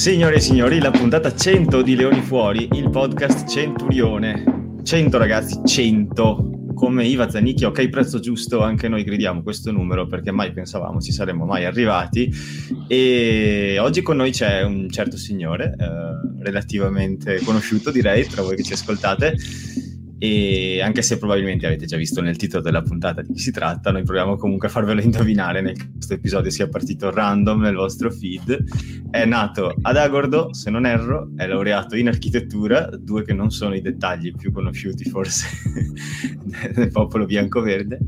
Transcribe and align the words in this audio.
Signore 0.00 0.36
e 0.36 0.40
signori, 0.40 0.80
la 0.80 0.90
puntata 0.90 1.36
100 1.36 1.82
di 1.82 1.94
Leoni 1.94 2.22
Fuori, 2.22 2.66
il 2.72 2.88
podcast 2.88 3.46
Centurione. 3.46 4.78
100 4.82 5.18
ragazzi, 5.18 5.60
100. 5.62 6.70
Come 6.74 7.04
Iva 7.04 7.28
Zanicchi, 7.28 7.64
ok, 7.64 7.90
prezzo 7.90 8.18
giusto, 8.18 8.62
anche 8.62 8.88
noi 8.88 9.04
gridiamo 9.04 9.42
questo 9.42 9.70
numero 9.70 10.06
perché 10.06 10.30
mai 10.30 10.52
pensavamo 10.52 11.02
ci 11.02 11.12
saremmo 11.12 11.44
mai 11.44 11.66
arrivati. 11.66 12.32
E 12.88 13.76
oggi 13.78 14.00
con 14.00 14.16
noi 14.16 14.30
c'è 14.30 14.62
un 14.62 14.88
certo 14.88 15.18
signore, 15.18 15.76
eh, 15.78 16.42
relativamente 16.44 17.38
conosciuto 17.44 17.90
direi, 17.90 18.24
tra 18.26 18.40
voi 18.40 18.56
che 18.56 18.62
ci 18.62 18.72
ascoltate, 18.72 19.36
e 20.22 20.82
anche 20.82 21.00
se 21.00 21.16
probabilmente 21.16 21.64
avete 21.64 21.86
già 21.86 21.96
visto 21.96 22.20
nel 22.20 22.36
titolo 22.36 22.62
della 22.62 22.82
puntata 22.82 23.22
di 23.22 23.32
chi 23.32 23.38
si 23.38 23.50
tratta, 23.50 23.90
noi 23.90 24.02
proviamo 24.02 24.36
comunque 24.36 24.68
a 24.68 24.70
farvelo 24.70 25.00
indovinare 25.00 25.62
nel 25.62 25.92
questo 25.94 26.12
episodio 26.12 26.50
sia 26.50 26.68
partito 26.68 27.10
random 27.10 27.62
nel 27.62 27.74
vostro 27.74 28.10
feed. 28.10 29.08
È 29.10 29.24
nato 29.24 29.74
ad 29.80 29.96
Agordo, 29.96 30.52
se 30.52 30.68
non 30.68 30.84
erro, 30.84 31.30
è 31.36 31.46
laureato 31.46 31.96
in 31.96 32.08
architettura, 32.08 32.90
due 32.98 33.24
che 33.24 33.32
non 33.32 33.50
sono 33.50 33.74
i 33.74 33.80
dettagli 33.80 34.34
più 34.36 34.52
conosciuti 34.52 35.08
forse 35.08 35.46
del 36.74 36.90
popolo 36.90 37.24
bianco-verde. 37.24 37.98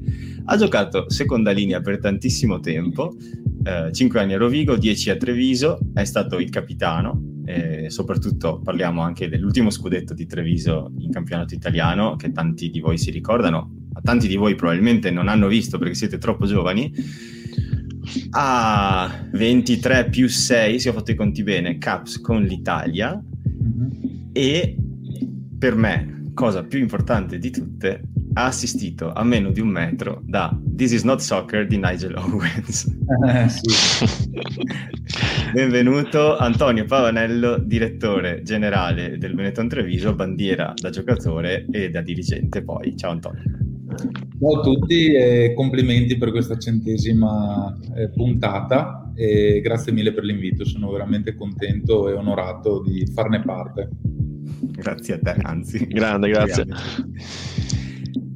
Ha 0.44 0.56
giocato 0.58 1.08
seconda 1.08 1.50
linea 1.50 1.80
per 1.80 1.98
tantissimo 1.98 2.60
tempo, 2.60 3.16
eh, 3.64 3.90
5 3.90 4.20
anni 4.20 4.34
a 4.34 4.36
Rovigo, 4.36 4.76
10 4.76 5.08
a 5.08 5.16
Treviso, 5.16 5.78
è 5.94 6.04
stato 6.04 6.38
il 6.38 6.50
capitano, 6.50 7.40
e 7.54 7.90
soprattutto 7.90 8.60
parliamo 8.60 9.02
anche 9.02 9.28
dell'ultimo 9.28 9.70
scudetto 9.70 10.14
di 10.14 10.26
Treviso 10.26 10.92
in 10.98 11.10
campionato 11.10 11.54
italiano 11.54 12.16
che 12.16 12.32
tanti 12.32 12.70
di 12.70 12.80
voi 12.80 12.98
si 12.98 13.10
ricordano, 13.10 13.70
ma 13.92 14.00
tanti 14.02 14.28
di 14.28 14.36
voi 14.36 14.54
probabilmente 14.54 15.10
non 15.10 15.28
hanno 15.28 15.48
visto 15.48 15.78
perché 15.78 15.94
siete 15.94 16.18
troppo 16.18 16.46
giovani. 16.46 16.92
A 18.30 19.28
23 19.32 20.08
più 20.08 20.28
6, 20.28 20.80
se 20.80 20.88
ho 20.88 20.92
fatto 20.92 21.12
i 21.12 21.14
conti 21.14 21.42
bene, 21.42 21.78
caps 21.78 22.20
con 22.20 22.42
l'Italia 22.42 23.14
mm-hmm. 23.14 24.30
e 24.32 24.76
per 25.58 25.76
me, 25.76 26.30
cosa 26.34 26.64
più 26.64 26.80
importante 26.80 27.38
di 27.38 27.50
tutte, 27.50 28.02
ha 28.34 28.46
assistito 28.46 29.12
a 29.12 29.22
meno 29.24 29.50
di 29.50 29.60
un 29.60 29.68
metro 29.68 30.22
da 30.24 30.56
This 30.74 30.92
is 30.92 31.02
not 31.02 31.20
soccer 31.20 31.66
di 31.66 31.76
Nigel 31.76 32.14
Owens. 32.16 32.86
Eh, 33.26 33.46
Benvenuto 35.52 36.38
Antonio 36.38 36.84
Pavanello, 36.84 37.58
direttore 37.58 38.42
generale 38.42 39.18
del 39.18 39.34
Benetton 39.34 39.68
Treviso, 39.68 40.14
bandiera 40.14 40.72
da 40.74 40.90
giocatore 40.90 41.66
e 41.70 41.90
da 41.90 42.00
dirigente 42.00 42.62
poi. 42.62 42.96
Ciao 42.96 43.10
Antonio. 43.10 43.42
Ciao 44.38 44.58
a 44.58 44.62
tutti 44.62 45.12
e 45.12 45.52
complimenti 45.54 46.16
per 46.16 46.30
questa 46.30 46.56
centesima 46.56 47.76
eh, 47.94 48.08
puntata 48.08 49.12
e 49.14 49.60
grazie 49.62 49.92
mille 49.92 50.14
per 50.14 50.24
l'invito, 50.24 50.64
sono 50.64 50.90
veramente 50.90 51.34
contento 51.34 52.08
e 52.08 52.14
onorato 52.14 52.82
di 52.82 53.06
farne 53.12 53.42
parte. 53.42 53.90
Grazie 54.72 55.14
a 55.14 55.18
te, 55.18 55.36
anzi. 55.42 55.86
Grande, 55.86 56.30
grazie. 56.30 56.66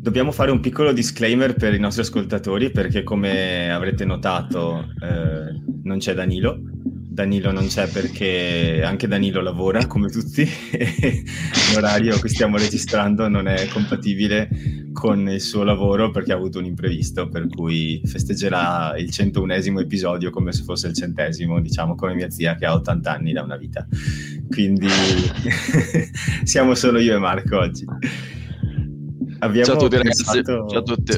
Dobbiamo 0.06 0.30
fare 0.30 0.52
un 0.52 0.60
piccolo 0.60 0.92
disclaimer 0.92 1.56
per 1.56 1.74
i 1.74 1.80
nostri 1.80 2.02
ascoltatori 2.02 2.70
perché 2.70 3.02
come 3.02 3.72
avrete 3.72 4.04
notato 4.04 4.86
eh, 5.02 5.60
non 5.82 5.98
c'è 5.98 6.14
Danilo. 6.14 6.60
Danilo 6.62 7.50
non 7.50 7.66
c'è 7.66 7.88
perché 7.88 8.82
anche 8.84 9.08
Danilo 9.08 9.40
lavora 9.40 9.84
come 9.88 10.08
tutti 10.08 10.42
e 10.70 11.24
l'orario 11.74 12.20
che 12.20 12.28
stiamo 12.28 12.56
registrando 12.56 13.26
non 13.26 13.48
è 13.48 13.66
compatibile 13.66 14.48
con 14.92 15.28
il 15.28 15.40
suo 15.40 15.64
lavoro 15.64 16.12
perché 16.12 16.30
ha 16.30 16.36
avuto 16.36 16.60
un 16.60 16.66
imprevisto 16.66 17.28
per 17.28 17.48
cui 17.48 18.00
festeggerà 18.04 18.96
il 18.96 19.08
101esimo 19.10 19.80
episodio 19.80 20.30
come 20.30 20.52
se 20.52 20.62
fosse 20.62 20.86
il 20.86 20.94
centesimo, 20.94 21.60
diciamo 21.60 21.96
come 21.96 22.14
mia 22.14 22.30
zia 22.30 22.54
che 22.54 22.64
ha 22.64 22.74
80 22.74 23.12
anni 23.12 23.32
da 23.32 23.42
una 23.42 23.56
vita. 23.56 23.84
Quindi 24.48 24.86
siamo 26.44 26.76
solo 26.76 27.00
io 27.00 27.16
e 27.16 27.18
Marco 27.18 27.58
oggi. 27.58 27.84
Abbiamo 29.40 29.66
Ciao 29.66 29.76
a 29.76 29.78
tutti 29.78 29.96
pensato... 30.00 30.52
ragazzi, 30.52 30.70
ciao 30.70 30.78
a 30.78 30.82
tutti. 30.82 31.12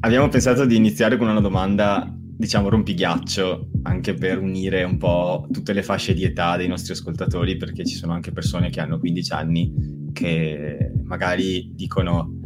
Abbiamo 0.00 0.28
pensato 0.28 0.64
di 0.64 0.76
iniziare 0.76 1.16
con 1.16 1.28
una 1.28 1.40
domanda, 1.40 2.10
diciamo, 2.14 2.68
rompighiaccio, 2.68 3.68
anche 3.82 4.14
per 4.14 4.38
unire 4.38 4.84
un 4.84 4.98
po' 4.98 5.46
tutte 5.50 5.72
le 5.72 5.82
fasce 5.82 6.14
di 6.14 6.24
età 6.24 6.56
dei 6.56 6.68
nostri 6.68 6.92
ascoltatori, 6.92 7.56
perché 7.56 7.84
ci 7.84 7.96
sono 7.96 8.12
anche 8.12 8.32
persone 8.32 8.70
che 8.70 8.80
hanno 8.80 8.98
15 8.98 9.32
anni 9.32 9.92
che 10.12 10.92
magari 11.02 11.72
dicono 11.74 12.38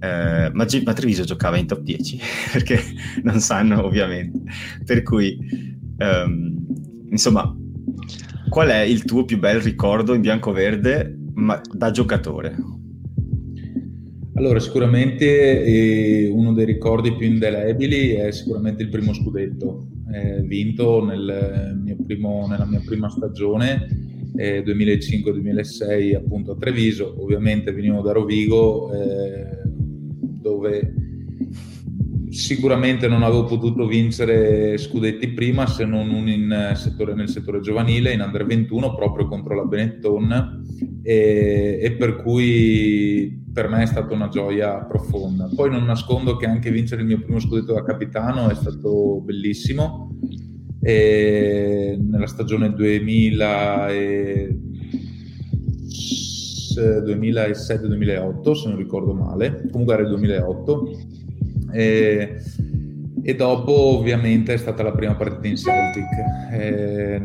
eh, 0.00 0.50
ma, 0.52 0.64
G- 0.64 0.82
ma 0.84 0.92
Treviso 0.92 1.24
giocava 1.24 1.56
in 1.56 1.66
top 1.66 1.80
10, 1.80 2.20
perché 2.52 2.80
non 3.22 3.40
sanno 3.40 3.84
ovviamente. 3.84 4.40
Per 4.84 5.02
cui, 5.02 5.38
um, 5.98 6.66
insomma, 7.10 7.54
qual 8.48 8.68
è 8.68 8.80
il 8.80 9.04
tuo 9.04 9.24
più 9.24 9.38
bel 9.38 9.60
ricordo 9.60 10.14
in 10.14 10.20
bianco-verde 10.20 11.16
ma 11.34 11.60
da 11.72 11.90
giocatore? 11.90 12.56
Allora, 14.42 14.58
sicuramente 14.58 15.62
eh, 15.62 16.26
uno 16.26 16.52
dei 16.52 16.64
ricordi 16.64 17.14
più 17.14 17.28
indelebili 17.28 18.14
è 18.14 18.32
sicuramente 18.32 18.82
il 18.82 18.88
primo 18.88 19.14
scudetto, 19.14 19.86
eh, 20.12 20.42
vinto 20.42 21.04
nel 21.04 21.78
mio 21.80 21.94
primo, 22.04 22.48
nella 22.48 22.66
mia 22.66 22.82
prima 22.84 23.08
stagione, 23.08 23.86
eh, 24.34 24.64
2005-2006 24.64 26.16
appunto 26.16 26.50
a 26.50 26.56
Treviso, 26.56 27.22
ovviamente 27.22 27.70
venivo 27.70 28.00
da 28.00 28.10
Rovigo, 28.10 28.92
eh, 28.92 29.60
dove 30.40 30.92
sicuramente 32.32 33.08
non 33.08 33.22
avevo 33.22 33.44
potuto 33.44 33.86
vincere 33.86 34.78
scudetti 34.78 35.28
prima 35.28 35.66
se 35.66 35.84
non 35.84 36.08
un 36.08 36.72
settore, 36.74 37.14
nel 37.14 37.28
settore 37.28 37.60
giovanile, 37.60 38.12
in 38.12 38.20
Under 38.20 38.46
21, 38.46 38.94
proprio 38.94 39.28
contro 39.28 39.54
la 39.54 39.64
Benetton, 39.64 40.64
e, 41.02 41.78
e, 41.82 41.92
per 41.92 42.16
cui 42.16 43.44
per 43.52 43.68
me 43.68 43.82
è 43.82 43.86
stata 43.86 44.14
una 44.14 44.28
gioia 44.28 44.78
profonda. 44.78 45.50
Poi 45.54 45.70
non 45.70 45.84
nascondo 45.84 46.36
che 46.36 46.46
anche 46.46 46.70
vincere 46.70 47.02
il 47.02 47.08
mio 47.08 47.20
primo 47.20 47.38
scudetto 47.38 47.74
da 47.74 47.84
capitano 47.84 48.48
è 48.48 48.54
stato 48.54 49.20
bellissimo. 49.20 50.16
E 50.80 51.98
nella 52.00 52.26
stagione 52.26 52.72
2000 52.72 53.88
e... 53.90 54.56
2007-2008, 56.74 58.52
se 58.52 58.68
non 58.68 58.78
ricordo 58.78 59.12
male, 59.12 59.68
comunque 59.70 59.92
era 59.92 60.04
il 60.04 60.08
2008 60.08 61.20
e, 61.72 62.36
e, 63.22 63.34
dopo 63.34 63.72
ovviamente 63.72 64.54
è 64.54 64.56
stata 64.56 64.82
la 64.82 64.92
prima 64.92 65.14
partita 65.14 65.48
in 65.48 65.56
Celtic. 65.56 66.08
E, 66.52 67.22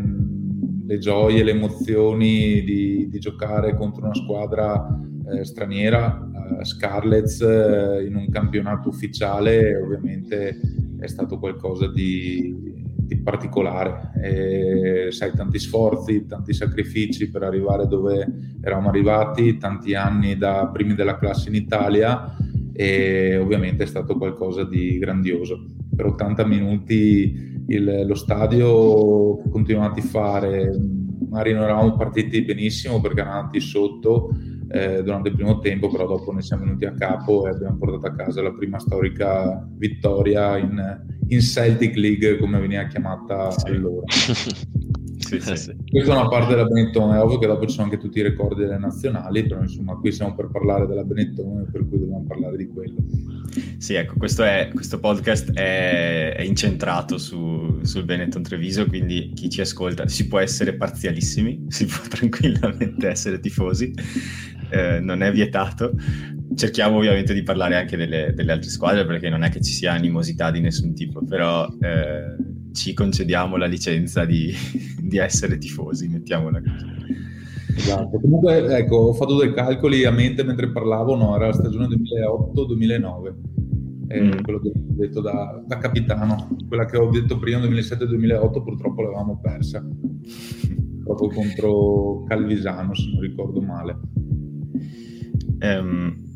le 0.87 0.99
gioie, 0.99 1.43
le 1.43 1.51
emozioni 1.51 2.63
di, 2.63 3.09
di 3.09 3.19
giocare 3.19 3.75
contro 3.75 4.05
una 4.05 4.15
squadra 4.15 4.87
eh, 5.29 5.43
straniera, 5.43 6.29
eh, 6.59 6.63
Scarlets, 6.63 7.41
eh, 7.41 8.05
in 8.07 8.15
un 8.15 8.29
campionato 8.29 8.87
ufficiale, 8.87 9.75
ovviamente 9.75 10.57
è 10.97 11.07
stato 11.07 11.39
qualcosa 11.39 11.91
di, 11.91 12.55
di 12.95 13.17
particolare. 13.17 14.11
E, 14.23 15.11
sai, 15.11 15.33
tanti 15.35 15.59
sforzi, 15.59 16.25
tanti 16.25 16.53
sacrifici 16.53 17.29
per 17.29 17.43
arrivare 17.43 17.85
dove 17.87 18.25
eravamo 18.61 18.87
arrivati, 18.87 19.57
tanti 19.57 19.93
anni 19.93 20.37
da 20.37 20.69
primi 20.71 20.95
della 20.95 21.17
classe 21.17 21.49
in 21.49 21.55
Italia 21.55 22.36
e 22.79 23.35
ovviamente 23.37 23.85
è 23.85 23.87
stato 23.87 24.17
qualcosa 24.17 24.63
di 24.63 24.99
grandioso. 24.99 25.65
Per 25.95 26.05
80 26.05 26.45
minuti 26.45 27.63
il, 27.65 28.03
lo 28.05 28.13
stadio 28.13 29.41
continuava 29.49 29.89
a 29.89 29.93
tifare, 29.93 30.79
magari 31.27 31.53
non 31.53 31.63
eravamo 31.63 31.97
partiti 31.97 32.43
benissimo 32.43 33.01
perché 33.01 33.21
eravamo 33.21 33.39
avanti 33.39 33.59
sotto 33.59 34.29
eh, 34.69 35.01
durante 35.01 35.29
il 35.29 35.35
primo 35.35 35.57
tempo, 35.57 35.89
però 35.89 36.05
dopo 36.05 36.31
ne 36.31 36.43
siamo 36.43 36.65
venuti 36.65 36.85
a 36.85 36.93
capo 36.93 37.47
e 37.47 37.49
abbiamo 37.49 37.77
portato 37.77 38.05
a 38.05 38.13
casa 38.13 38.43
la 38.43 38.53
prima 38.53 38.77
storica 38.77 39.67
vittoria 39.71 40.57
in, 40.57 41.03
in 41.29 41.41
Celtic 41.41 41.95
League 41.95 42.37
come 42.37 42.59
veniva 42.59 42.85
chiamata 42.85 43.49
sì. 43.49 43.69
allora. 43.69 44.05
Sì, 45.27 45.41
sì. 45.41 45.55
sì. 45.57 45.75
Questa 45.89 46.13
è 46.13 46.17
una 46.17 46.29
parte 46.29 46.55
della 46.55 46.65
Benetton, 46.65 47.13
è 47.13 47.21
ovvio 47.21 47.37
che 47.37 47.47
dopo 47.47 47.65
ci 47.65 47.73
sono 47.73 47.83
anche 47.83 47.97
tutti 47.97 48.19
i 48.19 48.23
ricordi 48.23 48.61
delle 48.61 48.77
nazionali, 48.77 49.45
però 49.45 49.61
insomma 49.61 49.95
qui 49.95 50.11
siamo 50.11 50.33
per 50.33 50.47
parlare 50.47 50.87
della 50.87 51.03
Benetton, 51.03 51.67
per 51.69 51.87
cui 51.87 51.99
dobbiamo 51.99 52.23
parlare 52.25 52.55
di 52.55 52.67
quello. 52.67 52.95
Sì, 53.77 53.95
ecco, 53.95 54.15
questo, 54.17 54.43
è, 54.43 54.69
questo 54.73 54.99
podcast 54.99 55.51
è, 55.51 56.33
è 56.35 56.41
incentrato 56.43 57.17
su, 57.17 57.79
sul 57.81 58.05
Benetton 58.05 58.41
Treviso, 58.41 58.85
quindi 58.85 59.31
chi 59.33 59.49
ci 59.49 59.61
ascolta 59.61 60.07
si 60.07 60.27
può 60.27 60.39
essere 60.39 60.75
parzialissimi, 60.75 61.65
si 61.69 61.85
può 61.85 62.01
tranquillamente 62.07 63.07
essere 63.07 63.39
tifosi, 63.39 63.93
eh, 64.69 64.99
non 64.99 65.21
è 65.23 65.31
vietato. 65.31 65.93
Cerchiamo 66.55 66.97
ovviamente 66.97 67.33
di 67.33 67.43
parlare 67.43 67.75
anche 67.75 67.97
delle, 67.97 68.33
delle, 68.33 68.53
altre 68.53 68.69
squadre 68.69 69.05
perché 69.05 69.29
non 69.29 69.43
è 69.43 69.49
che 69.49 69.61
ci 69.61 69.73
sia 69.73 69.91
animosità 69.91 70.49
di 70.49 70.61
nessun 70.61 70.93
tipo, 70.95 71.23
però 71.23 71.67
eh, 71.81 72.35
ci 72.73 72.93
concediamo 72.93 73.57
la 73.57 73.65
licenza 73.65 74.25
di, 74.25 74.53
di 74.99 75.17
essere 75.17 75.57
tifosi, 75.57 76.07
mettiamola 76.07 76.61
così. 76.61 76.95
Esatto, 77.75 78.19
comunque 78.19 78.75
ecco, 78.75 78.95
ho 78.95 79.13
fatto 79.13 79.37
dei 79.37 79.53
calcoli 79.53 80.03
a 80.03 80.11
mente 80.11 80.43
mentre 80.43 80.71
parlavo, 80.71 81.15
no, 81.15 81.35
era 81.35 81.47
la 81.47 81.53
stagione 81.53 81.87
2008-2009, 81.87 83.33
eh, 84.07 84.21
mm. 84.21 84.41
quello 84.41 84.59
che 84.59 84.69
ho 84.69 84.71
detto 84.75 85.21
da, 85.21 85.63
da, 85.65 85.77
capitano, 85.77 86.57
quella 86.67 86.85
che 86.85 86.97
ho 86.97 87.09
detto 87.09 87.37
prima 87.37 87.59
2007-2008 87.59 88.63
purtroppo 88.63 89.01
l'avevamo 89.03 89.39
persa. 89.39 89.85
proprio 91.03 91.29
contro 91.29 92.23
Calvisano, 92.27 92.93
se 92.95 93.11
non 93.11 93.21
ricordo 93.21 93.61
male. 93.61 93.99
Um, 95.59 96.26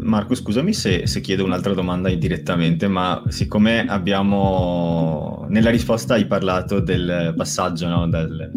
Marco, 0.00 0.34
scusami 0.34 0.72
se, 0.72 1.06
se, 1.06 1.20
chiedo 1.20 1.44
un'altra 1.44 1.74
domanda 1.74 2.08
direttamente, 2.08 2.86
ma 2.88 3.22
siccome 3.28 3.86
abbiamo 3.86 5.46
nella 5.48 5.70
risposta 5.70 6.14
hai 6.14 6.26
parlato 6.26 6.80
del 6.80 7.34
passaggio 7.36 7.88
no, 7.88 8.08
dal, 8.08 8.50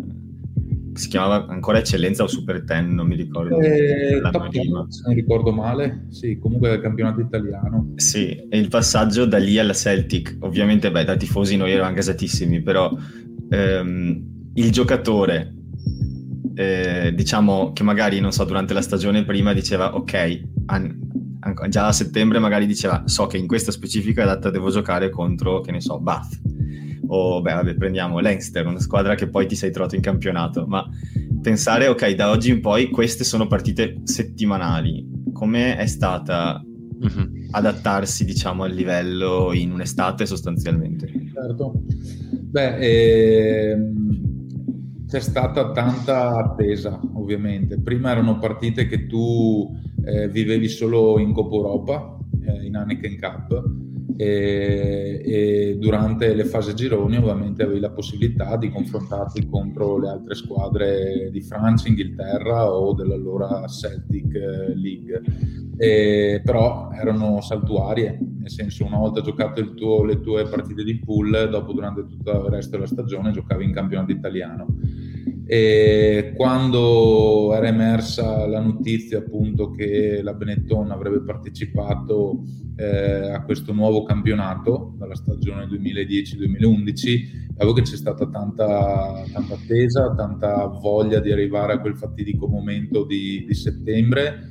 si 0.94 1.10
chiamava 1.10 1.48
ancora 1.48 1.80
eccellenza 1.80 2.24
o 2.24 2.28
super 2.28 2.64
ten, 2.64 2.94
non 2.94 3.08
mi 3.08 3.16
ricordo. 3.16 3.60
Eh, 3.60 4.22
prima. 4.50 4.86
se 4.90 5.02
non 5.06 5.16
ricordo 5.16 5.52
male, 5.52 6.06
sì, 6.10 6.38
comunque 6.38 6.70
del 6.70 6.82
campionato 6.82 7.22
italiano. 7.22 7.94
Sì, 7.96 8.36
e 8.36 8.58
il 8.58 8.68
passaggio 8.68 9.26
da 9.26 9.38
lì 9.38 9.58
alla 9.58 9.74
Celtic, 9.74 10.38
ovviamente 10.42 10.92
beh, 10.92 11.06
da 11.06 11.16
tifosi 11.16 11.56
noi 11.56 11.72
eravamo 11.72 11.96
gasatissimi, 11.96 12.62
però 12.62 12.92
ehm, 13.50 14.52
il 14.54 14.72
giocatore, 14.72 15.54
eh, 16.54 17.14
diciamo 17.16 17.72
che 17.74 17.84
magari, 17.84 18.20
non 18.20 18.32
so, 18.32 18.44
durante 18.44 18.74
la 18.74 18.82
stagione 18.82 19.24
prima 19.24 19.54
diceva 19.54 19.96
ok, 19.96 20.42
an- 20.68 21.10
già 21.70 21.88
a 21.88 21.92
settembre 21.92 22.40
magari 22.40 22.66
diceva 22.66 23.04
so 23.06 23.26
che 23.26 23.38
in 23.38 23.48
questa 23.48 23.72
specifica 23.72 24.26
data 24.26 24.50
devo 24.50 24.70
giocare 24.70 25.10
contro, 25.10 25.62
che 25.62 25.72
ne 25.72 25.82
so, 25.82 26.00
Bath 26.00 26.40
o 27.14 27.42
beh, 27.42 27.54
vabbè, 27.54 27.76
prendiamo 27.76 28.20
Leinster, 28.20 28.66
una 28.66 28.80
squadra 28.80 29.16
che 29.16 29.28
poi 29.28 29.46
ti 29.46 29.56
sei 29.56 29.72
trovato 29.72 29.96
in 29.96 30.02
campionato, 30.02 30.66
ma 30.66 30.88
pensare, 31.42 31.88
ok, 31.88 32.12
da 32.12 32.30
oggi 32.30 32.52
in 32.52 32.62
poi 32.62 32.90
queste 32.90 33.26
sono 33.26 33.48
partite 33.48 34.00
settimanali, 34.04 35.06
come 35.34 35.76
è 35.76 35.88
stata 35.88 36.64
mm-hmm. 36.64 37.48
adattarsi, 37.52 38.24
diciamo, 38.24 38.64
al 38.64 38.72
livello 38.72 39.52
in 39.52 39.74
un'estate 39.74 40.26
sostanzialmente? 40.26 41.12
Certo. 41.34 41.84
Beh, 42.32 43.72
ehm, 43.72 44.12
c'è 45.06 45.20
stata 45.20 45.72
tanta 45.72 46.38
attesa, 46.38 46.98
ovviamente. 47.16 47.78
Prima 47.82 48.12
erano 48.12 48.40
partite 48.40 48.88
che 48.88 49.08
tu 49.08 49.70
eh, 50.06 50.28
vivevi 50.30 50.68
solo 50.68 51.20
in 51.20 51.34
Coppa 51.34 51.56
Europa, 51.56 52.18
eh, 52.46 52.66
in 52.66 52.76
Heineken 52.76 53.18
Cup, 53.20 53.64
e, 54.18 55.22
e, 55.26 55.78
durante 55.80 56.34
le 56.36 56.46
fasi 56.46 56.76
gironi 56.76 57.18
ovviamente 57.18 57.64
avevi 57.64 57.80
la 57.80 57.90
possibilità 57.90 58.56
di 58.56 58.70
confrontarti 58.70 59.48
contro 59.48 59.98
le 59.98 60.10
altre 60.10 60.36
squadre 60.36 61.30
di 61.32 61.42
Francia, 61.42 61.88
Inghilterra 61.88 62.72
o 62.72 62.94
dell'allora 62.94 63.66
Celtic 63.68 64.36
eh, 64.36 64.76
League. 64.76 65.22
E, 65.78 66.42
però 66.44 66.92
erano 66.92 67.42
saltuarie, 67.42 68.20
nel 68.40 68.50
senso 68.52 68.86
una 68.86 68.98
volta 68.98 69.22
giocato 69.22 69.74
tuo, 69.74 70.04
le 70.04 70.20
tue 70.20 70.48
partite 70.48 70.84
di 70.84 71.00
pool, 71.00 71.48
dopo 71.50 71.74
durante 71.74 72.06
tutto 72.06 72.46
il 72.46 72.52
resto 72.52 72.72
della 72.72 72.86
stagione 72.86 73.32
giocavi 73.32 73.64
in 73.64 73.74
campionato 73.74 74.12
italiano. 74.12 74.68
E 75.46 76.34
quando 76.36 77.54
era 77.54 77.68
emersa 77.68 78.46
la 78.48 78.62
notizia 78.62 79.20
appunto 79.20 79.72
che 79.72 80.22
la 80.22 80.34
Benetton 80.34 80.92
avrebbe 80.92 81.22
partecipato 81.24 82.44
eh, 82.76 83.32
a 83.32 83.44
questo 83.44 83.74
nuovo 83.74 84.04
campionato 84.04 84.94
dalla 84.98 85.16
stagione 85.16 85.66
2010-2011 85.66 87.40
avevo 87.58 87.74
che 87.74 87.82
c'è 87.82 87.96
stata 87.96 88.28
tanta, 88.28 89.24
tanta 89.32 89.54
attesa, 89.54 90.14
tanta 90.16 90.66
voglia 90.68 91.20
di 91.20 91.32
arrivare 91.32 91.74
a 91.74 91.80
quel 91.80 91.96
fatidico 91.96 92.48
momento 92.48 93.06
di, 93.06 93.44
di 93.46 93.54
settembre 93.54 94.50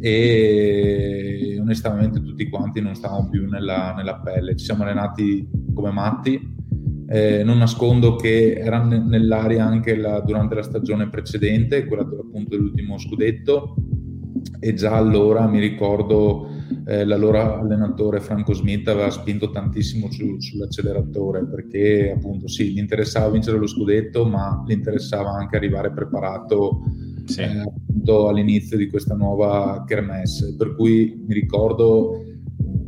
e 0.00 1.58
onestamente 1.60 2.22
tutti 2.22 2.48
quanti 2.48 2.80
non 2.80 2.94
stavamo 2.94 3.28
più 3.28 3.48
nella, 3.48 3.94
nella 3.96 4.18
pelle, 4.18 4.56
ci 4.56 4.64
siamo 4.64 4.82
allenati 4.82 5.48
come 5.72 5.90
matti 5.90 6.56
eh, 7.08 7.42
non 7.42 7.58
nascondo 7.58 8.16
che 8.16 8.52
era 8.52 8.82
nell'aria 8.82 9.64
anche 9.64 9.96
la, 9.96 10.20
durante 10.20 10.54
la 10.54 10.62
stagione 10.62 11.08
precedente, 11.08 11.86
quella 11.86 12.02
appunto 12.02 12.50
dell'ultimo 12.50 12.98
scudetto, 12.98 13.76
e 14.60 14.74
già 14.74 14.94
allora 14.94 15.46
mi 15.46 15.58
ricordo 15.58 16.48
eh, 16.86 17.04
l'allora 17.04 17.58
allenatore 17.58 18.20
Franco 18.20 18.52
Smith 18.52 18.88
aveva 18.88 19.10
spinto 19.10 19.50
tantissimo 19.50 20.10
su, 20.10 20.38
sull'acceleratore 20.38 21.46
perché 21.46 22.12
appunto 22.14 22.48
sì, 22.48 22.72
gli 22.72 22.78
interessava 22.78 23.30
vincere 23.30 23.58
lo 23.58 23.66
scudetto, 23.66 24.26
ma 24.26 24.64
gli 24.66 24.72
interessava 24.72 25.30
anche 25.30 25.56
arrivare 25.56 25.92
preparato 25.92 26.82
sì. 27.24 27.40
eh, 27.40 27.60
appunto 27.60 28.28
all'inizio 28.28 28.76
di 28.76 28.88
questa 28.88 29.14
nuova 29.14 29.84
kermesse. 29.86 30.54
Per 30.56 30.74
cui 30.74 31.22
mi 31.26 31.34
ricordo 31.34 32.24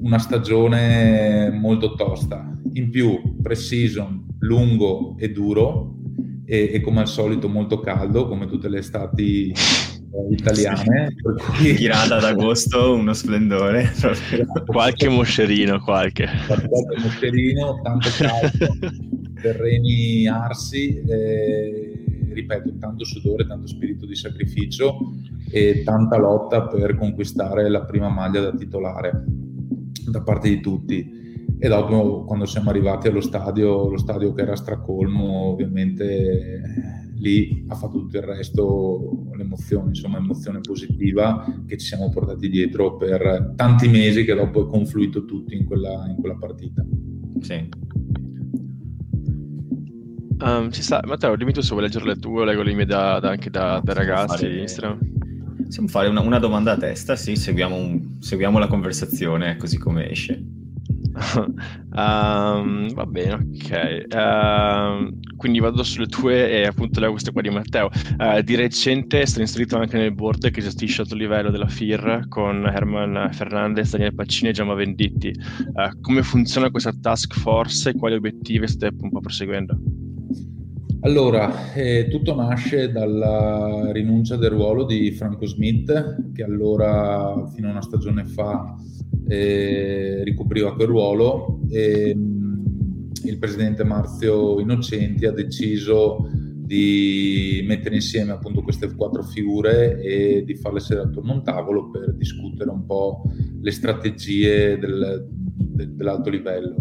una 0.01 0.19
stagione 0.19 1.51
molto 1.51 1.95
tosta. 1.95 2.47
In 2.75 2.91
più, 2.91 3.37
pre-season 3.43 4.37
lungo 4.41 5.17
e 5.19 5.31
duro 5.31 5.97
e, 6.45 6.71
e, 6.73 6.81
come 6.81 7.01
al 7.01 7.09
solito 7.09 7.49
molto 7.49 7.81
caldo, 7.81 8.27
come 8.27 8.47
tutte 8.47 8.69
le 8.69 8.79
estati 8.79 9.53
italiane. 10.31 11.15
Cui... 11.57 11.75
Tirata 11.75 12.17
ad 12.17 12.25
agosto, 12.25 12.95
uno 12.95 13.13
splendore. 13.13 13.93
qualche 14.67 15.09
moscerino, 15.09 15.81
qualche. 15.81 16.29
Qualche 16.47 17.01
moscerino, 17.03 17.81
tanto 17.83 18.09
caldo, 18.17 18.77
terreni 19.41 20.27
arsi. 20.27 21.01
Eh, 21.01 22.05
ripeto, 22.33 22.77
tanto 22.79 23.05
sudore, 23.05 23.45
tanto 23.45 23.67
spirito 23.67 24.07
di 24.07 24.15
sacrificio 24.15 24.99
e 25.51 25.83
tanta 25.85 26.17
lotta 26.17 26.69
per 26.69 26.97
conquistare 26.97 27.69
la 27.69 27.85
prima 27.85 28.09
maglia 28.09 28.41
da 28.41 28.53
titolare 28.53 29.25
da 30.07 30.23
parte 30.23 30.49
di 30.49 30.61
tutti. 30.61 31.19
E 31.59 31.69
dopo, 31.69 32.25
quando 32.25 32.47
siamo 32.47 32.71
arrivati 32.71 33.09
allo 33.09 33.21
stadio, 33.21 33.89
lo 33.89 33.99
stadio 33.99 34.33
che 34.33 34.43
era 34.43 34.57
stracolmo, 34.57 35.51
ovviamente 35.51 37.11
lì 37.21 37.65
ha 37.69 37.75
fatto 37.75 37.99
tutto 37.99 38.17
il 38.17 38.23
resto, 38.23 39.27
l'emozione, 39.37 39.89
insomma, 39.89 40.19
emozione 40.19 40.61
positiva 40.61 41.45
che 41.67 41.77
ci 41.77 41.87
siamo 41.87 42.09
portati 42.09 42.49
dietro 42.49 42.97
per 42.97 43.53
tanti 43.57 43.89
mesi 43.89 44.25
che 44.25 44.35
dopo 44.35 44.67
è 44.67 44.71
confluito 44.71 45.25
tutti 45.25 45.55
in 45.55 45.67
quella, 45.67 46.07
in 46.09 46.17
quella 46.17 46.37
partita. 46.37 46.85
Sì. 47.41 47.69
Um, 50.43 50.71
ci 50.71 50.83
sta, 50.83 51.03
Matteo, 51.05 51.37
dimmi 51.37 51.53
tu 51.53 51.61
se 51.61 51.71
vuoi 51.71 51.83
leggere 51.83 52.07
le 52.07 52.17
tue, 52.17 52.47
leggo 52.47 52.63
le 52.63 52.73
mie 52.73 52.87
da, 52.87 53.21
da 53.21 53.31
anche 53.31 53.51
da, 53.51 53.81
da 53.85 53.93
ragazzi 53.93 54.47
fare... 54.47 54.99
Possiamo 55.65 55.89
fare 55.89 56.09
una, 56.09 56.21
una, 56.21 56.39
domanda 56.39 56.73
a 56.73 56.77
testa, 56.77 57.15
sì, 57.15 57.37
seguiamo, 57.37 57.77
un, 57.77 58.10
seguiamo 58.21 58.59
la 58.59 58.69
conversazione 58.69 59.57
così 59.57 59.79
come 59.79 60.11
esce. 60.11 60.43
um, 61.93 62.93
va 62.95 63.07
bene, 63.07 63.33
ok. 63.33 64.07
Uh, 64.09 65.19
quindi 65.37 65.59
vado 65.59 65.83
sulle 65.83 66.07
tue 66.07 66.51
e 66.51 66.67
appunto 66.67 67.01
leggo 67.01 67.13
queste 67.13 67.33
qua 67.33 67.43
di 67.43 67.51
Matteo. 67.51 67.91
Uh, 68.19 68.41
di 68.43 68.55
recente 68.55 69.23
è 69.23 69.25
stato 69.27 69.41
inserito 69.43 69.77
anche 69.77 69.97
nel 69.97 70.15
board 70.15 70.51
che 70.51 70.61
gestisce 70.61 71.03
alto 71.03 71.15
livello 71.15 71.51
della 71.51 71.69
FIR 71.69 72.27
con 72.29 72.67
Herman 72.67 73.31
Fernandez, 73.33 73.91
Daniele 73.91 74.15
Paccini 74.15 74.51
e 74.51 74.53
Giamma 74.53 74.75
Venditti. 74.75 75.33
Uh, 75.73 76.01
come 76.01 76.23
funziona 76.23 76.71
questa 76.71 76.93
task 76.93 77.35
force 77.35 77.91
e 77.91 77.95
quali 77.95 78.15
obiettivi 78.15 78.69
state 78.69 78.95
un 79.01 79.11
po' 79.11 79.21
proseguendo? 79.21 79.79
Allora, 81.03 81.73
eh, 81.73 82.09
tutto 82.11 82.35
nasce 82.35 82.93
dalla 82.93 83.91
rinuncia 83.91 84.37
del 84.37 84.51
ruolo 84.51 84.85
di 84.85 85.11
Franco 85.13 85.47
Smith, 85.47 86.31
che 86.35 86.43
allora, 86.43 87.47
fino 87.55 87.69
a 87.69 87.71
una 87.71 87.81
stagione 87.81 88.27
fa, 88.27 88.77
eh, 89.27 90.23
ricopriva 90.23 90.75
quel 90.75 90.89
ruolo. 90.89 91.61
E, 91.71 92.15
mm, 92.15 93.11
il 93.25 93.39
presidente 93.39 93.83
Marzio 93.83 94.61
Innocenti 94.61 95.25
ha 95.25 95.33
deciso 95.33 96.29
di 96.71 97.65
mettere 97.67 97.95
insieme 97.95 98.33
appunto 98.33 98.63
queste 98.63 98.95
quattro 98.95 99.23
figure 99.23 100.01
e 100.03 100.45
di 100.45 100.55
farle 100.55 100.81
sedere 100.81 101.07
attorno 101.09 101.33
a 101.33 101.35
un 101.37 101.43
tavolo 101.43 101.91
per 101.91 102.13
discutere 102.15 102.69
un 102.69 102.85
po' 102.85 103.23
le 103.61 103.71
strategie 103.71 104.79
del, 104.79 105.27
de, 105.31 105.95
dell'alto 105.95 106.29
livello. 106.29 106.77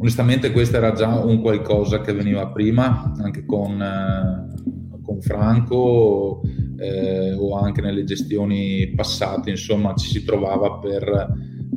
Onestamente 0.00 0.50
questo 0.50 0.78
era 0.78 0.92
già 0.92 1.14
un 1.18 1.42
qualcosa 1.42 2.00
che 2.00 2.14
veniva 2.14 2.48
prima, 2.48 3.12
anche 3.18 3.44
con, 3.44 3.82
eh, 3.82 5.02
con 5.02 5.20
Franco 5.20 6.40
eh, 6.78 7.34
o 7.34 7.54
anche 7.58 7.82
nelle 7.82 8.04
gestioni 8.04 8.94
passate, 8.94 9.50
insomma 9.50 9.94
ci 9.94 10.08
si 10.08 10.24
trovava 10.24 10.78
per, 10.78 11.28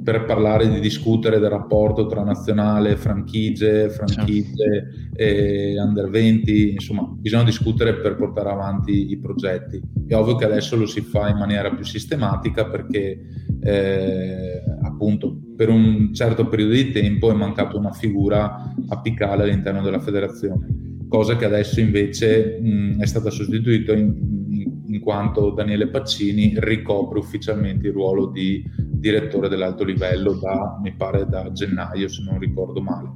per 0.02 0.24
parlare 0.24 0.70
di 0.70 0.80
discutere 0.80 1.38
del 1.38 1.50
rapporto 1.50 2.06
tra 2.06 2.24
nazionale, 2.24 2.96
franchigie, 2.96 3.90
franchigie 3.90 5.10
e 5.14 5.76
under 5.78 6.10
20, 6.10 6.72
insomma 6.72 7.06
bisogna 7.06 7.44
discutere 7.44 7.96
per 7.96 8.16
portare 8.16 8.52
avanti 8.52 9.12
i 9.12 9.20
progetti. 9.20 9.82
È 10.08 10.16
ovvio 10.16 10.36
che 10.36 10.46
adesso 10.46 10.78
lo 10.78 10.86
si 10.86 11.02
fa 11.02 11.28
in 11.28 11.38
maniera 11.38 11.76
più 11.76 11.84
sistematica 11.84 12.70
perché 12.70 13.20
eh, 13.60 14.64
appunto 14.82 15.40
per 15.56 15.70
un 15.70 16.14
certo 16.14 16.48
periodo 16.48 16.74
di 16.74 16.92
tempo 16.92 17.32
è 17.32 17.34
mancata 17.34 17.78
una 17.78 17.92
figura 17.92 18.74
apicale 18.88 19.44
all'interno 19.44 19.82
della 19.82 20.00
federazione, 20.00 20.68
cosa 21.08 21.36
che 21.36 21.46
adesso 21.46 21.80
invece 21.80 22.60
mh, 22.60 23.00
è 23.00 23.06
stata 23.06 23.30
sostituita 23.30 23.94
in, 23.94 24.82
in, 24.88 25.00
quanto 25.00 25.52
Daniele 25.52 25.90
Paccini 25.90 26.54
ricopre 26.58 27.20
ufficialmente 27.20 27.88
il 27.88 27.94
ruolo 27.94 28.28
di 28.28 28.64
direttore 28.78 29.50
dell'alto 29.50 29.84
livello 29.84 30.34
da, 30.34 30.80
mi 30.82 30.94
pare, 30.94 31.26
da 31.28 31.52
gennaio, 31.52 32.08
se 32.08 32.24
non 32.24 32.40
ricordo 32.40 32.82
male. 32.82 33.10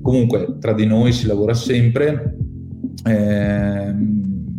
Comunque, 0.00 0.56
tra 0.58 0.72
di 0.72 0.86
noi 0.86 1.12
si 1.12 1.26
lavora 1.26 1.54
sempre. 1.54 2.36
Eh, 3.06 3.94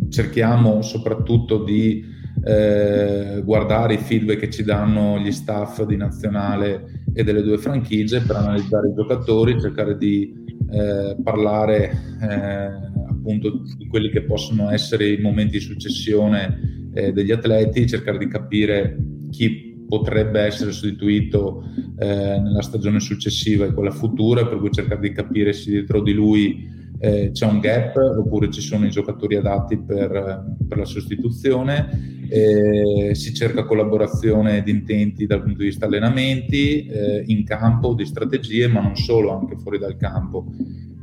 cerchiamo 0.10 0.82
soprattutto 0.82 1.64
di 1.64 2.04
eh, 2.44 3.42
guardare 3.44 3.96
i 3.96 3.98
feedback 3.98 4.40
che 4.40 4.50
ci 4.50 4.64
danno 4.64 5.18
gli 5.20 5.32
staff 5.32 5.84
di 5.84 5.98
nazionale 5.98 7.04
e 7.16 7.24
delle 7.24 7.42
due 7.42 7.58
franchigie 7.58 8.20
per 8.20 8.36
analizzare 8.36 8.90
i 8.90 8.94
giocatori, 8.94 9.60
cercare 9.60 9.98
di 9.98 10.34
eh, 10.70 11.16
parlare 11.24 11.92
eh, 12.22 12.94
appunto 13.10 13.62
di 13.78 13.88
quelli 13.88 14.10
che 14.10 14.24
possono 14.24 14.70
essere 14.70 15.10
i 15.10 15.22
momenti 15.22 15.54
di 15.54 15.64
successione 15.64 16.90
eh, 16.94 17.14
degli 17.14 17.32
atleti, 17.32 17.88
cercare 17.88 18.18
di 18.18 18.28
capire 18.28 18.98
chi 19.32 19.86
potrebbe 19.88 20.42
essere 20.42 20.72
sostituito 20.72 21.64
eh, 21.98 22.40
nella 22.40 22.62
stagione 22.62 23.00
successiva 23.00 23.66
e 23.66 23.74
quella 23.74 23.92
futura, 23.92 24.46
per 24.46 24.60
cui 24.60 24.72
cercare 24.72 25.00
di 25.00 25.12
capire 25.14 25.54
se 25.54 25.72
dietro 25.72 26.02
di 26.02 26.12
lui 26.12 26.68
eh, 27.00 27.32
c'è 27.32 27.46
un 27.46 27.60
gap 27.60 27.96
oppure 27.96 28.50
ci 28.50 28.62
sono 28.62 28.86
i 28.86 28.90
giocatori 28.90 29.36
adatti 29.36 29.78
per, 29.78 30.56
per 30.68 30.78
la 30.78 30.86
sostituzione. 30.86 32.14
Eh, 32.28 33.14
si 33.14 33.34
cerca 33.34 33.66
collaborazione 33.66 34.64
di 34.64 34.72
intenti 34.72 35.26
dal 35.26 35.44
punto 35.44 35.60
di 35.60 35.66
vista 35.66 35.86
allenamenti, 35.86 36.86
eh, 36.88 37.24
in 37.28 37.44
campo, 37.44 37.94
di 37.94 38.06
strategie, 38.06 38.68
ma 38.68 38.82
non 38.82 38.96
solo, 38.96 39.38
anche 39.38 39.58
fuori 39.58 39.78
dal 39.78 39.98
campo. 39.98 40.46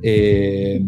E, 0.01 0.85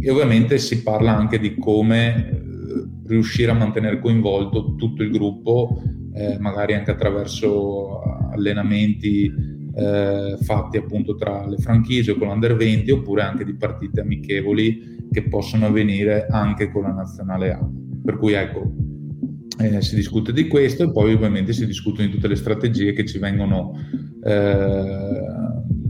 e 0.00 0.10
ovviamente 0.10 0.58
si 0.58 0.82
parla 0.82 1.16
anche 1.16 1.38
di 1.38 1.54
come 1.56 2.30
eh, 2.30 2.88
riuscire 3.06 3.50
a 3.50 3.54
mantenere 3.54 4.00
coinvolto 4.00 4.74
tutto 4.74 5.02
il 5.02 5.10
gruppo, 5.10 5.82
eh, 6.14 6.38
magari 6.40 6.74
anche 6.74 6.90
attraverso 6.90 8.00
allenamenti 8.32 9.58
eh, 9.80 10.36
fatti 10.42 10.76
appunto 10.76 11.14
tra 11.14 11.46
le 11.46 11.56
franchigie 11.56 12.14
con 12.14 12.28
l'Under 12.28 12.54
20 12.54 12.90
oppure 12.90 13.22
anche 13.22 13.44
di 13.44 13.54
partite 13.54 14.02
amichevoli 14.02 15.08
che 15.10 15.22
possono 15.22 15.66
avvenire 15.66 16.26
anche 16.26 16.70
con 16.70 16.82
la 16.82 16.92
nazionale 16.92 17.52
A. 17.52 17.66
Per 18.04 18.18
cui 18.18 18.34
ecco, 18.34 18.70
eh, 19.58 19.80
si 19.80 19.94
discute 19.94 20.32
di 20.34 20.48
questo 20.48 20.84
e 20.84 20.92
poi 20.92 21.14
ovviamente 21.14 21.54
si 21.54 21.64
discutono 21.64 22.06
di 22.06 22.12
tutte 22.12 22.28
le 22.28 22.36
strategie 22.36 22.92
che 22.92 23.06
ci 23.06 23.18
vengono 23.18 23.72
eh, 24.22 25.08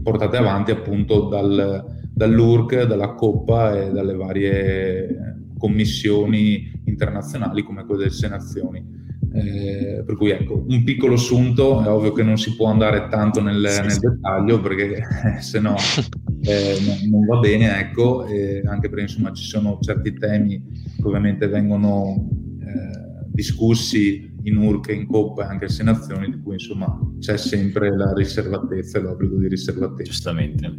portate 0.01 0.37
avanti 0.37 0.71
appunto 0.71 1.27
dal, 1.27 1.85
dall'URC, 2.13 2.83
dalla 2.83 3.13
Coppa 3.13 3.77
e 3.77 3.91
dalle 3.91 4.15
varie 4.15 5.49
commissioni 5.57 6.81
internazionali 6.85 7.61
come 7.63 7.85
quelle 7.85 8.07
delle 8.07 8.27
Nazioni. 8.29 8.99
Eh, 9.33 10.03
per 10.05 10.15
cui 10.17 10.31
ecco, 10.31 10.65
un 10.67 10.83
piccolo 10.83 11.15
sunto, 11.15 11.81
è 11.83 11.87
ovvio 11.87 12.11
che 12.11 12.23
non 12.23 12.37
si 12.37 12.53
può 12.55 12.67
andare 12.67 13.07
tanto 13.09 13.41
nel, 13.41 13.65
sì, 13.69 13.81
nel 13.81 13.91
sì. 13.91 13.99
dettaglio 13.99 14.59
perché 14.59 14.97
eh, 14.97 15.41
se 15.41 15.61
no 15.61 15.75
eh, 16.43 16.77
non, 16.85 17.09
non, 17.09 17.25
va 17.25 17.39
bene, 17.39 17.79
ecco, 17.79 18.23
anche 18.23 18.89
perché 18.89 19.01
insomma 19.01 19.31
ci 19.31 19.45
sono 19.45 19.77
certi 19.79 20.13
temi 20.17 20.61
che 20.97 21.07
ovviamente 21.07 21.47
vengono 21.47 22.27
eh, 22.59 23.25
discussi 23.27 24.29
in 24.43 24.57
URC 24.57 24.89
e 24.89 24.93
in 24.93 25.07
Coppa 25.07 25.43
e 25.43 25.47
anche 25.47 25.67
in 25.69 25.85
Nazioni, 25.85 26.29
di 26.29 26.41
cui 26.41 26.53
insomma 26.53 26.99
c'è 27.19 27.37
sempre 27.37 27.95
la 27.95 28.13
riservatezza 28.13 28.99
e 28.99 29.01
l'obbligo 29.01 29.37
di 29.37 29.47
riservatezza. 29.47 30.03
Giustamente. 30.03 30.73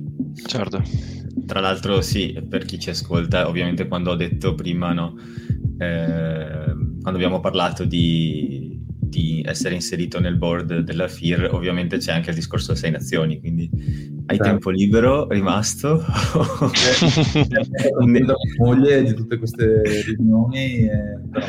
Certo. 0.46 0.82
Tra 1.46 1.60
l'altro 1.60 2.00
sì, 2.00 2.38
per 2.48 2.64
chi 2.64 2.78
ci 2.78 2.90
ascolta, 2.90 3.48
ovviamente 3.48 3.86
quando 3.88 4.10
ho 4.10 4.16
detto 4.16 4.54
prima, 4.54 4.92
no, 4.92 5.14
eh, 5.78 6.74
quando 7.02 7.18
abbiamo 7.18 7.40
parlato 7.40 7.84
di, 7.84 8.80
di, 8.86 9.42
essere 9.44 9.74
inserito 9.74 10.20
nel 10.20 10.38
board 10.38 10.78
della 10.80 11.08
FIR, 11.08 11.50
ovviamente 11.52 11.98
c'è 11.98 12.12
anche 12.12 12.30
il 12.30 12.36
discorso 12.36 12.74
Sei 12.74 12.90
Nazioni, 12.90 13.40
quindi 13.40 13.68
hai 14.26 14.36
sì. 14.36 14.42
tempo 14.42 14.70
libero 14.70 15.28
rimasto? 15.28 16.00
eh, 17.42 17.92
moglie 18.58 19.02
di 19.02 19.14
tutte 19.14 19.36
queste 19.36 19.82
riunioni, 20.06 20.88
eh, 20.88 21.18
però 21.32 21.46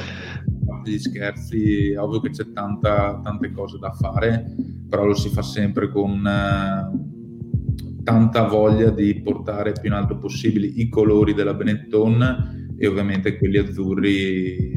gli 0.84 0.98
scherzi, 0.98 1.94
ovvio 1.96 2.20
che 2.20 2.32
c'è 2.32 2.52
tanta, 2.52 3.20
tante 3.24 3.52
cose 3.52 3.78
da 3.78 3.92
fare, 3.92 4.56
però 4.90 5.06
lo 5.06 5.16
si 5.16 5.30
fa 5.30 5.42
sempre 5.42 5.90
con 5.90 6.26
eh, 6.26 8.02
tanta 8.04 8.48
voglia 8.48 8.90
di 8.90 9.22
portare 9.22 9.72
più 9.72 9.90
in 9.90 9.96
alto 9.96 10.18
possibile 10.18 10.68
i 10.68 10.90
colori 10.90 11.34
della 11.34 11.54
Benetton 11.54 12.76
e 12.78 12.88
ovviamente 12.88 13.38
quelli 13.38 13.58
azzurri, 13.58 14.73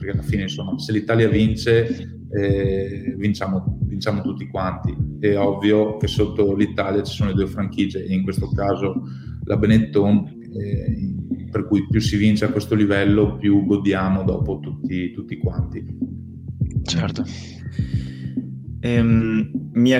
perché 0.00 0.12
alla 0.12 0.26
fine 0.26 0.42
insomma 0.42 0.78
se 0.78 0.92
l'Italia 0.92 1.28
vince 1.28 2.16
eh, 2.32 3.14
vinciamo, 3.18 3.78
vinciamo 3.82 4.22
tutti 4.22 4.46
quanti. 4.46 4.96
È 5.20 5.36
ovvio 5.36 5.98
che 5.98 6.06
sotto 6.06 6.54
l'Italia 6.54 7.02
ci 7.02 7.14
sono 7.14 7.30
le 7.30 7.36
due 7.36 7.46
franchigie 7.46 8.04
e 8.04 8.14
in 8.14 8.22
questo 8.22 8.48
caso 8.48 9.02
la 9.44 9.56
Benetton. 9.56 10.38
Eh, 10.56 11.14
per 11.50 11.66
cui 11.66 11.86
più 11.88 12.00
si 12.00 12.16
vince 12.16 12.44
a 12.44 12.50
questo 12.50 12.76
livello, 12.76 13.36
più 13.36 13.66
godiamo 13.66 14.22
dopo 14.22 14.60
tutti, 14.60 15.10
tutti 15.10 15.36
quanti. 15.36 15.84
Certo. 16.84 17.24
Ehm, 18.78 19.50
mi, 19.72 19.90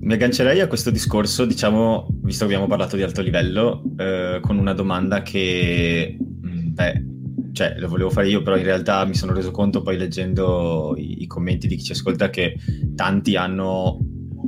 mi, 0.00 0.12
aggancerei 0.12 0.60
a 0.60 0.68
questo 0.68 0.90
discorso, 0.90 1.44
diciamo, 1.44 2.06
visto 2.22 2.46
che 2.46 2.52
abbiamo 2.52 2.68
parlato 2.68 2.94
di 2.94 3.02
alto 3.02 3.22
livello, 3.22 3.82
eh, 3.98 4.38
con 4.40 4.56
una 4.56 4.72
domanda 4.72 5.22
che, 5.22 6.16
mm, 6.16 6.74
beh, 6.74 7.04
cioè, 7.52 7.76
lo 7.78 7.88
volevo 7.88 8.10
fare 8.10 8.28
io, 8.28 8.42
però 8.42 8.56
in 8.56 8.64
realtà 8.64 9.04
mi 9.04 9.14
sono 9.14 9.32
reso 9.32 9.50
conto 9.50 9.82
poi 9.82 9.96
leggendo 9.96 10.94
i, 10.96 11.22
i 11.22 11.26
commenti 11.26 11.66
di 11.66 11.76
chi 11.76 11.84
ci 11.84 11.92
ascolta 11.92 12.30
che 12.30 12.56
tanti 12.94 13.36
hanno 13.36 13.98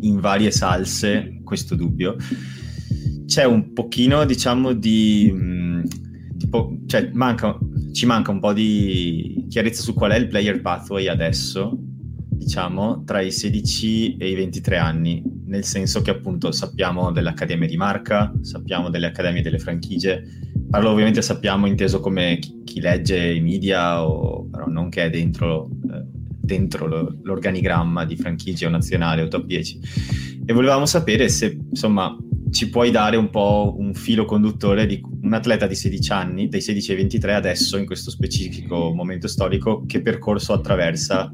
in 0.01 0.21
varie 0.21 0.51
salse 0.51 1.41
questo 1.45 1.75
dubbio. 1.75 2.17
C'è 3.27 3.45
un 3.45 3.73
pochino, 3.73 4.25
diciamo, 4.25 4.73
di 4.73 5.31
mm, 5.33 5.83
tipo, 6.39 6.77
cioè, 6.87 7.11
manca, 7.13 7.59
ci 7.93 8.07
manca 8.07 8.31
un 8.31 8.41
po' 8.41 8.53
di 8.53 9.47
chiarezza 9.49 9.83
su 9.83 9.95
qual 9.95 10.13
è 10.13 10.17
il 10.17 10.29
player 10.29 10.61
pathway 10.61 11.09
adesso, 11.09 11.79
diciamo, 12.31 13.05
tra 13.05 13.21
i 13.21 13.31
16 13.31 14.17
e 14.17 14.31
i 14.31 14.35
23 14.35 14.77
anni, 14.77 15.23
nel 15.47 15.65
senso 15.65 16.03
che 16.03 16.11
appunto 16.11 16.53
sappiamo 16.53 17.13
dell'Accademia 17.13 17.69
di 17.69 17.77
Marca, 17.77 18.33
sappiamo 18.41 18.91
delle 18.91 19.07
Accademie 19.07 19.43
delle 19.43 19.59
franchigie, 19.59 20.23
parlo 20.73 20.89
ovviamente 20.89 21.21
sappiamo 21.21 21.67
inteso 21.67 22.01
come 22.01 22.39
chi, 22.41 22.63
chi 22.65 22.81
legge 22.81 23.31
i 23.31 23.43
media, 23.43 24.09
o, 24.09 24.49
però 24.51 24.65
non 24.69 24.89
che 24.89 25.05
è 25.05 25.11
dentro, 25.11 25.69
eh, 25.93 26.03
dentro 26.09 26.87
lo, 26.87 27.19
l'organigramma 27.23 28.07
di 28.07 28.17
franchigie 28.17 28.65
o 28.65 28.71
nazionale 28.71 29.21
o 29.21 29.29
top 29.29 29.45
10. 29.45 29.81
E 30.47 30.53
volevamo 30.55 30.87
sapere 30.87 31.29
se, 31.29 31.59
insomma, 31.69 32.17
ci 32.51 32.71
puoi 32.71 32.91
dare 32.91 33.17
un 33.17 33.29
po' 33.29 33.75
un 33.77 33.93
filo 33.93 34.25
conduttore 34.25 34.87
di 34.87 34.99
un 35.21 35.35
atleta 35.35 35.67
di 35.67 35.75
16 35.75 36.13
anni, 36.13 36.49
dai 36.49 36.63
16 36.63 36.91
ai 36.93 36.97
23 36.97 37.35
adesso, 37.35 37.77
in 37.77 37.85
questo 37.85 38.11
specifico 38.11 38.95
momento 38.95 39.29
storico, 39.29 39.85
che 39.87 40.01
percorso 40.01 40.55
attraversa 40.55 41.31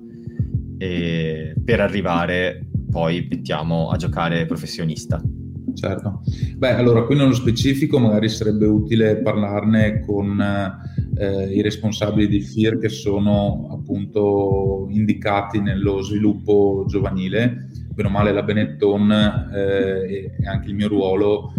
eh, 0.78 1.54
per 1.64 1.78
arrivare 1.78 2.66
poi, 2.90 3.24
mettiamo, 3.30 3.90
a 3.90 3.96
giocare 3.96 4.46
professionista? 4.46 5.22
Certo. 5.78 6.22
Beh, 6.56 6.74
allora 6.74 7.04
qui 7.04 7.14
nello 7.14 7.34
specifico 7.34 8.00
magari 8.00 8.28
sarebbe 8.28 8.66
utile 8.66 9.18
parlarne 9.18 10.00
con 10.00 10.40
eh, 11.16 11.54
i 11.54 11.62
responsabili 11.62 12.26
di 12.26 12.40
FIR 12.40 12.78
che 12.78 12.88
sono 12.88 13.68
appunto 13.70 14.88
indicati 14.90 15.60
nello 15.60 16.02
sviluppo 16.02 16.84
giovanile 16.88 17.68
bene 17.98 18.08
o 18.08 18.12
male 18.12 18.32
la 18.32 18.42
Benetton 18.42 19.10
eh, 19.52 20.32
e 20.40 20.46
anche 20.46 20.68
il 20.68 20.74
mio 20.74 20.88
ruolo 20.88 21.52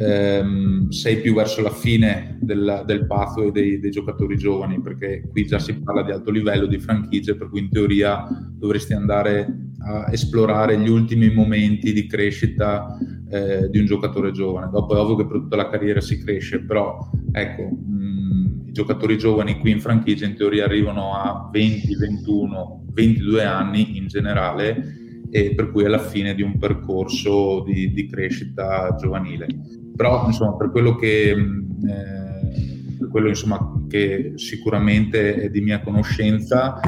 ehm, 0.00 0.88
sei 0.88 1.20
più 1.20 1.34
verso 1.34 1.60
la 1.60 1.70
fine 1.70 2.38
del, 2.40 2.84
del 2.86 3.06
pathway 3.06 3.52
dei, 3.52 3.78
dei, 3.78 3.90
giocatori 3.90 4.38
giovani 4.38 4.80
perché 4.80 5.28
qui 5.30 5.44
già 5.44 5.58
si 5.58 5.78
parla 5.78 6.02
di 6.02 6.10
alto 6.10 6.30
livello 6.30 6.64
di 6.66 6.78
franchigie 6.78 7.36
per 7.36 7.50
cui 7.50 7.60
in 7.60 7.68
teoria 7.68 8.26
dovresti 8.50 8.94
andare 8.94 9.46
a 9.80 10.10
esplorare 10.10 10.78
gli 10.78 10.88
ultimi 10.88 11.32
momenti 11.32 11.92
di 11.92 12.06
crescita 12.06 12.96
eh, 13.30 13.68
di 13.68 13.78
un 13.78 13.84
giocatore 13.84 14.30
giovane. 14.30 14.70
Dopo 14.70 14.94
è 14.94 14.98
ovvio 14.98 15.16
che 15.16 15.26
per 15.26 15.40
tutta 15.40 15.56
la 15.56 15.68
carriera 15.68 16.00
si 16.00 16.18
cresce 16.22 16.60
però 16.64 17.10
ecco 17.32 17.62
mh, 17.62 18.68
i 18.68 18.72
giocatori 18.72 19.18
giovani 19.18 19.58
qui 19.58 19.70
in 19.70 19.80
franchigia 19.80 20.24
in 20.24 20.34
teoria 20.34 20.64
arrivano 20.64 21.14
a 21.14 21.50
20, 21.52 21.96
21, 21.96 22.84
22 22.92 23.44
anni 23.44 23.98
in 23.98 24.06
generale 24.06 24.99
e 25.30 25.54
per 25.54 25.70
cui 25.70 25.84
alla 25.84 25.98
fine 25.98 26.34
di 26.34 26.42
un 26.42 26.58
percorso 26.58 27.62
di, 27.62 27.92
di 27.92 28.06
crescita 28.06 28.94
giovanile. 28.98 29.46
Però 29.94 30.26
insomma, 30.26 30.56
per 30.56 30.70
quello 30.70 30.96
che, 30.96 31.30
eh, 31.30 32.96
per 32.98 33.08
quello, 33.10 33.28
insomma, 33.28 33.84
che 33.88 34.32
sicuramente 34.34 35.34
è 35.34 35.50
di 35.50 35.60
mia 35.60 35.80
conoscenza, 35.80 36.80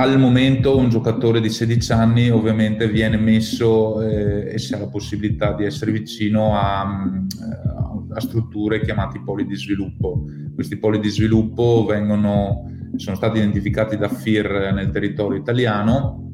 al 0.00 0.18
momento 0.18 0.76
un 0.76 0.88
giocatore 0.88 1.40
di 1.40 1.48
16 1.48 1.92
anni 1.92 2.30
ovviamente 2.30 2.88
viene 2.88 3.16
messo 3.16 4.00
eh, 4.00 4.52
e 4.52 4.58
si 4.58 4.72
ha 4.72 4.78
la 4.78 4.86
possibilità 4.86 5.54
di 5.54 5.64
essere 5.64 5.90
vicino 5.90 6.56
a, 6.56 6.86
eh, 7.16 8.14
a, 8.14 8.20
strutture 8.20 8.80
chiamate 8.80 9.20
poli 9.24 9.44
di 9.44 9.56
sviluppo. 9.56 10.24
Questi 10.54 10.76
poli 10.76 11.00
di 11.00 11.08
sviluppo 11.08 11.84
vengono, 11.88 12.70
sono 12.94 13.16
stati 13.16 13.38
identificati 13.38 13.96
da 13.96 14.08
FIR 14.08 14.70
nel 14.72 14.90
territorio 14.90 15.38
italiano 15.38 16.27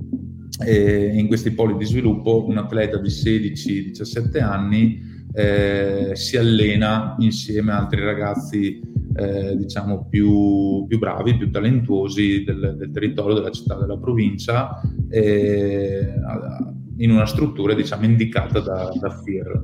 e 0.62 1.12
in 1.14 1.26
questi 1.26 1.50
poli 1.50 1.76
di 1.76 1.84
sviluppo 1.84 2.46
un 2.46 2.58
atleta 2.58 2.99
di 2.99 3.08
16-17 3.08 4.42
anni 4.42 5.12
eh, 5.32 6.12
si 6.14 6.37
allena 6.37 7.16
insieme 7.18 7.73
a 7.73 7.78
altri 7.78 8.04
ragazzi 8.04 8.80
eh, 9.16 9.56
diciamo 9.56 10.06
più, 10.08 10.87
più, 10.87 10.99
bravi, 10.99 11.37
più 11.37 11.50
talentuosi 11.50 12.44
del, 12.44 12.76
del, 12.76 12.90
territorio, 12.90 13.34
della 13.34 13.50
città, 13.50 13.76
della 13.76 13.96
provincia, 13.96 14.80
eh, 15.08 16.14
in 16.99 17.11
una 17.11 17.26
struttura 17.26 17.75
diciamo 17.75 18.04
indicata 18.04 18.61
da, 18.61 18.90
da 19.00 19.11
FIR. 19.11 19.62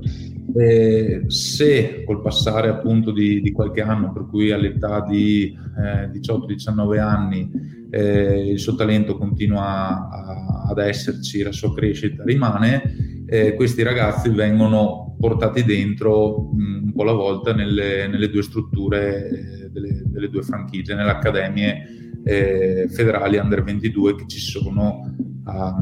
E 0.54 1.24
se 1.28 2.02
col 2.04 2.22
passare 2.22 2.68
appunto 2.68 3.12
di, 3.12 3.40
di, 3.40 3.52
qualche 3.52 3.82
anno, 3.82 4.12
per 4.12 4.26
cui 4.26 4.50
all'età 4.50 5.04
di 5.08 5.56
eh, 5.78 6.10
18-19 6.18 6.98
anni 6.98 7.50
eh, 7.90 8.50
il 8.50 8.58
suo 8.58 8.74
talento 8.74 9.16
continua 9.16 10.08
a, 10.10 10.66
ad 10.68 10.78
esserci, 10.78 11.42
la 11.42 11.52
sua 11.52 11.74
crescita 11.74 12.22
rimane, 12.24 13.24
eh, 13.26 13.54
questi 13.54 13.82
ragazzi 13.82 14.28
vengono 14.30 15.16
portati 15.18 15.64
dentro 15.64 16.50
mh, 16.52 16.82
un 16.86 16.92
po' 16.94 17.02
alla 17.02 17.12
volta 17.12 17.54
nelle, 17.54 18.08
nelle 18.08 18.30
due 18.30 18.42
strutture 18.42 19.28
eh, 19.28 19.70
delle, 19.70 20.02
delle, 20.06 20.28
due 20.28 20.42
franchigie, 20.42 20.94
nelle 20.94 21.10
accademie 21.10 22.22
eh, 22.24 22.86
federali 22.88 23.36
under 23.36 23.62
22 23.62 24.14
che 24.16 24.26
ci 24.26 24.40
sono 24.40 25.14
a, 25.44 25.76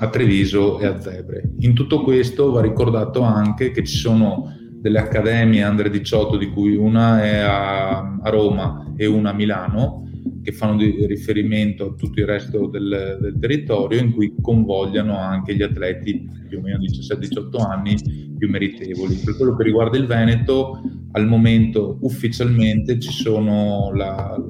a 0.00 0.08
Treviso 0.08 0.78
e 0.80 0.86
a 0.86 0.98
Zebre. 0.98 1.52
In 1.60 1.74
tutto 1.74 2.02
questo 2.02 2.50
va 2.50 2.62
ricordato 2.62 3.20
anche 3.20 3.70
che 3.70 3.84
ci 3.84 3.96
sono 3.96 4.56
delle 4.70 4.98
accademie 4.98 5.62
under 5.62 5.90
18 5.90 6.38
di 6.38 6.48
cui 6.48 6.74
una 6.74 7.22
è 7.22 7.36
a, 7.38 8.18
a 8.22 8.30
Roma 8.30 8.92
e 8.96 9.04
una 9.04 9.30
a 9.30 9.34
Milano 9.34 10.08
che 10.42 10.52
fanno 10.52 10.78
riferimento 10.78 11.84
a 11.84 11.94
tutto 11.94 12.20
il 12.20 12.26
resto 12.26 12.66
del, 12.66 13.18
del, 13.20 13.36
territorio 13.38 14.00
in 14.00 14.12
cui 14.12 14.34
convogliano 14.40 15.18
anche 15.18 15.54
gli 15.54 15.62
atleti 15.62 16.26
più 16.48 16.58
o 16.58 16.60
meno 16.62 16.78
17-18 16.78 17.60
anni 17.60 17.96
più 18.38 18.48
meritevoli. 18.48 19.16
Per 19.16 19.36
quello 19.36 19.54
che 19.54 19.64
riguarda 19.64 19.98
il 19.98 20.06
Veneto, 20.06 20.80
al 21.12 21.26
momento 21.26 21.98
ufficialmente 22.00 22.98
ci 22.98 23.12
sono 23.12 23.92
la, 23.94 24.42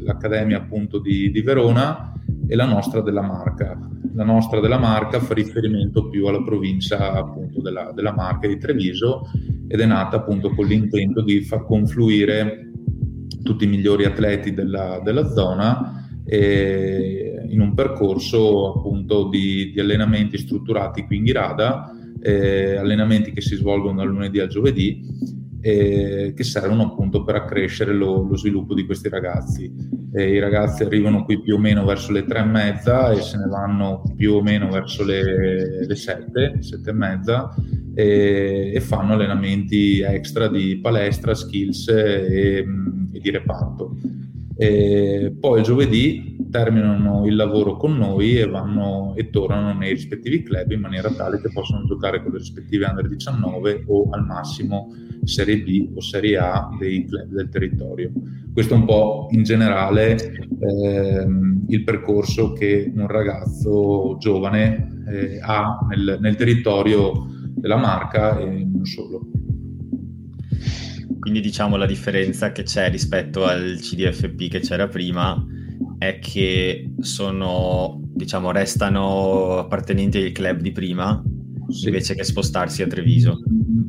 l'Accademia 0.00 0.56
appunto 0.56 0.98
di, 0.98 1.30
di 1.30 1.42
Verona 1.42 2.14
e 2.48 2.54
la 2.54 2.66
nostra 2.66 3.02
della 3.02 3.22
Marca. 3.22 3.78
La 4.16 4.24
nostra 4.24 4.60
della 4.60 4.78
Marca 4.78 5.20
fa 5.20 5.34
riferimento 5.34 6.08
più 6.08 6.26
alla 6.26 6.42
provincia 6.42 7.12
appunto 7.12 7.60
della, 7.60 7.92
della 7.94 8.14
Marca 8.14 8.48
di 8.48 8.56
Treviso 8.56 9.30
ed 9.68 9.78
è 9.78 9.84
nata 9.84 10.16
appunto 10.16 10.54
con 10.54 10.64
l'intento 10.66 11.22
di 11.22 11.42
far 11.42 11.66
confluire 11.66 12.70
tutti 13.42 13.64
i 13.64 13.68
migliori 13.68 14.06
atleti 14.06 14.54
della, 14.54 15.02
della 15.04 15.28
zona 15.28 16.08
in 16.28 17.60
un 17.60 17.74
percorso 17.74 18.78
appunto 18.78 19.28
di, 19.28 19.70
di, 19.72 19.80
allenamenti 19.80 20.38
strutturati 20.38 21.04
qui 21.04 21.18
in 21.18 21.24
Ghirada, 21.24 21.92
eh, 22.20 22.76
allenamenti 22.76 23.32
che 23.32 23.42
si 23.42 23.54
svolgono 23.54 23.96
dal 23.96 24.08
lunedì 24.08 24.40
al 24.40 24.48
giovedì 24.48 25.44
eh, 25.66 26.32
che 26.32 26.44
servono 26.44 26.84
appunto 26.84 27.24
per 27.24 27.34
accrescere 27.34 27.92
lo, 27.92 28.22
lo 28.22 28.36
sviluppo 28.36 28.72
di 28.72 28.86
questi 28.86 29.08
ragazzi. 29.08 29.72
Eh, 30.12 30.34
I 30.34 30.38
ragazzi 30.38 30.84
arrivano 30.84 31.24
qui 31.24 31.40
più 31.40 31.56
o 31.56 31.58
meno 31.58 31.84
verso 31.84 32.12
le 32.12 32.24
tre 32.24 32.38
e 32.38 32.44
mezza 32.44 33.10
e 33.10 33.20
se 33.20 33.36
ne 33.36 33.48
vanno 33.48 34.02
più 34.14 34.34
o 34.34 34.42
meno 34.42 34.70
verso 34.70 35.04
le, 35.04 35.84
le 35.84 35.96
sette, 35.96 36.58
sette 36.60 36.90
e 36.90 36.92
mezza 36.92 37.52
e, 37.94 38.70
e 38.72 38.80
fanno 38.80 39.14
allenamenti 39.14 40.02
extra 40.02 40.46
di 40.46 40.78
palestra, 40.80 41.34
skills 41.34 41.88
e, 41.88 42.64
e 43.12 43.18
di 43.18 43.30
reparto. 43.30 43.96
E 44.58 45.36
poi 45.38 45.58
il 45.58 45.64
giovedì 45.64 46.36
terminano 46.50 47.26
il 47.26 47.36
lavoro 47.36 47.76
con 47.76 47.96
noi 47.96 48.38
e 48.38 48.46
vanno 48.46 49.14
e 49.14 49.28
tornano 49.28 49.78
nei 49.78 49.92
rispettivi 49.92 50.42
club 50.42 50.70
in 50.70 50.80
maniera 50.80 51.10
tale 51.10 51.40
che 51.40 51.50
possono 51.52 51.84
giocare 51.84 52.22
con 52.22 52.32
le 52.32 52.38
rispettive 52.38 52.86
under 52.86 53.06
19 53.06 53.84
o 53.86 54.08
al 54.10 54.24
massimo 54.24 54.94
Serie 55.24 55.60
B 55.60 55.90
o 55.94 56.00
Serie 56.00 56.38
A 56.38 56.68
dei 56.78 57.04
club 57.04 57.28
del 57.28 57.48
territorio. 57.50 58.10
Questo 58.52 58.74
è 58.74 58.76
un 58.78 58.86
po' 58.86 59.28
in 59.32 59.42
generale 59.42 60.16
ehm, 60.58 61.64
il 61.68 61.84
percorso 61.84 62.52
che 62.52 62.90
un 62.94 63.06
ragazzo 63.06 64.16
giovane 64.18 65.02
eh, 65.08 65.38
ha 65.42 65.86
nel, 65.88 66.16
nel 66.20 66.36
territorio 66.36 67.26
della 67.54 67.76
marca 67.76 68.38
e 68.38 68.64
non 68.64 68.84
solo. 68.86 69.26
Quindi 71.26 71.42
diciamo 71.42 71.74
la 71.74 71.86
differenza 71.86 72.52
che 72.52 72.62
c'è 72.62 72.88
rispetto 72.88 73.46
al 73.46 73.78
CDFP 73.80 74.48
che 74.48 74.60
c'era 74.60 74.86
prima 74.86 75.44
è 75.98 76.20
che 76.20 76.92
sono, 77.00 78.00
diciamo, 78.14 78.52
restano 78.52 79.58
appartenenti 79.58 80.18
ai 80.18 80.30
club 80.30 80.60
di 80.60 80.70
prima 80.70 81.20
sì. 81.66 81.86
invece 81.86 82.14
che 82.14 82.22
spostarsi 82.22 82.82
a 82.82 82.86
Treviso. 82.86 83.40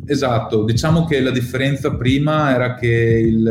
Esatto, 0.08 0.64
diciamo 0.64 1.06
che 1.06 1.22
la 1.22 1.30
differenza 1.30 1.96
prima 1.96 2.56
era 2.56 2.74
che 2.74 2.88
il, 3.24 3.48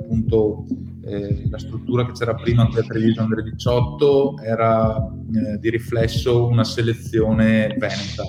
appunto, 0.00 0.66
eh, 1.04 1.46
la 1.48 1.58
struttura 1.58 2.04
che 2.04 2.12
c'era 2.18 2.34
prima 2.34 2.64
a 2.64 2.82
Treviso 2.82 3.22
Under 3.22 3.44
18 3.44 4.38
era 4.42 4.96
eh, 4.96 5.58
di 5.60 5.70
riflesso 5.70 6.44
una 6.44 6.64
selezione 6.64 7.68
veneta 7.78 8.24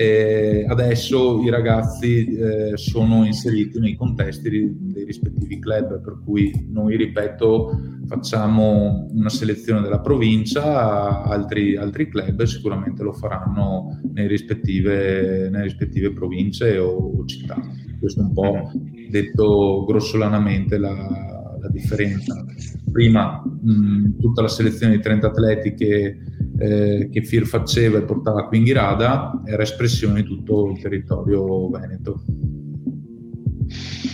e 0.00 0.64
adesso 0.66 1.42
i 1.42 1.50
ragazzi 1.50 2.24
eh, 2.24 2.72
sono 2.78 3.26
inseriti 3.26 3.78
nei 3.78 3.96
contesti 3.96 4.48
dei 4.48 5.04
rispettivi 5.04 5.58
club, 5.58 6.00
per 6.00 6.22
cui 6.24 6.68
noi, 6.70 6.96
ripeto, 6.96 7.98
facciamo 8.06 9.08
una 9.10 9.28
selezione 9.28 9.82
della 9.82 10.00
provincia, 10.00 11.22
altri, 11.22 11.76
altri 11.76 12.08
club 12.08 12.42
sicuramente 12.44 13.02
lo 13.02 13.12
faranno 13.12 14.00
nelle 14.14 14.28
rispettive, 14.28 15.50
nelle 15.50 15.64
rispettive 15.64 16.14
province 16.14 16.78
o, 16.78 16.88
o, 17.18 17.26
città. 17.26 17.60
Questo 17.98 18.22
è 18.22 18.24
un 18.24 18.32
po' 18.32 18.72
detto 19.10 19.84
grossolanamente 19.84 20.78
la, 20.78 21.58
la 21.60 21.68
differenza. 21.68 22.42
Prima 22.90 23.42
mh, 23.44 24.18
tutta 24.18 24.40
la 24.40 24.48
selezione 24.48 24.96
di 24.96 25.02
30 25.02 25.26
atleti 25.26 25.74
che 25.74 26.16
eh, 26.60 27.08
che 27.10 27.22
FIR 27.22 27.46
faceva 27.46 27.98
e 27.98 28.02
portava 28.02 28.46
qui 28.46 28.58
in 28.58 28.64
Ghirada 28.64 29.42
era 29.46 29.62
espressione 29.62 30.22
di 30.22 30.28
tutto 30.28 30.70
il 30.70 30.80
territorio 30.80 31.70
veneto. 31.70 32.22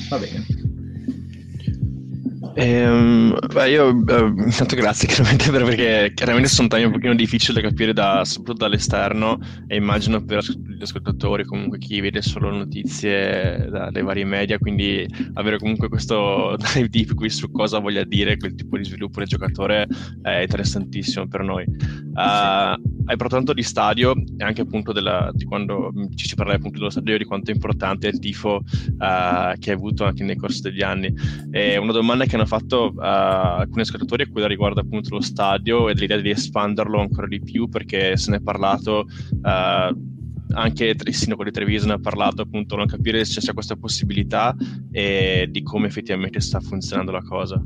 Va 0.09 0.19
bene. 0.19 0.66
Ehm, 2.59 3.37
beh, 3.53 3.69
io 3.69 3.91
eh, 3.91 4.33
intanto 4.35 4.77
grazie 4.77 5.07
chiaramente 5.13 5.51
per, 5.51 5.63
perché 5.65 6.13
chiaramente 6.15 6.49
sono 6.49 6.69
temi 6.69 6.85
un 6.85 6.93
pochino 6.93 7.15
difficili 7.15 7.61
da 7.61 7.69
capire 7.69 7.93
da, 7.93 8.25
soprattutto 8.25 8.65
dall'esterno 8.65 9.39
e 9.67 9.77
immagino 9.77 10.25
per 10.25 10.43
gli 10.43 10.81
ascoltatori 10.81 11.45
comunque 11.45 11.77
chi 11.77 12.01
vede 12.01 12.23
solo 12.23 12.51
notizie 12.51 13.69
da, 13.69 13.91
dai 13.91 14.03
vari 14.03 14.25
media 14.25 14.59
quindi 14.59 15.07
avere 15.35 15.59
comunque 15.59 15.91
questo 15.91 16.57
dive 16.73 16.89
deep 16.89 17.15
qui 17.15 17.29
su 17.29 17.51
cosa 17.51 17.79
voglia 17.79 18.05
dire 18.05 18.39
quel 18.39 18.55
tipo 18.55 18.79
di 18.79 18.85
sviluppo 18.85 19.19
del 19.19 19.29
giocatore 19.29 19.87
è 20.23 20.41
interessantissimo 20.41 21.29
per 21.29 21.43
noi. 21.43 21.65
Uh, 21.65 22.95
hai 23.09 23.17
parlato 23.17 23.37
tanto 23.37 23.53
di 23.53 23.63
stadio 23.63 24.15
e 24.15 24.45
anche 24.45 24.63
appunto 24.63 24.93
della, 24.93 25.31
di 25.33 25.45
quando 25.45 25.93
ci 26.15 26.27
si 26.27 26.35
parla 26.35 26.55
appunto 26.55 26.79
dello 26.79 26.91
stadio 26.91 27.19
di 27.19 27.25
quanto 27.25 27.51
è 27.51 27.55
importante 27.55 28.09
il 28.09 28.19
tifo 28.19 28.57
uh, 28.57 29.59
che 29.59 29.71
hai 29.71 29.77
avuto 29.77 30.05
anche 30.05 30.25
nel 30.25 30.37
corso 30.37 30.63
degli 30.63 30.83
anni. 30.83 31.13
E 31.51 31.77
una 31.77 31.93
domanda 31.93 32.25
che 32.25 32.35
hanno 32.35 32.46
fatto 32.47 32.93
uh, 32.95 33.01
alcuni 33.01 33.83
ascoltatori 33.83 34.25
è 34.25 34.29
quella 34.29 34.47
riguarda 34.47 34.81
appunto 34.81 35.15
lo 35.15 35.21
stadio 35.21 35.89
e 35.89 35.95
l'idea 35.95 36.19
di 36.19 36.31
espanderlo 36.31 37.01
ancora 37.01 37.27
di 37.27 37.41
più 37.41 37.69
perché 37.69 38.17
se 38.17 38.31
ne 38.31 38.39
è 38.39 38.41
parlato 38.41 39.07
uh, 39.31 40.15
anche 40.53 40.85
il 40.85 41.15
sindaco 41.15 41.45
di 41.45 41.51
Treviso 41.51 41.87
ne 41.87 41.95
ha 41.95 41.99
parlato 41.99 42.43
appunto 42.43 42.77
non 42.77 42.87
capire 42.87 43.25
se 43.25 43.41
c'è 43.41 43.53
questa 43.53 43.77
possibilità 43.77 44.55
e 44.91 45.49
di 45.51 45.63
come 45.63 45.89
effettivamente 45.89 46.41
sta 46.41 46.61
funzionando 46.61 47.13
la 47.13 47.23
cosa 47.23 47.61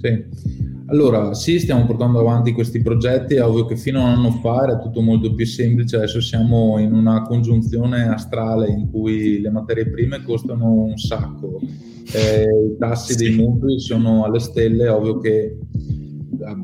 sì 0.00 0.66
allora, 0.90 1.34
sì, 1.34 1.58
stiamo 1.58 1.84
portando 1.84 2.18
avanti 2.18 2.52
questi 2.52 2.80
progetti, 2.80 3.34
è 3.34 3.44
ovvio 3.44 3.66
che 3.66 3.76
fino 3.76 4.00
a 4.00 4.04
un 4.04 4.08
anno 4.08 4.30
fa 4.30 4.62
era 4.62 4.78
tutto 4.78 5.02
molto 5.02 5.34
più 5.34 5.44
semplice, 5.44 5.96
adesso 5.96 6.18
siamo 6.22 6.78
in 6.78 6.94
una 6.94 7.20
congiunzione 7.22 8.08
astrale 8.08 8.70
in 8.70 8.90
cui 8.90 9.38
le 9.38 9.50
materie 9.50 9.90
prime 9.90 10.22
costano 10.22 10.84
un 10.84 10.96
sacco, 10.96 11.60
eh, 12.14 12.42
i 12.42 12.76
tassi 12.78 13.12
sì. 13.12 13.18
dei 13.18 13.36
mutui 13.36 13.78
sono 13.80 14.24
alle 14.24 14.38
stelle, 14.38 14.86
è 14.86 14.90
ovvio 14.90 15.18
che 15.18 15.58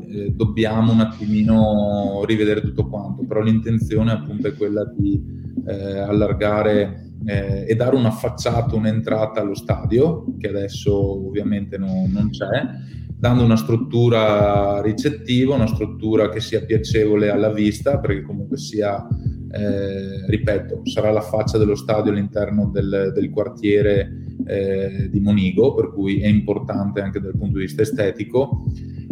eh, 0.08 0.32
dobbiamo 0.34 0.92
un 0.92 1.00
attimino 1.00 2.22
rivedere 2.24 2.62
tutto 2.62 2.88
quanto, 2.88 3.24
però 3.26 3.42
l'intenzione 3.42 4.10
appunto 4.12 4.48
è 4.48 4.54
quella 4.54 4.90
di 4.96 5.22
eh, 5.66 5.98
allargare 5.98 7.10
eh, 7.26 7.66
e 7.68 7.74
dare 7.74 7.94
una 7.94 8.10
facciata, 8.10 8.74
un'entrata 8.74 9.42
allo 9.42 9.54
stadio, 9.54 10.24
che 10.38 10.48
adesso 10.48 11.26
ovviamente 11.26 11.76
no, 11.76 12.06
non 12.10 12.30
c'è, 12.30 13.02
dando 13.24 13.42
una 13.42 13.56
struttura 13.56 14.82
ricettiva, 14.82 15.54
una 15.54 15.66
struttura 15.66 16.28
che 16.28 16.40
sia 16.40 16.62
piacevole 16.62 17.30
alla 17.30 17.50
vista, 17.50 17.98
perché 17.98 18.20
comunque 18.20 18.58
sia, 18.58 19.02
eh, 19.50 20.26
ripeto, 20.28 20.82
sarà 20.84 21.10
la 21.10 21.22
faccia 21.22 21.56
dello 21.56 21.74
stadio 21.74 22.12
all'interno 22.12 22.68
del, 22.70 23.12
del 23.14 23.30
quartiere 23.30 24.34
eh, 24.46 25.08
di 25.10 25.20
Monigo, 25.20 25.72
per 25.72 25.90
cui 25.94 26.20
è 26.20 26.26
importante 26.26 27.00
anche 27.00 27.18
dal 27.18 27.34
punto 27.34 27.56
di 27.56 27.64
vista 27.64 27.80
estetico, 27.80 28.66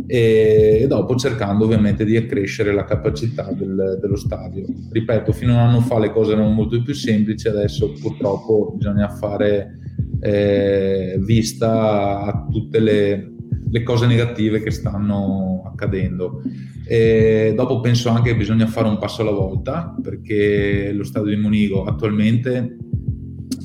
e, 0.06 0.80
e 0.82 0.86
dopo 0.86 1.14
cercando 1.14 1.64
ovviamente 1.64 2.04
di 2.04 2.14
accrescere 2.18 2.74
la 2.74 2.84
capacità 2.84 3.50
del, 3.50 3.98
dello 3.98 4.16
stadio. 4.16 4.66
Ripeto, 4.90 5.32
fino 5.32 5.52
a 5.52 5.62
un 5.62 5.68
anno 5.70 5.80
fa 5.80 5.98
le 5.98 6.10
cose 6.10 6.32
erano 6.32 6.50
molto 6.50 6.82
più 6.82 6.92
semplici, 6.92 7.48
adesso 7.48 7.90
purtroppo 7.98 8.74
bisogna 8.76 9.08
fare 9.08 9.78
eh, 10.20 11.18
vista 11.18 12.20
a 12.20 12.46
tutte 12.50 12.78
le, 12.78 13.31
le, 13.72 13.82
cose 13.82 14.06
negative 14.06 14.62
che 14.62 14.70
stanno 14.70 15.62
accadendo. 15.66 16.42
E 16.86 17.52
dopo 17.56 17.80
penso 17.80 18.10
anche 18.10 18.30
che 18.30 18.36
bisogna 18.36 18.66
fare 18.66 18.88
un 18.88 18.98
passo 18.98 19.22
alla 19.22 19.30
volta 19.30 19.94
perché 20.00 20.92
lo 20.92 21.04
stadio 21.04 21.34
di 21.34 21.40
Monigo 21.40 21.84
attualmente 21.84 22.76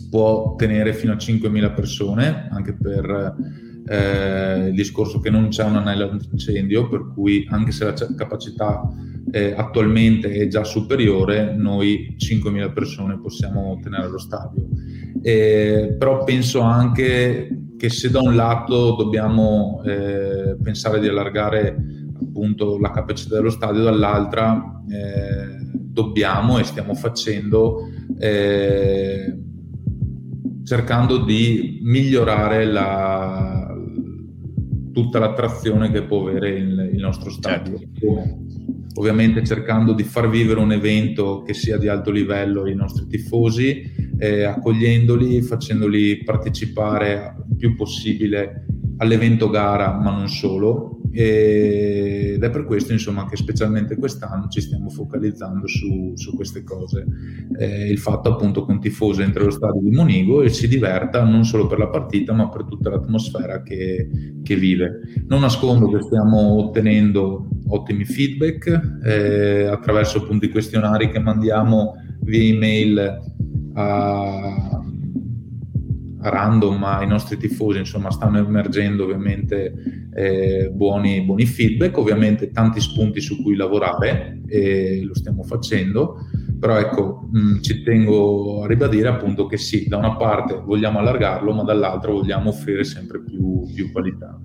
può 0.10 0.56
tenere 0.56 0.94
fino 0.94 1.12
a 1.12 1.18
5.000 1.18 1.74
persone 1.74 2.48
anche 2.50 2.74
per 2.74 3.36
eh, 3.88 4.68
il 4.68 4.74
discorso 4.74 5.20
che 5.20 5.30
non 5.30 5.50
c'è 5.50 5.64
un 5.64 5.78
anello 5.78 6.10
antincendio 6.10 6.88
per 6.88 7.12
cui 7.14 7.46
anche 7.50 7.72
se 7.72 7.86
la 7.86 7.94
capacità 8.16 8.82
eh, 9.32 9.54
attualmente 9.56 10.32
è 10.32 10.48
già 10.48 10.64
superiore, 10.64 11.54
noi 11.56 12.16
5.000 12.18 12.74
persone 12.74 13.20
possiamo 13.20 13.80
tenere 13.82 14.06
allo 14.06 14.20
stadio. 14.20 14.68
Eh, 15.22 15.96
però 15.98 16.24
penso 16.24 16.62
anche 16.62 17.50
che 17.78 17.90
se 17.90 18.10
da 18.10 18.22
un 18.22 18.36
lato 18.36 18.96
dobbiamo 18.96 19.82
eh, 19.86 20.58
pensare 20.62 21.00
di 21.00 21.08
allargare 21.08 21.76
appunto 22.22 22.80
la 22.80 22.92
capacità 22.92 23.36
dello 23.36 23.50
stadio, 23.50 23.84
dall'altra 23.84 24.82
eh, 24.90 25.70
dobbiamo 25.72 26.58
e 26.58 26.64
stiamo 26.64 26.94
facendo 26.96 27.88
eh, 28.20 29.38
cercando 30.64 31.24
di 31.24 31.80
migliorare 31.84 32.66
la, 32.66 33.74
tutta 34.92 35.20
l'attrazione 35.20 35.92
che 35.92 36.04
può 36.04 36.28
avere 36.28 36.50
il, 36.50 36.90
il 36.94 37.00
nostro 37.00 37.30
stadio. 37.30 37.78
Certo 37.78 38.46
ovviamente 38.98 39.44
cercando 39.44 39.94
di 39.94 40.04
far 40.04 40.30
vivere 40.30 40.60
un 40.60 40.72
evento 40.72 41.44
che 41.44 41.54
sia 41.54 41.78
di 41.78 41.88
alto 41.88 42.12
livello 42.12 42.64
ai 42.64 42.76
nostri 42.76 43.08
tifosi, 43.08 44.07
eh, 44.18 44.44
accogliendoli, 44.44 45.42
facendoli 45.42 46.24
partecipare 46.24 47.36
il 47.50 47.56
più 47.56 47.76
possibile 47.76 48.66
all'evento 48.98 49.50
gara, 49.50 49.94
ma 49.94 50.12
non 50.12 50.28
solo. 50.28 51.00
ed 51.12 52.44
è 52.44 52.50
per 52.52 52.66
questo 52.66 52.92
insomma, 52.92 53.26
che 53.26 53.38
specialmente 53.38 53.96
quest'anno 53.96 54.48
ci 54.50 54.62
stiamo 54.62 54.90
focalizzando 54.90 55.66
su, 55.68 56.14
su 56.16 56.36
queste 56.36 56.64
cose. 56.64 57.06
Eh, 57.58 57.90
il 57.90 57.98
fatto 57.98 58.30
appunto 58.30 58.66
che 58.66 58.72
un 58.72 58.80
tifoso 58.80 59.22
entri 59.22 59.42
allo 59.42 59.52
stadio 59.52 59.82
di 59.82 59.90
Monigo 59.90 60.42
e 60.44 60.50
si 60.50 60.68
diverta 60.68 61.24
non 61.24 61.44
solo 61.44 61.66
per 61.66 61.80
la 61.80 61.88
partita, 61.88 62.34
ma 62.34 62.50
per 62.50 62.66
tutta 62.66 62.90
l'atmosfera 62.90 63.64
che, 63.64 64.10
che 64.44 64.56
vive. 64.56 65.00
Non 65.28 65.42
nascondo 65.42 65.90
che 65.90 66.04
stiamo 66.04 66.66
ottenendo 66.66 67.48
ottimi 67.70 68.06
feedback 68.06 69.00
eh, 69.04 69.64
attraverso 69.66 70.20
appunto 70.20 70.46
i 70.46 70.50
questionari 70.50 71.10
che 71.10 71.20
mandiamo 71.20 71.96
via 72.22 72.44
email 72.44 73.36
a, 73.74 74.82
a 76.20 76.30
random 76.30 76.84
ai 76.84 77.08
nostri 77.08 77.38
tifosi, 77.38 77.80
insomma 77.80 78.12
stanno 78.12 78.40
emergendo 78.40 79.04
ovviamente 79.04 80.08
eh, 80.14 80.70
buoni, 80.74 81.22
buoni, 81.22 81.46
feedback, 81.46 81.98
ovviamente 81.98 82.52
tanti 82.52 82.80
spunti 82.80 83.22
su 83.22 83.42
cui 83.42 83.56
lavorare 83.56 84.42
e 84.48 85.04
lo 85.04 85.14
stiamo 85.14 85.44
facendo, 85.44 86.18
però 86.60 86.78
ecco 86.80 87.30
mh, 87.32 87.60
ci 87.62 87.84
tengo 87.84 88.64
a 88.64 88.68
ribadire 88.68 89.10
appunto 89.10 89.46
che 89.46 89.58
sì, 89.58 89.88
da 89.88 89.98
una 89.98 90.16
parte 90.16 90.62
vogliamo 90.66 91.00
allargarlo, 91.00 91.54
ma 91.54 91.64
dall'altra 91.64 92.12
vogliamo 92.12 92.50
offrire 92.50 92.84
sempre 92.84 93.22
più, 93.22 93.64
più 93.74 93.92
qualità. 93.92 94.40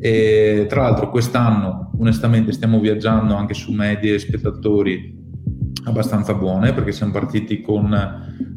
E, 0.00 0.66
tra 0.68 0.82
l'altro 0.82 1.10
quest'anno 1.10 1.90
onestamente 1.98 2.52
stiamo 2.52 2.78
viaggiando 2.78 3.34
anche 3.34 3.54
su 3.54 3.72
medie 3.72 4.16
spettatori 4.20 5.17
abbastanza 5.84 6.34
buone 6.34 6.72
perché 6.72 6.92
siamo 6.92 7.12
partiti 7.12 7.60
con 7.60 7.92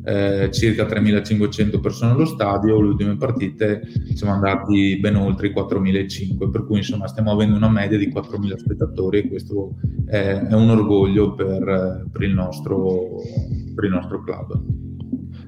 eh, 0.03 0.49
circa 0.51 0.85
3.500 0.85 1.79
persone 1.79 2.11
allo 2.11 2.25
stadio, 2.25 2.81
le 2.81 2.87
ultime 2.89 3.17
partite 3.17 3.81
siamo 4.13 4.33
andati 4.33 4.97
ben 4.99 5.15
oltre 5.15 5.47
i 5.47 5.53
4.500 5.53 6.49
per 6.49 6.65
cui 6.65 6.77
insomma 6.77 7.07
stiamo 7.07 7.31
avendo 7.31 7.55
una 7.55 7.69
media 7.69 7.97
di 7.97 8.09
4.000 8.09 8.55
spettatori 8.57 9.19
e 9.19 9.27
questo 9.27 9.75
è, 10.07 10.47
è 10.47 10.53
un 10.53 10.69
orgoglio 10.69 11.33
per, 11.33 12.07
per, 12.11 12.23
il 12.23 12.33
nostro, 12.33 13.21
per 13.75 13.85
il 13.85 13.91
nostro 13.91 14.21
club. 14.21 14.89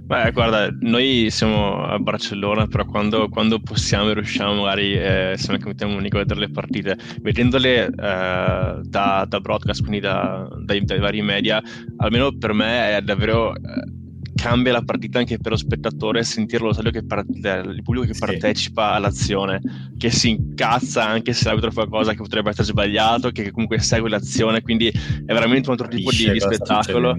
Beh, 0.06 0.32
guarda, 0.32 0.70
noi 0.82 1.30
siamo 1.30 1.82
a 1.86 1.98
Barcellona, 1.98 2.68
però 2.68 2.84
quando, 2.86 3.30
quando 3.30 3.60
possiamo 3.60 4.10
e 4.10 4.14
riusciamo, 4.14 4.62
magari 4.62 4.96
eh, 4.96 5.36
se 5.38 5.52
ne 5.54 5.60
commettiamo 5.60 5.96
unico 5.96 6.18
a 6.18 6.20
vedere 6.20 6.42
le 6.42 6.50
partite, 6.50 6.98
vedendole 7.22 7.86
eh, 7.86 7.92
da, 7.92 9.26
da, 9.28 9.40
broadcast, 9.40 9.80
quindi 9.80 10.02
da, 10.02 10.46
dai, 10.60 10.84
dai, 10.84 11.00
vari 11.00 11.22
media, 11.22 11.62
almeno 11.98 12.38
per 12.38 12.54
me 12.54 12.98
è 12.98 13.02
davvero. 13.02 13.56
Eh, 13.56 14.02
cambia 14.36 14.74
la 14.74 14.82
partita 14.82 15.20
anche 15.20 15.38
per 15.38 15.52
lo 15.52 15.58
spettatore 15.58 16.24
sentirlo 16.24 16.68
lo 16.68 16.74
stadio 16.74 17.06
part- 17.06 17.30
il 17.30 17.82
pubblico 17.82 18.08
che 18.08 18.14
sì. 18.14 18.20
partecipa 18.20 18.92
all'azione 18.92 19.62
che 19.98 20.10
si 20.10 20.32
incazza 20.32 21.08
anche 21.08 21.32
se 21.32 21.46
l'arbitro 21.46 21.72
fa 21.72 21.86
qualcosa 21.86 22.12
che 22.12 22.18
potrebbe 22.18 22.50
essere 22.50 22.66
sbagliato 22.66 23.30
che 23.30 23.52
comunque 23.52 23.80
segue 23.80 24.10
l'azione 24.10 24.62
quindi 24.62 24.88
è 24.88 25.32
veramente 25.32 25.70
un 25.70 25.76
altro 25.78 25.88
tipo 25.88 26.10
di, 26.10 26.32
di 26.32 26.40
spettacolo 26.42 27.16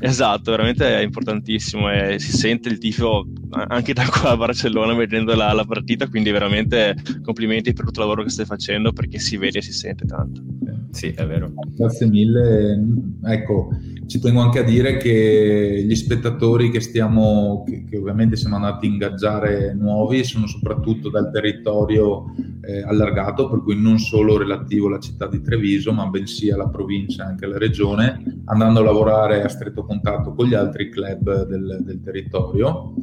Esatto, 0.00 0.50
veramente 0.52 0.96
è 0.96 1.02
importantissimo 1.02 1.90
e 1.90 2.18
si 2.18 2.36
sente 2.36 2.68
il 2.68 2.78
tifo 2.78 3.26
anche 3.50 3.92
da 3.92 4.06
qua 4.06 4.30
a 4.30 4.36
Barcellona 4.36 4.94
vedendo 4.94 5.34
la, 5.34 5.52
la, 5.52 5.64
partita, 5.64 6.08
quindi 6.08 6.30
veramente 6.30 6.94
complimenti 7.22 7.72
per 7.72 7.86
tutto 7.86 8.00
il 8.00 8.06
lavoro 8.06 8.22
che 8.22 8.30
stai 8.30 8.44
facendo 8.44 8.92
perché 8.92 9.18
si 9.18 9.36
vede 9.36 9.58
e 9.58 9.62
si 9.62 9.72
sente 9.72 10.06
tanto. 10.06 10.57
Sì, 10.98 11.12
è 11.14 11.24
vero. 11.24 11.52
Grazie 11.76 12.08
mille. 12.08 12.76
Ecco, 13.22 13.68
ci 14.06 14.18
tengo 14.18 14.40
anche 14.40 14.58
a 14.58 14.64
dire 14.64 14.96
che 14.96 15.84
gli 15.86 15.94
spettatori 15.94 16.70
che 16.70 16.80
stiamo, 16.80 17.62
che, 17.64 17.84
che 17.84 17.98
ovviamente 17.98 18.34
siamo 18.34 18.56
andati 18.56 18.86
a 18.86 18.90
ingaggiare 18.90 19.74
nuovi, 19.74 20.24
sono 20.24 20.48
soprattutto 20.48 21.08
dal 21.08 21.30
territorio 21.30 22.24
eh, 22.62 22.82
allargato, 22.82 23.48
per 23.48 23.62
cui 23.62 23.80
non 23.80 24.00
solo 24.00 24.38
relativo 24.38 24.88
alla 24.88 24.98
città 24.98 25.28
di 25.28 25.40
Treviso, 25.40 25.92
ma 25.92 26.08
bensì 26.08 26.50
alla 26.50 26.68
provincia 26.68 27.22
e 27.22 27.26
anche 27.28 27.44
alla 27.44 27.58
regione, 27.58 28.42
andando 28.46 28.80
a 28.80 28.82
lavorare 28.82 29.44
a 29.44 29.48
stretto 29.48 29.84
contatto 29.84 30.32
con 30.32 30.48
gli 30.48 30.54
altri 30.54 30.90
club 30.90 31.46
del, 31.46 31.78
del 31.80 32.00
territorio 32.00 32.94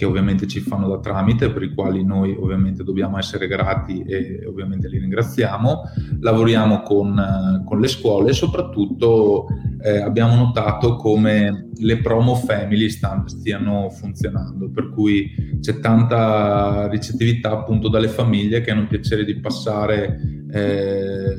che 0.00 0.06
ovviamente 0.06 0.46
ci 0.46 0.60
fanno 0.60 0.88
da 0.88 0.98
tramite, 0.98 1.50
per 1.50 1.62
i 1.62 1.74
quali 1.74 2.02
noi 2.02 2.34
ovviamente 2.34 2.82
dobbiamo 2.82 3.18
essere 3.18 3.46
grati 3.46 4.00
e 4.00 4.46
ovviamente 4.46 4.88
li 4.88 4.96
ringraziamo. 4.96 5.82
Lavoriamo 6.20 6.80
con, 6.80 7.62
con 7.66 7.78
le 7.78 7.86
scuole 7.86 8.30
e 8.30 8.32
soprattutto 8.32 9.46
eh, 9.82 9.98
abbiamo 9.98 10.36
notato 10.36 10.96
come 10.96 11.68
le 11.76 11.98
promo 11.98 12.34
family 12.34 12.88
stanno, 12.88 13.28
stiano 13.28 13.90
funzionando, 13.90 14.70
per 14.70 14.88
cui 14.88 15.58
c'è 15.60 15.80
tanta 15.80 16.88
ricettività 16.88 17.50
appunto 17.50 17.90
dalle 17.90 18.08
famiglie 18.08 18.62
che 18.62 18.70
hanno 18.70 18.86
piacere 18.86 19.26
di 19.26 19.38
passare 19.38 20.18
eh, 20.50 21.36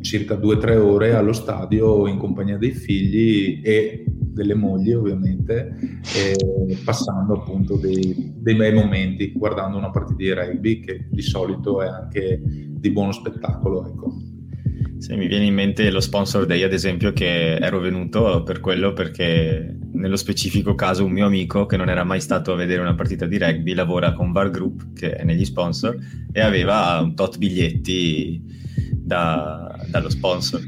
circa 0.00 0.34
due 0.34 0.56
o 0.56 0.58
tre 0.58 0.74
ore 0.74 1.14
allo 1.14 1.32
stadio 1.32 2.08
in 2.08 2.18
compagnia 2.18 2.58
dei 2.58 2.72
figli 2.72 3.60
e 3.62 4.04
delle 4.32 4.54
mogli 4.54 4.92
ovviamente, 4.92 5.76
passando 6.84 7.34
appunto 7.34 7.76
dei, 7.76 8.32
dei, 8.36 8.54
bei 8.54 8.72
momenti 8.72 9.32
guardando 9.32 9.76
una 9.76 9.90
partita 9.90 10.16
di 10.16 10.32
rugby 10.32 10.80
che 10.80 11.06
di 11.10 11.22
solito 11.22 11.82
è 11.82 11.86
anche 11.86 12.40
di 12.42 12.90
buono 12.90 13.12
spettacolo. 13.12 13.86
Ecco. 13.86 14.14
Sì, 14.98 15.14
mi 15.16 15.28
viene 15.28 15.46
in 15.46 15.54
mente 15.54 15.90
lo 15.90 16.00
sponsor 16.00 16.44
day, 16.44 16.62
ad 16.62 16.74
esempio, 16.74 17.12
che 17.12 17.56
ero 17.56 17.80
venuto 17.80 18.42
per 18.42 18.60
quello 18.60 18.92
perché 18.92 19.78
nello 19.92 20.16
specifico 20.16 20.74
caso 20.74 21.04
un 21.04 21.12
mio 21.12 21.26
amico 21.26 21.66
che 21.66 21.76
non 21.76 21.88
era 21.88 22.04
mai 22.04 22.20
stato 22.20 22.52
a 22.52 22.56
vedere 22.56 22.82
una 22.82 22.94
partita 22.94 23.26
di 23.26 23.38
rugby 23.38 23.72
lavora 23.72 24.12
con 24.12 24.30
Var 24.32 24.50
Group, 24.50 24.92
che 24.92 25.14
è 25.14 25.24
negli 25.24 25.44
sponsor, 25.44 25.96
e 26.32 26.40
aveva 26.40 27.00
un 27.00 27.14
tot 27.14 27.38
biglietti 27.38 28.42
da, 28.92 29.74
dallo 29.88 30.10
sponsor. 30.10 30.60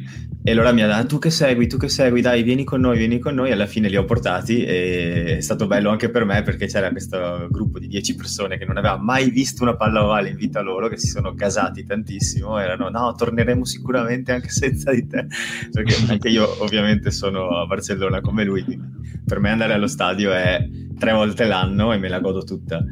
E 0.45 0.51
allora 0.51 0.73
mi 0.73 0.83
ha 0.83 0.89
detto, 0.89 1.07
tu 1.07 1.19
che 1.21 1.31
segui, 1.31 1.69
tu 1.69 1.77
che 1.77 1.89
segui, 1.89 2.21
dai, 2.21 2.43
vieni 2.43 2.65
con 2.65 2.81
noi, 2.81 2.99
vieni 2.99 3.21
con 3.21 3.33
noi. 3.33 3.53
Alla 3.53 3.67
fine 3.67 3.89
li 3.89 3.97
ho 3.97 4.05
portati 4.05 4.65
e 4.65 5.37
è 5.37 5.41
stato 5.41 5.69
bello 5.69 5.89
anche 5.91 6.11
per 6.11 6.25
me 6.25 6.43
perché 6.43 6.67
c'era 6.67 6.91
questo 6.91 7.47
gruppo 7.49 7.79
di 7.79 7.87
10 7.87 8.17
persone 8.17 8.59
che 8.59 8.65
non 8.65 8.77
aveva 8.77 8.97
mai 8.97 9.31
visto 9.31 9.63
una 9.63 9.77
palla 9.77 10.03
ovale 10.03 10.31
in 10.31 10.37
vita 10.37 10.61
loro, 10.61 10.89
che 10.89 10.99
si 10.99 11.07
sono 11.07 11.33
gasati 11.33 11.85
tantissimo. 11.85 12.59
Erano, 12.59 12.89
no, 12.89 13.15
torneremo 13.17 13.65
sicuramente 13.65 14.33
anche 14.33 14.49
senza 14.49 14.93
di 14.93 15.07
te. 15.07 15.27
Perché 15.71 15.95
anche 16.11 16.29
io 16.29 16.61
ovviamente 16.61 17.13
sono 17.13 17.61
a 17.61 17.67
Barcellona 17.67 18.21
come 18.21 18.43
lui, 18.43 18.65
quindi 18.65 18.85
per 19.25 19.39
me 19.39 19.51
andare 19.51 19.75
allo 19.75 19.87
stadio 19.87 20.33
è 20.33 20.69
tre 20.99 21.13
volte 21.13 21.45
l'anno 21.45 21.93
e 21.93 21.99
me 21.99 22.09
la 22.09 22.19
godo 22.19 22.43
tutta. 22.43 22.85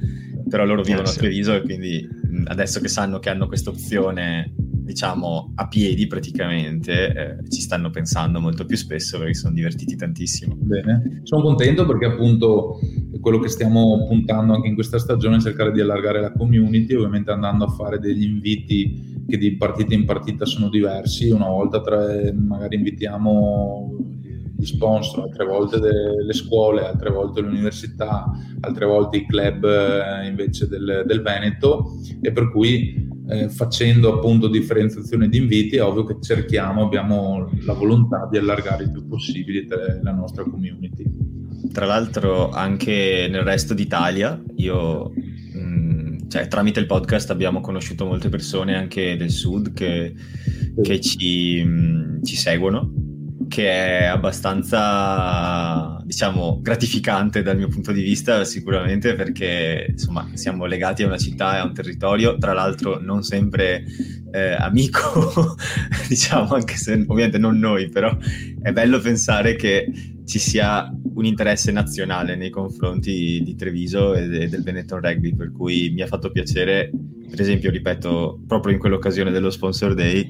Però 0.48 0.64
loro 0.64 0.82
vivono 0.82 1.08
a 1.08 1.12
Treviso 1.12 1.54
e 1.54 1.62
quindi 1.62 2.08
adesso 2.46 2.80
che 2.80 2.88
sanno 2.88 3.18
che 3.18 3.30
hanno 3.30 3.46
questa 3.46 3.70
opzione 3.70 4.54
diciamo 4.90 5.52
a 5.54 5.68
piedi 5.68 6.06
praticamente, 6.08 7.12
eh, 7.14 7.48
ci 7.48 7.60
stanno 7.60 7.90
pensando 7.90 8.40
molto 8.40 8.64
più 8.64 8.76
spesso 8.76 9.18
perché 9.18 9.34
sono 9.34 9.54
divertiti 9.54 9.94
tantissimo. 9.94 10.56
Bene, 10.56 11.20
sono 11.22 11.42
contento 11.42 11.86
perché 11.86 12.06
appunto 12.06 12.80
quello 13.20 13.38
che 13.38 13.48
stiamo 13.48 14.06
puntando 14.06 14.54
anche 14.54 14.68
in 14.68 14.74
questa 14.74 14.98
stagione 14.98 15.36
è 15.36 15.40
cercare 15.40 15.70
di 15.72 15.80
allargare 15.80 16.20
la 16.20 16.32
community, 16.32 16.94
ovviamente 16.94 17.30
andando 17.30 17.64
a 17.64 17.68
fare 17.68 17.98
degli 17.98 18.24
inviti 18.24 19.24
che 19.28 19.38
di 19.38 19.56
partita 19.56 19.94
in 19.94 20.04
partita 20.04 20.44
sono 20.44 20.68
diversi, 20.68 21.30
una 21.30 21.48
volta 21.48 21.80
tre 21.80 22.32
magari 22.32 22.74
invitiamo 22.76 23.96
gli 24.60 24.66
sponsor, 24.66 25.24
altre 25.24 25.44
volte 25.46 25.78
le 25.78 26.32
scuole, 26.32 26.84
altre 26.84 27.10
volte 27.10 27.40
le 27.40 27.48
università, 27.48 28.30
altre 28.60 28.84
volte 28.84 29.16
i 29.16 29.26
club 29.26 29.64
eh, 29.64 30.28
invece 30.28 30.68
del, 30.68 31.04
del 31.06 31.22
Veneto. 31.22 31.96
E 32.20 32.30
per 32.30 32.50
cui 32.50 33.08
eh, 33.28 33.48
facendo 33.48 34.14
appunto 34.14 34.48
differenziazione 34.48 35.28
di 35.28 35.38
inviti 35.38 35.76
è 35.76 35.82
ovvio 35.82 36.04
che 36.04 36.18
cerchiamo, 36.20 36.84
abbiamo 36.84 37.48
la 37.64 37.72
volontà 37.72 38.28
di 38.30 38.36
allargare 38.36 38.84
il 38.84 38.92
più 38.92 39.06
possibile 39.08 39.66
la 40.02 40.12
nostra 40.12 40.42
community. 40.42 41.04
Tra 41.72 41.86
l'altro 41.86 42.50
anche 42.50 43.28
nel 43.30 43.42
resto 43.42 43.74
d'Italia 43.74 44.40
io 44.56 45.12
cioè, 46.30 46.46
tramite 46.46 46.78
il 46.78 46.86
podcast 46.86 47.30
abbiamo 47.30 47.60
conosciuto 47.60 48.06
molte 48.06 48.28
persone 48.28 48.76
anche 48.76 49.16
del 49.16 49.30
sud 49.30 49.72
che, 49.72 50.14
che 50.80 51.00
ci, 51.00 51.60
mm, 51.62 52.22
ci, 52.22 52.36
seguono, 52.36 52.92
che 53.50 53.68
è 53.68 54.04
abbastanza, 54.04 56.00
diciamo, 56.04 56.60
gratificante 56.62 57.42
dal 57.42 57.56
mio 57.56 57.66
punto 57.66 57.90
di 57.90 58.00
vista 58.00 58.44
sicuramente 58.44 59.16
perché, 59.16 59.86
insomma, 59.88 60.30
siamo 60.34 60.66
legati 60.66 61.02
a 61.02 61.06
una 61.06 61.18
città 61.18 61.56
e 61.56 61.58
a 61.58 61.64
un 61.64 61.74
territorio, 61.74 62.38
tra 62.38 62.52
l'altro 62.52 63.00
non 63.00 63.24
sempre 63.24 63.84
eh, 64.30 64.52
amico, 64.52 65.56
diciamo, 66.08 66.54
anche 66.54 66.76
se 66.76 66.92
ovviamente 66.92 67.38
non 67.38 67.58
noi, 67.58 67.88
però 67.88 68.16
è 68.62 68.70
bello 68.70 69.00
pensare 69.00 69.56
che 69.56 69.90
ci 70.24 70.38
sia 70.38 70.88
un 71.14 71.24
interesse 71.24 71.72
nazionale 71.72 72.36
nei 72.36 72.50
confronti 72.50 73.42
di 73.42 73.56
Treviso 73.56 74.14
e 74.14 74.28
del 74.48 74.62
Benetton 74.62 75.00
Rugby, 75.00 75.34
per 75.34 75.50
cui 75.50 75.90
mi 75.90 76.02
ha 76.02 76.06
fatto 76.06 76.30
piacere, 76.30 76.92
per 77.30 77.40
esempio, 77.40 77.70
ripeto, 77.70 78.40
proprio 78.46 78.74
in 78.74 78.80
quell'occasione 78.80 79.30
dello 79.30 79.50
Sponsor 79.50 79.94
Day, 79.94 80.28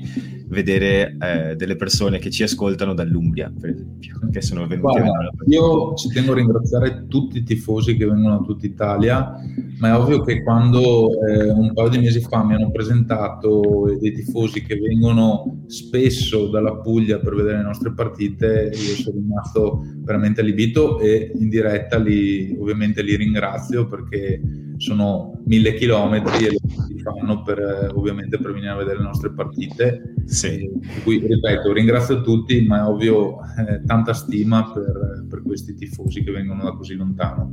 vedere 0.48 1.16
eh, 1.18 1.56
delle 1.56 1.76
persone 1.76 2.18
che 2.18 2.30
ci 2.30 2.42
ascoltano 2.42 2.92
dall'Umbria, 2.92 3.52
per 3.58 3.70
esempio, 3.70 4.18
che 4.30 4.42
sono 4.42 4.66
venuti 4.66 4.80
Guarda, 4.80 5.30
Io 5.46 5.94
ci 5.94 6.08
tengo 6.08 6.32
a 6.32 6.34
ringraziare 6.34 7.06
tutti 7.08 7.38
i 7.38 7.42
tifosi 7.42 7.96
che 7.96 8.04
vengono 8.04 8.38
da 8.38 8.44
tutta 8.44 8.66
Italia, 8.66 9.32
ma 9.78 9.88
è 9.88 9.94
ovvio 9.94 10.20
che 10.22 10.42
quando 10.42 11.08
eh, 11.26 11.50
un 11.50 11.72
paio 11.72 11.88
di 11.88 11.98
mesi 11.98 12.20
fa 12.20 12.44
mi 12.44 12.54
hanno 12.54 12.70
presentato 12.70 13.96
dei 13.98 14.12
tifosi 14.12 14.62
che 14.62 14.76
vengono 14.76 15.62
spesso 15.66 16.48
dalla 16.48 16.76
Puglia 16.76 17.18
per 17.18 17.34
vedere 17.34 17.58
le 17.58 17.64
nostre 17.64 17.92
partite, 17.94 18.70
io 18.74 18.94
sono 19.02 19.16
rimasto 19.16 19.84
veramente 19.98 20.42
allibito 20.42 21.00
e 21.00 21.32
in 21.34 21.48
diretta 21.48 21.96
li, 21.96 22.56
ovviamente 22.58 23.02
li 23.02 23.16
ringrazio 23.16 23.86
perché 23.86 24.68
sono 24.80 25.38
mille 25.44 25.74
chilometri 25.74 26.46
e 26.46 26.50
li 26.88 27.00
fanno 27.02 27.42
per, 27.42 27.92
ovviamente 27.94 28.38
per 28.38 28.52
venire 28.52 28.70
a 28.70 28.76
vedere 28.76 28.96
le 28.96 29.04
nostre 29.04 29.30
partite. 29.30 30.14
Sì. 30.24 30.70
Per 30.80 31.02
cui, 31.02 31.18
ripeto, 31.18 31.70
ringrazio 31.70 32.22
tutti, 32.22 32.64
ma 32.66 32.78
è 32.78 32.84
ovvio 32.84 33.40
eh, 33.58 33.84
tanta 33.84 34.14
stima 34.14 34.72
per, 34.72 35.26
per 35.28 35.42
questi 35.42 35.74
tifosi 35.74 36.24
che 36.24 36.30
vengono 36.30 36.64
da 36.64 36.72
così 36.72 36.94
lontano. 36.94 37.52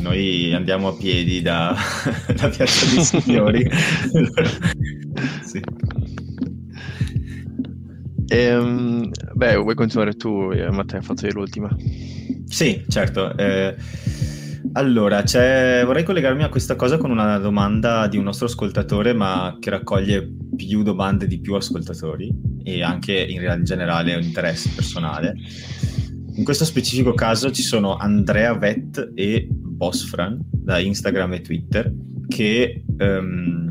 Noi 0.00 0.52
andiamo 0.52 0.88
a 0.88 0.94
piedi 0.94 1.40
da, 1.40 1.72
da 2.34 2.48
Piazza 2.48 2.92
dei 2.92 3.04
Signori. 3.04 3.70
sì. 5.44 5.62
Ehm, 8.26 9.08
beh, 9.34 9.54
vuoi 9.54 9.76
continuare 9.76 10.14
tu, 10.14 10.50
eh, 10.52 10.68
Matteo? 10.72 10.98
Hai 10.98 11.04
fatto 11.04 11.28
l'ultima. 11.28 11.74
Sì, 12.46 12.84
certo. 12.88 13.36
Eh, 13.36 13.76
allora, 14.72 15.22
vorrei 15.84 16.02
collegarmi 16.02 16.42
a 16.42 16.48
questa 16.48 16.74
cosa 16.74 16.96
con 16.96 17.10
una 17.10 17.38
domanda 17.38 18.06
di 18.08 18.16
un 18.16 18.24
nostro 18.24 18.46
ascoltatore, 18.46 19.12
ma 19.12 19.56
che 19.60 19.70
raccoglie 19.70 20.28
più 20.56 20.82
domande 20.82 21.26
di 21.26 21.38
più 21.40 21.54
ascoltatori 21.54 22.32
e 22.62 22.82
anche 22.82 23.14
in, 23.14 23.62
generale 23.62 24.14
un 24.14 24.22
interesse 24.22 24.70
personale. 24.74 25.34
In 26.36 26.44
questo 26.44 26.64
specifico 26.64 27.14
caso 27.14 27.50
ci 27.52 27.62
sono 27.62 27.96
Andrea 27.96 28.54
Vett 28.54 29.12
e 29.14 29.46
Bosfran 29.48 30.38
da 30.50 30.78
Instagram 30.78 31.34
e 31.34 31.40
Twitter 31.42 31.92
che 32.26 32.82
um, 32.98 33.63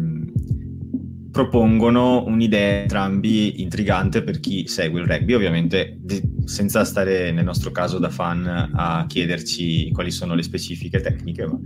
propongono 1.34 2.24
un'idea 2.28 2.84
entrambi 2.84 3.64
intrigante 3.64 4.22
per 4.22 4.40
chi 4.40 4.68
segue 4.68 5.02
il 5.02 5.08
rugby, 5.08 5.34
ovviamente 5.34 6.00
senza 6.46 6.86
stare 6.86 7.32
nel 7.32 7.44
nostro 7.44 7.72
caso 7.72 7.98
da 7.98 8.12
fan 8.12 8.46
a 8.72 9.04
chiederci 9.08 9.90
quali 9.92 10.12
sono 10.12 10.36
le 10.36 10.44
specifiche 10.44 11.02
tecniche, 11.02 11.48
ma 11.48 11.60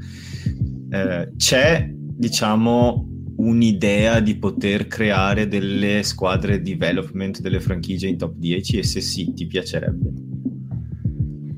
eh, 0.90 1.34
c'è 1.36 1.86
diciamo 1.92 3.10
un'idea 3.36 4.22
di 4.22 4.38
poter 4.38 4.88
creare 4.88 5.50
delle 5.50 6.02
squadre 6.02 6.62
development 6.62 7.42
delle 7.42 7.60
franchigie 7.60 8.08
in 8.08 8.18
top 8.18 8.36
10 8.38 8.78
e 8.78 8.84
se 8.84 9.02
sì 9.02 9.34
ti 9.34 9.48
piacerebbe? 9.48 10.37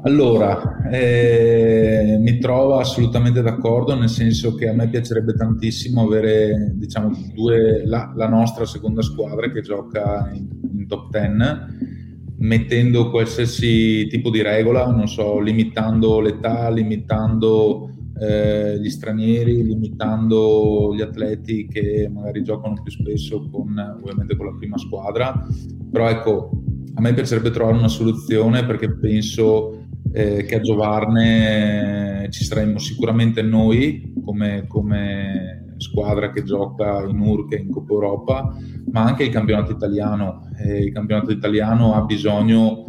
Allora, 0.01 0.87
eh, 0.89 2.17
mi 2.21 2.37
trovo 2.37 2.77
assolutamente 2.77 3.41
d'accordo, 3.41 3.95
nel 3.95 4.07
senso 4.07 4.55
che 4.55 4.69
a 4.69 4.73
me 4.73 4.87
piacerebbe 4.87 5.33
tantissimo 5.33 6.03
avere 6.03 6.71
diciamo, 6.75 7.11
due, 7.33 7.85
la, 7.85 8.13
la, 8.15 8.29
nostra 8.29 8.65
seconda 8.65 9.01
squadra 9.01 9.51
che 9.51 9.59
gioca 9.59 10.31
in, 10.33 10.47
in 10.73 10.87
top 10.87 11.09
10 11.09 11.97
mettendo 12.37 13.09
qualsiasi 13.09 14.07
tipo 14.07 14.29
di 14.29 14.41
regola, 14.41 14.85
non 14.87 15.09
so, 15.09 15.39
limitando 15.41 16.21
l'età, 16.21 16.69
limitando 16.69 17.89
eh, 18.21 18.79
gli 18.79 18.89
stranieri, 18.89 19.65
limitando 19.65 20.93
gli 20.95 21.01
atleti 21.01 21.67
che 21.67 22.09
magari 22.09 22.41
giocano 22.43 22.81
più 22.81 22.91
spesso 22.93 23.49
con, 23.49 23.97
ovviamente 24.01 24.37
con 24.37 24.45
la 24.45 24.55
prima 24.57 24.77
squadra, 24.77 25.45
però 25.91 26.07
ecco, 26.07 26.51
a 26.93 27.01
me 27.01 27.13
piacerebbe 27.13 27.51
trovare 27.51 27.77
una 27.77 27.89
soluzione 27.89 28.65
perché 28.65 28.93
penso 28.93 29.78
eh, 30.11 30.43
che 30.43 30.55
a 30.55 30.61
giovarne 30.61 32.27
ci 32.29 32.43
saremmo 32.43 32.79
sicuramente 32.79 33.41
noi 33.41 34.13
come, 34.23 34.65
come 34.67 35.73
squadra 35.77 36.31
che 36.31 36.43
gioca 36.43 37.03
in 37.07 37.19
URC 37.19 37.53
e 37.53 37.57
in 37.57 37.69
Coppa 37.69 37.93
Europa, 37.93 38.55
ma 38.91 39.03
anche 39.03 39.23
il 39.23 39.29
campionato 39.29 39.71
italiano. 39.71 40.49
Eh, 40.57 40.83
il 40.85 40.91
campionato 40.91 41.31
italiano 41.31 41.93
ha 41.93 42.01
bisogno 42.01 42.85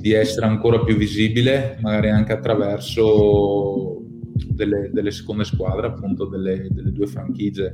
di 0.00 0.12
essere 0.12 0.46
ancora 0.46 0.82
più 0.84 0.96
visibile, 0.96 1.78
magari 1.80 2.10
anche 2.10 2.32
attraverso 2.32 4.02
delle, 4.48 4.90
delle 4.92 5.10
seconde 5.10 5.44
squadre, 5.44 5.86
appunto 5.86 6.26
delle, 6.26 6.68
delle, 6.70 6.92
due 6.92 7.06
franchigie. 7.06 7.72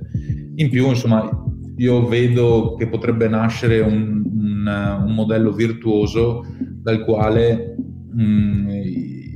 In 0.56 0.68
più, 0.70 0.88
insomma, 0.88 1.28
io 1.76 2.06
vedo 2.06 2.74
che 2.78 2.86
potrebbe 2.86 3.28
nascere 3.28 3.80
un, 3.80 4.22
un, 4.24 5.02
un 5.06 5.14
modello 5.14 5.52
virtuoso 5.52 6.44
dal 6.58 7.04
quale 7.04 7.76
mh, 8.12 8.22
mm, 8.22 8.68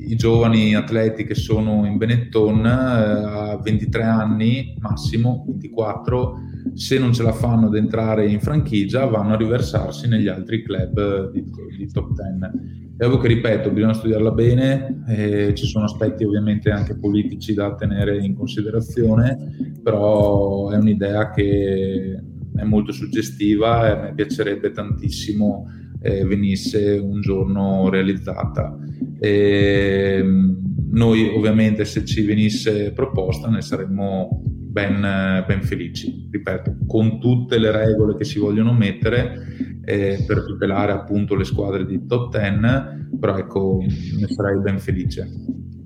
i 0.07 0.17
giovani 0.17 0.75
atleti 0.75 1.25
che 1.25 1.35
sono 1.35 1.87
in 1.87 1.97
Benetton 1.97 2.65
eh, 2.67 2.71
a 2.71 3.61
23 3.63 4.03
anni 4.03 4.77
massimo, 4.79 5.45
24, 5.47 6.39
se 6.75 6.99
non 6.99 7.13
ce 7.13 7.23
la 7.23 7.33
fanno 7.33 7.67
ad 7.67 7.75
entrare 7.75 8.27
in 8.27 8.41
franchigia 8.41 9.05
vanno 9.07 9.35
a 9.35 9.37
riversarsi 9.37 10.09
negli 10.09 10.29
altri 10.29 10.63
club 10.63 11.31
di, 11.31 11.45
di 11.77 11.91
top 11.91 12.13
10. 12.13 12.83
È 12.97 13.05
ovvio 13.05 13.19
che, 13.19 13.29
ripeto, 13.29 13.71
bisogna 13.71 13.93
studiarla 13.93 14.31
bene, 14.31 15.03
eh, 15.09 15.55
ci 15.55 15.67
sono 15.67 15.85
aspetti 15.85 16.25
ovviamente 16.25 16.71
anche 16.71 16.97
politici 16.97 17.53
da 17.53 17.75
tenere 17.75 18.19
in 18.19 18.37
considerazione, 18.37 19.77
però 19.83 20.71
è 20.71 20.77
un'idea 20.77 21.31
che 21.31 22.23
è 22.55 22.63
molto 22.63 22.93
suggestiva 22.93 23.87
e 23.87 23.91
a 23.91 24.01
me 24.01 24.15
piacerebbe 24.15 24.71
tantissimo 24.71 25.67
eh, 26.05 26.23
venisse 26.27 26.99
un 27.03 27.23
giorno 27.23 27.89
realizzata. 27.89 28.77
E, 29.19 30.19
ehm, 30.19 30.63
noi 30.91 31.29
ovviamente 31.29 31.85
se 31.87 32.05
ci 32.05 32.23
venisse 32.23 32.93
proposta 32.93 33.49
ne 33.49 33.63
saremmo 33.63 34.43
ben, 34.45 35.01
ben, 35.47 35.63
felici, 35.63 36.29
ripeto, 36.31 36.77
con 36.87 37.19
tutte 37.19 37.59
le 37.59 37.73
regole 37.73 38.17
che 38.17 38.25
si 38.25 38.39
vogliono 38.39 38.73
mettere 38.73 39.81
eh, 39.85 40.23
per 40.27 40.45
tutelare 40.45 40.93
appunto 40.93 41.35
le 41.35 41.45
squadre 41.45 41.87
di 41.87 42.07
top 42.07 42.37
10, 42.37 43.19
però 43.19 43.39
ecco, 43.39 43.79
ne 43.81 44.27
sarei 44.29 44.61
ben 44.61 44.79
felice. 44.79 45.29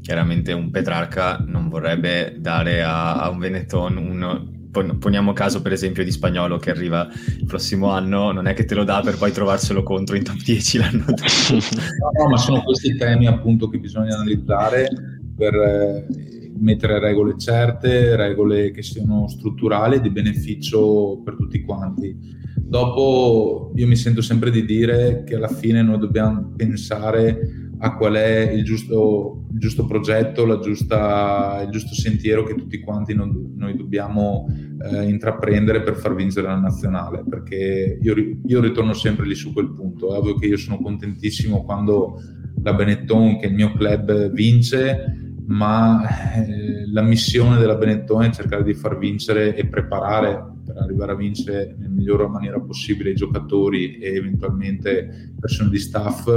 Chiaramente 0.00 0.52
un 0.52 0.70
Petrarca 0.70 1.36
non 1.46 1.68
vorrebbe 1.68 2.36
dare 2.38 2.82
a, 2.82 3.20
a 3.20 3.30
un 3.30 3.38
Benetton 3.38 3.96
un 3.96 4.57
poniamo 4.70 5.32
caso 5.32 5.62
per 5.62 5.72
esempio 5.72 6.04
di 6.04 6.10
spagnolo 6.10 6.58
che 6.58 6.70
arriva 6.70 7.08
il 7.38 7.44
prossimo 7.46 7.90
anno, 7.90 8.32
non 8.32 8.46
è 8.46 8.54
che 8.54 8.64
te 8.64 8.74
lo 8.74 8.84
dà 8.84 9.00
per 9.02 9.16
poi 9.16 9.32
trovarselo 9.32 9.82
contro 9.82 10.16
in 10.16 10.24
top 10.24 10.42
10 10.42 10.78
l'anno 10.78 11.04
dopo. 11.06 11.22
no, 11.52 12.22
no, 12.22 12.28
ma 12.28 12.36
sono 12.36 12.62
questi 12.62 12.96
temi 12.96 13.26
appunto 13.26 13.68
che 13.68 13.78
bisogna 13.78 14.14
analizzare 14.14 14.88
per 15.34 15.54
eh, 15.54 16.06
mettere 16.58 16.98
regole 16.98 17.38
certe, 17.38 18.16
regole 18.16 18.70
che 18.70 18.82
siano 18.82 19.28
strutturali 19.28 20.00
di 20.00 20.10
beneficio 20.10 21.20
per 21.24 21.36
tutti 21.36 21.62
quanti. 21.62 22.36
Dopo 22.56 23.72
io 23.76 23.86
mi 23.86 23.96
sento 23.96 24.20
sempre 24.20 24.50
di 24.50 24.64
dire 24.64 25.24
che 25.24 25.36
alla 25.36 25.48
fine 25.48 25.82
noi 25.82 25.98
dobbiamo 25.98 26.52
pensare 26.54 27.67
a 27.80 27.94
qual 27.94 28.14
è 28.14 28.50
il 28.50 28.64
giusto, 28.64 29.44
il 29.52 29.58
giusto 29.58 29.86
progetto, 29.86 30.58
giusta, 30.60 31.62
il 31.64 31.70
giusto 31.70 31.94
sentiero 31.94 32.42
che 32.42 32.54
tutti 32.54 32.80
quanti 32.80 33.14
non, 33.14 33.52
noi 33.56 33.76
dobbiamo 33.76 34.46
eh, 34.82 35.08
intraprendere 35.08 35.82
per 35.82 35.96
far 35.96 36.14
vincere 36.14 36.48
la 36.48 36.58
nazionale, 36.58 37.22
perché 37.28 37.98
io, 38.00 38.14
io, 38.44 38.60
ritorno 38.60 38.94
sempre 38.94 39.26
lì 39.26 39.34
su 39.34 39.52
quel 39.52 39.72
punto. 39.72 40.14
È 40.14 40.18
ovvio 40.18 40.34
che 40.34 40.46
io 40.46 40.56
sono 40.56 40.78
contentissimo 40.78 41.64
quando 41.64 42.20
la 42.62 42.72
Benetton 42.72 43.38
che 43.38 43.46
il 43.46 43.54
mio 43.54 43.72
club 43.72 44.30
vince, 44.30 45.34
ma 45.46 46.02
eh, 46.34 46.90
la 46.90 47.02
missione 47.02 47.58
della 47.58 47.76
Benetton 47.76 48.24
è 48.24 48.30
cercare 48.30 48.64
di 48.64 48.74
far 48.74 48.98
vincere 48.98 49.54
e 49.54 49.66
preparare 49.66 50.56
per 50.68 50.82
arrivare 50.82 51.12
a 51.12 51.16
vincere 51.16 51.74
nella 51.78 51.88
migliore 51.88 52.26
maniera 52.26 52.60
possibile 52.60 53.10
i 53.10 53.14
giocatori 53.14 53.96
e 53.96 54.14
eventualmente 54.14 55.32
persone 55.40 55.70
di 55.70 55.78
staff 55.78 56.28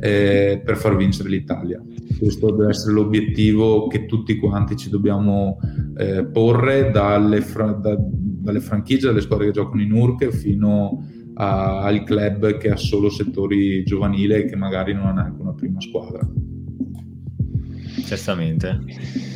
eh, 0.00 0.62
per 0.64 0.76
far 0.76 0.96
vincere 0.96 1.28
l'Italia. 1.28 1.82
Questo 2.16 2.52
deve 2.52 2.70
essere 2.70 2.92
l'obiettivo 2.92 3.88
che 3.88 4.06
tutti 4.06 4.36
quanti 4.38 4.76
ci 4.76 4.90
dobbiamo 4.90 5.58
eh, 5.96 6.24
porre 6.24 6.90
dalle, 6.92 7.40
fra- 7.40 7.72
da, 7.72 7.96
dalle 7.98 8.60
franchigie, 8.60 9.06
dalle 9.06 9.20
squadre 9.20 9.46
che 9.46 9.52
giocano 9.52 9.82
in 9.82 9.92
URC 9.92 10.28
fino 10.30 11.04
a, 11.34 11.82
al 11.82 12.04
club 12.04 12.56
che 12.58 12.70
ha 12.70 12.76
solo 12.76 13.10
settori 13.10 13.82
giovanili 13.82 14.34
e 14.34 14.44
che 14.44 14.54
magari 14.54 14.94
non 14.94 15.06
ha 15.06 15.12
neanche 15.12 15.42
una 15.42 15.54
prima 15.54 15.80
squadra. 15.80 16.24
Certamente. 18.04 19.33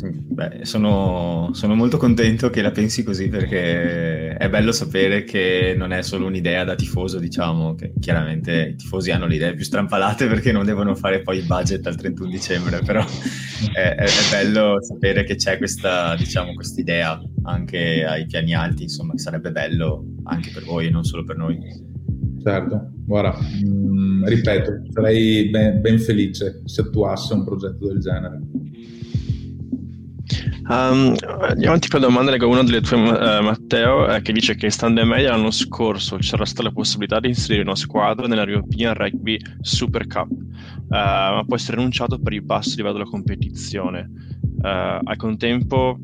Beh, 0.00 0.64
sono, 0.64 1.50
sono, 1.52 1.74
molto 1.74 1.98
contento 1.98 2.50
che 2.50 2.62
la 2.62 2.70
pensi 2.70 3.02
così 3.02 3.28
perché 3.28 4.34
è 4.34 4.48
bello 4.48 4.72
sapere 4.72 5.24
che 5.24 5.74
non 5.76 5.92
è 5.92 6.02
solo 6.02 6.26
un'idea 6.26 6.64
da 6.64 6.74
tifoso, 6.74 7.18
diciamo, 7.18 7.74
che 7.74 7.92
chiaramente 8.00 8.70
i 8.72 8.76
tifosi 8.76 9.10
hanno 9.10 9.26
le 9.26 9.34
idee 9.34 9.54
più 9.54 9.64
strampalate 9.64 10.26
perché 10.26 10.52
non 10.52 10.64
devono 10.64 10.94
fare 10.94 11.20
poi 11.20 11.38
il 11.38 11.46
budget 11.46 11.86
al 11.86 11.96
31 11.96 12.30
dicembre, 12.30 12.80
però 12.84 13.04
è, 13.74 13.80
è, 13.80 14.04
è 14.04 14.30
bello 14.30 14.82
sapere 14.82 15.24
che 15.24 15.36
c'è 15.36 15.58
questa, 15.58 16.16
diciamo, 16.16 16.52
idea 16.76 17.20
anche 17.44 18.04
ai 18.04 18.26
piani 18.26 18.54
alti, 18.54 18.84
insomma, 18.84 19.12
che 19.12 19.18
sarebbe 19.18 19.52
bello 19.52 20.04
anche 20.24 20.50
per 20.52 20.64
voi 20.64 20.86
e 20.86 20.90
non 20.90 21.04
solo 21.04 21.24
per 21.24 21.36
noi. 21.36 21.58
Certo, 22.42 22.90
guarda, 23.04 23.38
mh, 23.38 23.68
mm, 23.68 24.24
ripeto, 24.24 24.82
sarei 24.90 25.48
ben, 25.50 25.80
ben 25.80 25.98
felice 25.98 26.62
se 26.64 26.80
attuasse 26.80 27.34
un 27.34 27.44
progetto 27.44 27.86
del 27.86 28.00
genere. 28.00 28.40
Um, 30.64 31.16
andiamo 31.40 31.66
avanti 31.66 31.88
con 31.88 32.00
la 32.00 32.06
domanda, 32.06 32.30
leggo 32.30 32.48
una 32.48 32.62
delle 32.62 32.80
tue, 32.80 32.96
uh, 32.96 33.42
Matteo, 33.42 34.08
eh, 34.08 34.22
che 34.22 34.32
dice 34.32 34.54
che 34.54 34.70
stando 34.70 35.04
media 35.04 35.30
l'anno 35.30 35.50
scorso 35.50 36.16
c'era 36.18 36.44
stata 36.44 36.62
la 36.62 36.72
possibilità 36.72 37.18
di 37.18 37.28
inserire 37.28 37.64
una 37.64 37.74
squadra 37.74 38.28
nella 38.28 38.46
European 38.46 38.94
Rugby 38.94 39.38
Super 39.60 40.06
Cup, 40.06 40.30
uh, 40.30 40.44
ma 40.88 41.44
poi 41.46 41.58
si 41.58 41.72
è 41.72 41.74
rinunciato 41.74 42.18
per 42.18 42.32
il 42.32 42.42
basso 42.42 42.76
livello 42.76 42.92
della 42.92 43.10
competizione. 43.10 44.10
Uh, 44.62 45.00
al 45.02 45.16
contempo 45.16 45.98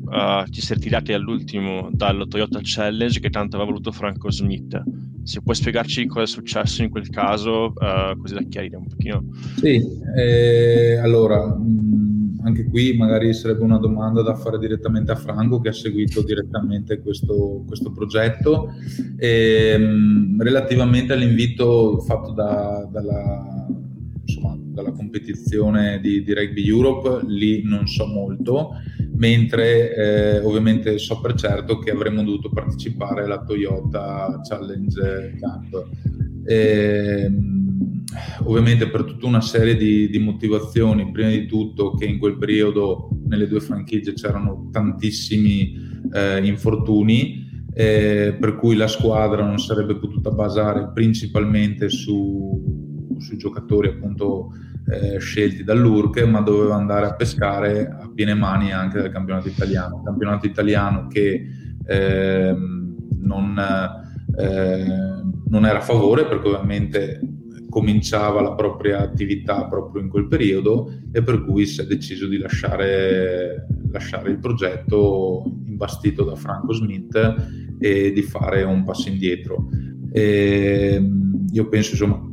ci 0.49 0.59
si 0.59 0.73
è 0.73 0.75
ritirati 0.75 1.13
all'ultimo 1.13 1.87
dal 1.93 2.25
Toyota 2.27 2.59
Challenge 2.61 3.17
che 3.21 3.29
tanto 3.29 3.55
aveva 3.55 3.71
voluto 3.71 3.93
Franco 3.93 4.29
Smith. 4.29 4.83
Se 5.23 5.41
puoi 5.41 5.55
spiegarci 5.55 6.05
cosa 6.07 6.23
è 6.23 6.27
successo 6.27 6.83
in 6.83 6.89
quel 6.89 7.09
caso, 7.09 7.73
uh, 7.73 8.19
così 8.19 8.33
da 8.33 8.41
chiarire 8.41 8.75
un 8.75 8.87
pochino. 8.87 9.23
Sì, 9.55 9.81
eh, 10.17 10.97
allora, 10.97 11.45
mh, 11.45 12.08
anche 12.43 12.65
qui 12.65 12.95
magari 12.95 13.33
sarebbe 13.33 13.63
una 13.63 13.77
domanda 13.77 14.21
da 14.21 14.35
fare 14.35 14.57
direttamente 14.57 15.11
a 15.11 15.15
Franco 15.15 15.59
che 15.59 15.69
ha 15.69 15.73
seguito 15.73 16.23
direttamente 16.23 17.01
questo, 17.01 17.63
questo 17.67 17.91
progetto. 17.91 18.73
E, 19.17 19.77
mh, 19.77 20.41
relativamente 20.41 21.13
all'invito 21.13 21.99
fatto 21.99 22.31
da, 22.31 22.87
dalla 22.91 23.67
insomma, 24.29 24.55
dalla 24.59 24.91
competizione 24.91 25.99
di, 25.99 26.23
di, 26.23 26.33
Rugby 26.33 26.67
Europe, 26.67 27.25
lì 27.25 27.63
non 27.63 27.87
so 27.87 28.05
molto, 28.05 28.71
mentre 29.15 29.95
eh, 29.95 30.39
ovviamente 30.39 30.97
so 30.99 31.19
per 31.19 31.33
certo 31.33 31.79
che 31.79 31.91
avremmo 31.91 32.23
dovuto 32.23 32.49
partecipare 32.49 33.23
alla 33.23 33.43
Toyota 33.43 34.39
Challenge 34.47 35.35
Cup. 35.39 35.87
E, 36.45 37.31
ovviamente 38.43 38.89
per 38.89 39.03
tutta 39.03 39.27
una 39.27 39.41
serie 39.41 39.75
di, 39.75 40.09
di, 40.09 40.19
motivazioni, 40.19 41.11
prima 41.11 41.29
di 41.29 41.45
tutto 41.45 41.93
che 41.93 42.05
in 42.05 42.17
quel 42.17 42.37
periodo 42.37 43.09
nelle 43.27 43.47
due 43.47 43.59
franchigie 43.59 44.13
c'erano 44.13 44.69
tantissimi 44.71 46.01
eh, 46.11 46.45
infortuni, 46.45 47.47
eh, 47.73 48.35
per 48.39 48.55
cui 48.55 48.75
la 48.75 48.87
squadra 48.87 49.45
non 49.45 49.59
sarebbe 49.59 49.95
potuta 49.97 50.31
basare 50.31 50.91
principalmente 50.93 51.89
su 51.89 52.87
sui 53.19 53.37
giocatori 53.37 53.89
appunto 53.89 54.53
eh, 54.89 55.19
scelti 55.19 55.63
dall'URC, 55.63 56.23
ma 56.23 56.41
doveva 56.41 56.75
andare 56.75 57.05
a 57.05 57.13
pescare 57.13 57.87
a 57.87 58.09
piene 58.13 58.33
mani 58.33 58.71
anche 58.71 58.99
dal 58.99 59.11
campionato 59.11 59.47
italiano. 59.47 60.01
Campionato 60.03 60.47
italiano 60.47 61.07
che 61.07 61.47
eh, 61.85 62.55
non, 63.21 63.59
eh, 64.37 65.23
non, 65.47 65.65
era 65.65 65.77
a 65.77 65.81
favore 65.81 66.25
perché 66.25 66.47
ovviamente 66.47 67.19
cominciava 67.69 68.41
la 68.41 68.53
propria 68.53 68.99
attività 68.99 69.65
proprio 69.67 70.01
in 70.01 70.09
quel 70.09 70.27
periodo 70.27 70.91
e 71.11 71.21
per 71.21 71.45
cui 71.45 71.65
si 71.65 71.81
è 71.81 71.85
deciso 71.85 72.27
di 72.27 72.37
lasciare, 72.37 73.67
lasciare 73.91 74.31
il 74.31 74.39
progetto 74.39 75.43
imbastito 75.65 76.23
da 76.23 76.35
Franco 76.35 76.73
Smith 76.73 77.75
e 77.79 78.11
di 78.11 78.21
fare 78.23 78.63
un 78.63 78.83
passo 78.83 79.09
indietro. 79.09 79.69
E 80.11 81.01
io 81.51 81.69
penso 81.69 81.91
insomma 81.91 82.27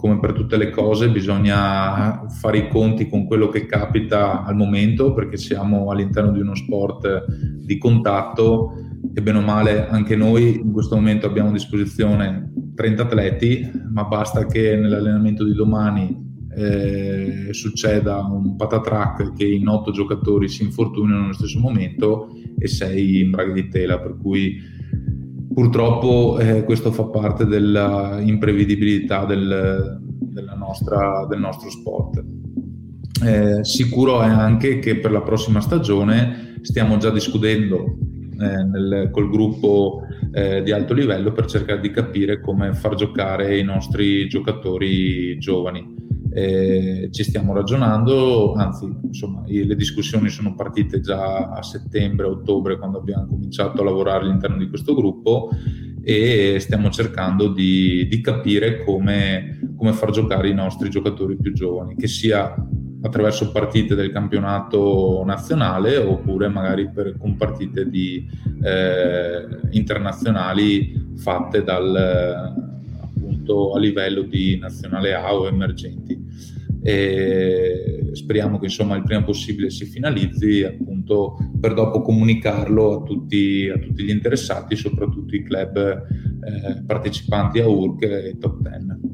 come 0.00 0.18
per 0.18 0.32
tutte 0.32 0.56
le 0.56 0.70
cose 0.70 1.10
bisogna 1.10 2.26
fare 2.28 2.56
i 2.56 2.68
conti 2.68 3.06
con 3.06 3.26
quello 3.26 3.48
che 3.48 3.66
capita 3.66 4.44
al 4.44 4.56
momento 4.56 5.12
perché 5.12 5.36
siamo 5.36 5.90
all'interno 5.90 6.32
di 6.32 6.40
uno 6.40 6.54
sport 6.54 7.26
di 7.28 7.76
contatto 7.76 8.72
e 9.12 9.20
bene 9.20 9.38
o 9.38 9.42
male 9.42 9.88
anche 9.88 10.16
noi 10.16 10.58
in 10.58 10.72
questo 10.72 10.94
momento 10.94 11.26
abbiamo 11.26 11.50
a 11.50 11.52
disposizione 11.52 12.49
30 12.80 13.02
atleti 13.02 13.70
ma 13.92 14.04
basta 14.04 14.46
che 14.46 14.74
nell'allenamento 14.74 15.44
di 15.44 15.52
domani 15.52 16.28
eh, 16.56 17.48
succeda 17.50 18.24
un 18.24 18.56
patatrack 18.56 19.34
che 19.34 19.44
in 19.44 19.68
otto 19.68 19.90
giocatori 19.92 20.48
si 20.48 20.62
infortunino 20.62 21.20
nello 21.20 21.34
stesso 21.34 21.58
momento 21.58 22.28
e 22.58 22.66
sei 22.68 23.20
in 23.20 23.30
braghe 23.30 23.52
di 23.52 23.68
tela 23.68 23.98
per 23.98 24.16
cui 24.16 24.78
Purtroppo 25.52 26.38
eh, 26.38 26.62
questo 26.62 26.92
fa 26.92 27.06
parte 27.06 27.44
dell'imprevedibilità 27.44 29.24
del, 29.24 30.00
del 30.20 31.40
nostro 31.40 31.68
sport. 31.68 32.24
Eh, 33.24 33.64
sicuro 33.64 34.22
è 34.22 34.28
anche 34.28 34.78
che 34.78 34.96
per 34.96 35.10
la 35.10 35.22
prossima 35.22 35.60
stagione 35.60 36.58
stiamo 36.62 36.98
già 36.98 37.10
discutendo 37.10 37.96
eh, 38.40 38.62
nel, 38.62 39.10
col 39.10 39.28
gruppo 39.28 40.02
eh, 40.32 40.62
di 40.62 40.72
alto 40.72 40.94
livello 40.94 41.32
per 41.32 41.46
cercare 41.46 41.80
di 41.80 41.90
capire 41.90 42.40
come 42.40 42.72
far 42.74 42.94
giocare 42.94 43.58
i 43.58 43.64
nostri 43.64 44.28
giocatori 44.28 45.38
giovani. 45.38 45.98
Eh, 46.32 47.08
ci 47.10 47.24
stiamo 47.24 47.52
ragionando, 47.52 48.52
anzi, 48.52 48.88
insomma, 49.02 49.42
le 49.46 49.74
discussioni 49.74 50.28
sono 50.28 50.54
partite 50.54 51.00
già 51.00 51.48
a 51.48 51.62
settembre, 51.62 52.26
ottobre, 52.26 52.78
quando 52.78 52.98
abbiamo 52.98 53.26
cominciato 53.26 53.80
a 53.80 53.84
lavorare 53.84 54.24
all'interno 54.24 54.56
di 54.56 54.68
questo 54.68 54.94
gruppo 54.94 55.50
e 56.02 56.56
stiamo 56.60 56.88
cercando 56.90 57.48
di, 57.48 58.06
di 58.08 58.20
capire 58.20 58.84
come, 58.84 59.72
come, 59.76 59.92
far 59.92 60.10
giocare 60.10 60.48
i 60.48 60.54
nostri 60.54 60.88
giocatori 60.88 61.36
più 61.36 61.52
giovani, 61.52 61.96
che 61.96 62.06
sia 62.06 62.54
attraverso 63.02 63.50
partite 63.50 63.94
del 63.94 64.12
campionato 64.12 65.22
nazionale 65.24 65.96
oppure 65.96 66.48
magari 66.48 66.90
per, 66.90 67.16
con 67.18 67.36
partite 67.36 67.88
di, 67.88 68.26
eh, 68.62 69.46
internazionali 69.70 71.12
fatte 71.16 71.62
dal, 71.62 71.96
appunto 73.00 73.72
a 73.72 73.78
livello 73.78 74.22
di 74.22 74.58
nazionale 74.58 75.14
A 75.14 75.34
o 75.34 75.46
emergenti. 75.46 76.28
E 76.82 78.10
speriamo 78.12 78.58
che 78.58 78.66
insomma 78.66 78.96
il 78.96 79.02
prima 79.02 79.22
possibile 79.22 79.68
si 79.68 79.84
finalizzi 79.84 80.62
appunto 80.64 81.36
per 81.60 81.74
dopo 81.74 82.00
comunicarlo 82.00 83.00
a 83.00 83.02
tutti, 83.02 83.70
a 83.72 83.78
tutti 83.78 84.02
gli 84.02 84.10
interessati, 84.10 84.76
soprattutto 84.76 85.34
i 85.34 85.42
club 85.42 85.76
eh, 85.76 86.82
partecipanti 86.86 87.60
a 87.60 87.68
URC 87.68 88.02
e 88.02 88.36
Top 88.38 88.60
10. 88.60 89.09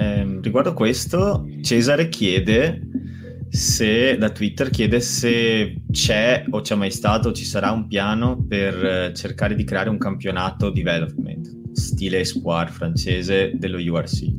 Eh, 0.00 0.38
riguardo 0.40 0.72
questo, 0.72 1.46
Cesare 1.60 2.08
chiede 2.08 2.88
se 3.50 4.16
da 4.16 4.30
Twitter 4.30 4.70
chiede 4.70 5.00
se 5.00 5.82
c'è 5.90 6.44
o 6.48 6.62
c'è 6.62 6.74
mai 6.74 6.90
stato 6.90 7.28
o 7.28 7.32
ci 7.32 7.44
sarà 7.44 7.70
un 7.70 7.86
piano 7.86 8.42
per 8.48 8.82
eh, 8.82 9.12
cercare 9.14 9.54
di 9.54 9.64
creare 9.64 9.90
un 9.90 9.98
campionato 9.98 10.70
development 10.70 11.72
stile 11.72 12.20
Espoir 12.20 12.70
francese 12.70 13.52
dello 13.56 13.76
URC? 13.76 14.32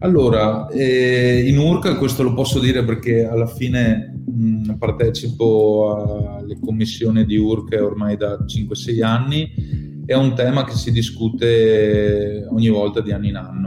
Allora, 0.00 0.68
eh, 0.68 1.48
in 1.48 1.58
URC 1.58 1.96
questo 1.98 2.22
lo 2.22 2.34
posso 2.34 2.60
dire 2.60 2.84
perché 2.84 3.24
alla 3.24 3.46
fine 3.46 4.22
mh, 4.24 4.74
partecipo 4.74 6.36
alle 6.38 6.60
commissioni 6.60 7.24
di 7.24 7.36
URC 7.36 7.76
ormai 7.82 8.16
da 8.16 8.38
5-6 8.46 9.02
anni, 9.02 10.04
è 10.06 10.14
un 10.14 10.34
tema 10.34 10.64
che 10.64 10.74
si 10.74 10.92
discute 10.92 12.46
ogni 12.50 12.68
volta 12.68 13.00
di 13.00 13.10
anno 13.10 13.26
in 13.26 13.34
anno. 13.34 13.65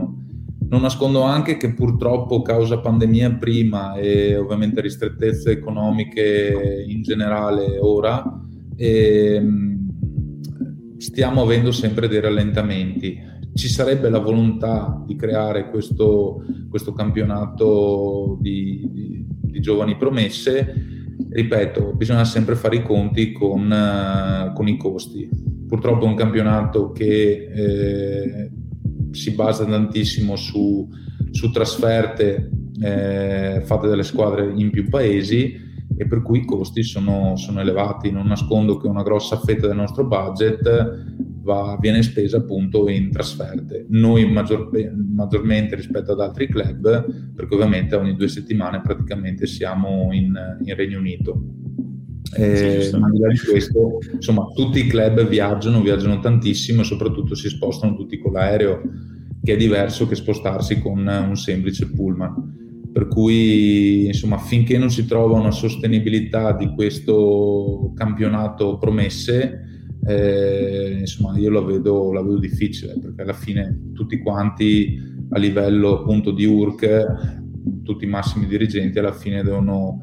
Non 0.69 0.81
nascondo 0.81 1.23
anche 1.23 1.57
che 1.57 1.73
purtroppo 1.73 2.43
causa 2.43 2.79
pandemia 2.79 3.37
prima 3.37 3.95
e 3.95 4.37
ovviamente 4.37 4.81
ristrettezze 4.81 5.49
economiche 5.49 6.85
in 6.87 7.01
generale 7.01 7.79
ora, 7.79 8.23
ehm, 8.75 9.87
stiamo 10.97 11.41
avendo 11.41 11.71
sempre 11.71 12.07
dei 12.07 12.21
rallentamenti. 12.21 13.27
ci 13.55 13.67
sarebbe 13.67 14.09
la 14.09 14.19
volontà 14.19 15.03
di 15.05 15.15
creare 15.15 15.69
questo, 15.69 16.45
questo 16.69 16.93
campionato 16.93 18.37
di, 18.39 18.87
di, 18.91 19.25
di, 19.27 19.59
giovani 19.59 19.97
promesse, 19.97 20.73
ripeto, 21.29 21.93
bisogna 21.93 22.23
sempre 22.23 22.55
fare 22.55 22.77
i 22.77 22.83
conti 22.83 23.33
con, 23.33 23.69
uh, 23.69 24.53
con 24.53 24.67
i 24.67 24.77
costi. 24.77 25.27
Purtroppo 25.67 26.05
è 26.05 26.07
un 26.07 26.15
campionato 26.15 26.91
che 26.91 27.49
eh, 27.53 28.51
si 29.11 29.31
basa 29.31 29.65
tantissimo 29.65 30.35
su, 30.35 30.87
su 31.31 31.51
trasferte 31.51 32.49
eh, 32.81 33.61
fatte 33.65 33.87
dalle 33.87 34.03
squadre 34.03 34.51
in 34.55 34.69
più 34.69 34.87
paesi 34.87 35.67
e 35.97 36.07
per 36.07 36.21
cui 36.21 36.39
i 36.39 36.45
costi 36.45 36.83
sono, 36.83 37.35
sono, 37.35 37.59
elevati. 37.59 38.11
Non 38.11 38.27
nascondo 38.27 38.77
che 38.77 38.87
una 38.87 39.03
grossa 39.03 39.37
fetta 39.37 39.67
del 39.67 39.75
nostro 39.75 40.05
budget 40.05 41.03
va, 41.41 41.77
viene 41.79 42.03
spesa 42.03 42.37
appunto 42.37 42.87
in 42.87 43.11
trasferte. 43.11 43.85
Noi 43.89 44.29
maggior, 44.31 44.69
maggiormente 45.13 45.75
rispetto 45.75 46.13
ad 46.13 46.21
altri 46.21 46.47
club, 46.47 47.33
perché 47.35 47.53
ovviamente 47.53 47.95
ogni 47.95 48.15
due 48.15 48.27
settimane 48.27 48.81
praticamente 48.81 49.45
siamo 49.45 50.09
in, 50.11 50.33
in 50.63 50.75
Regno 50.75 50.99
Unito. 50.99 51.41
Eh, 52.35 52.81
sì, 52.83 52.97
ma 52.97 53.07
al 53.07 53.11
di 53.11 53.19
là 53.19 53.27
di 53.27 53.39
questo, 53.39 53.99
insomma, 54.13 54.45
tutti 54.53 54.79
i 54.79 54.87
club 54.87 55.27
viaggiano, 55.27 55.81
viaggiano 55.81 56.19
tantissimo 56.19 56.81
e 56.81 56.85
soprattutto 56.85 57.35
si 57.35 57.49
spostano 57.49 57.95
tutti 57.95 58.19
con 58.19 58.33
l'aereo, 58.33 58.81
che 59.43 59.53
è 59.53 59.57
diverso 59.57 60.07
che 60.07 60.15
spostarsi 60.15 60.79
con 60.79 61.05
un 61.07 61.35
semplice 61.35 61.89
pullman. 61.91 62.57
Per 62.91 63.07
cui, 63.07 64.07
insomma, 64.07 64.37
finché 64.37 64.77
non 64.77 64.89
si 64.89 65.05
trova 65.05 65.39
una 65.39 65.51
sostenibilità 65.51 66.53
di 66.53 66.73
questo 66.73 67.91
campionato 67.95 68.77
promesse, 68.77 69.65
eh, 70.05 70.97
insomma, 70.99 71.37
io 71.37 71.51
la 71.51 71.61
vedo, 71.61 72.11
la 72.11 72.21
vedo 72.21 72.39
difficile 72.39 72.97
perché 72.99 73.21
alla 73.21 73.33
fine 73.33 73.91
tutti 73.93 74.17
quanti 74.19 74.97
a 75.29 75.37
livello 75.37 75.99
appunto 75.99 76.31
di 76.31 76.45
URC, 76.45 77.05
tutti 77.83 78.05
i 78.05 78.07
massimi 78.07 78.47
dirigenti 78.47 78.97
alla 78.97 79.11
fine 79.13 79.43
devono 79.43 79.99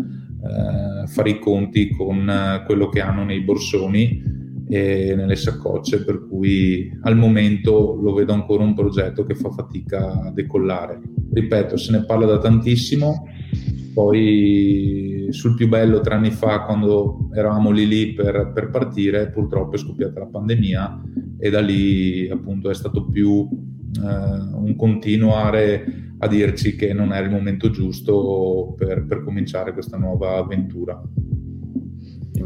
eh, 0.47 1.07
fare 1.07 1.31
i 1.31 1.39
conti 1.39 1.91
con 1.91 2.29
eh, 2.29 2.65
quello 2.65 2.89
che 2.89 3.01
hanno 3.01 3.25
nei 3.25 3.41
borsoni 3.41 4.35
e 4.69 5.15
nelle 5.15 5.37
saccocce, 5.37 6.05
per 6.05 6.27
cui 6.27 6.91
al 7.03 7.17
momento 7.17 7.99
lo 8.01 8.13
vedo 8.15 8.33
ancora 8.33 8.65
un 8.65 8.75
progetto 8.75 9.25
che 9.25 9.35
fa 9.35 9.51
fatica 9.51 10.25
a 10.25 10.33
decollare. 10.33 11.01
Ripeto, 11.33 11.77
se 11.77 11.93
ne 11.93 12.05
parla 12.05 12.27
da 12.27 12.39
tantissimo, 12.39 13.29
poi 13.95 15.29
sul 15.31 15.55
più 15.55 15.69
bello 15.69 16.01
tre 16.01 16.15
anni 16.15 16.31
fa 16.31 16.63
quando 16.63 17.29
eravamo 17.33 17.71
lì 17.71 17.87
lì 17.87 18.13
per, 18.13 18.53
per 18.53 18.71
partire, 18.71 19.31
purtroppo 19.31 19.75
è 19.75 19.79
scoppiata 19.79 20.21
la 20.21 20.27
pandemia 20.27 21.03
e 21.39 21.51
da 21.51 21.61
lì 21.61 22.29
appunto 22.29 22.71
è 22.71 22.75
stato 22.75 23.07
più 23.07 23.49
eh, 23.97 24.55
un 24.55 24.75
continuare 24.77 26.06
a 26.19 26.29
dirci 26.29 26.77
che 26.77 26.93
non 26.93 27.13
era 27.13 27.27
il 27.27 27.33
momento 27.33 27.71
giusto 27.71 28.75
per, 28.77 29.05
per 29.07 29.23
cominciare 29.23 29.73
questa 29.73 29.97
nuova 29.97 30.37
avventura 30.37 31.01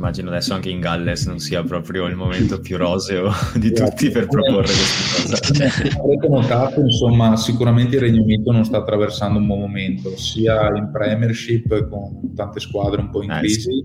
immagino 0.01 0.31
adesso 0.31 0.55
anche 0.55 0.71
in 0.71 0.81
Galles 0.81 1.27
non 1.27 1.39
sia 1.41 1.63
proprio 1.63 2.07
il 2.07 2.17
momento 2.17 2.59
più 2.59 2.79
roseo 2.79 3.31
di 3.57 3.71
tutti 3.71 4.09
per 4.09 4.27
proporre 4.27 4.63
questa 4.63 5.39
cosa. 5.39 6.01
Avete 6.03 6.29
notato, 6.29 6.81
insomma, 6.81 7.37
sicuramente 7.37 7.97
il 7.97 8.03
Regno 8.03 8.23
Unito 8.23 8.51
non 8.51 8.65
sta 8.65 8.79
attraversando 8.79 9.39
un 9.39 9.47
buon 9.47 9.61
momento, 9.61 10.17
sia 10.17 10.75
in 10.75 10.89
Premiership 10.91 11.89
con 11.89 12.33
tante 12.35 12.61
squadre 12.61 13.03
un 13.03 13.11
po' 13.11 13.23
in 13.23 13.31
eh, 13.31 13.39
crisi, 13.41 13.61
sì. 13.61 13.85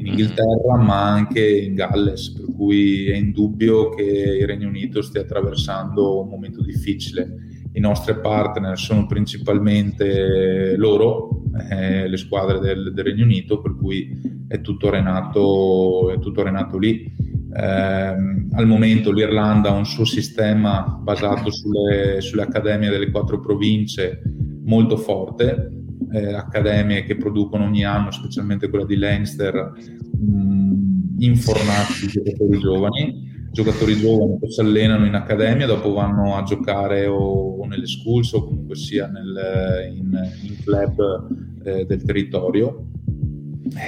in 0.00 0.06
Inghilterra, 0.06 0.76
ma 0.76 1.12
anche 1.12 1.46
in 1.46 1.74
Galles, 1.74 2.32
per 2.32 2.46
cui 2.56 3.08
è 3.08 3.14
indubbio 3.14 3.90
che 3.90 4.02
il 4.02 4.46
Regno 4.46 4.66
Unito 4.66 5.02
stia 5.02 5.20
attraversando 5.20 6.22
un 6.22 6.28
momento 6.30 6.62
difficile 6.62 7.43
i 7.74 7.80
nostri 7.80 8.14
partner 8.20 8.78
sono 8.78 9.06
principalmente 9.06 10.76
loro, 10.76 11.42
eh, 11.70 12.08
le 12.08 12.16
squadre 12.16 12.60
del, 12.60 12.92
del, 12.92 13.04
Regno 13.04 13.24
Unito, 13.24 13.60
per 13.60 13.74
cui 13.76 14.46
è 14.46 14.60
tutto 14.60 14.90
renato, 14.90 16.12
è 16.12 16.18
tutto 16.20 16.42
renato 16.42 16.78
lì. 16.78 17.12
Eh, 17.52 17.62
al 17.62 18.66
momento 18.66 19.10
l'Irlanda 19.10 19.70
ha 19.70 19.76
un 19.76 19.86
suo 19.86 20.04
sistema 20.04 20.82
basato 21.02 21.50
sulle, 21.50 22.20
sulle 22.20 22.42
accademie 22.42 22.90
delle 22.90 23.10
quattro 23.10 23.40
province 23.40 24.22
molto 24.64 24.96
forte, 24.96 25.72
eh, 26.12 26.32
accademie 26.32 27.02
che 27.02 27.16
producono 27.16 27.64
ogni 27.64 27.84
anno, 27.84 28.12
specialmente 28.12 28.68
quella 28.68 28.86
di 28.86 28.96
Leinster, 28.96 29.72
mh, 30.16 31.16
infornati 31.18 32.06
giocatori 32.06 32.58
giovani 32.58 33.32
giocatori 33.54 33.96
giovani 33.96 34.40
che 34.40 34.50
si 34.50 34.60
allenano 34.60 35.06
in 35.06 35.14
accademia, 35.14 35.64
dopo 35.64 35.92
vanno 35.92 36.36
a 36.36 36.42
giocare 36.42 37.06
o, 37.06 37.56
o 37.60 37.66
nelle 37.66 37.86
schools 37.86 38.32
o 38.32 38.44
comunque 38.44 38.74
sia 38.74 39.06
nel, 39.06 39.94
in, 39.94 40.30
in, 40.42 40.56
club 40.64 41.28
eh, 41.62 41.86
del 41.86 42.02
territorio. 42.02 42.88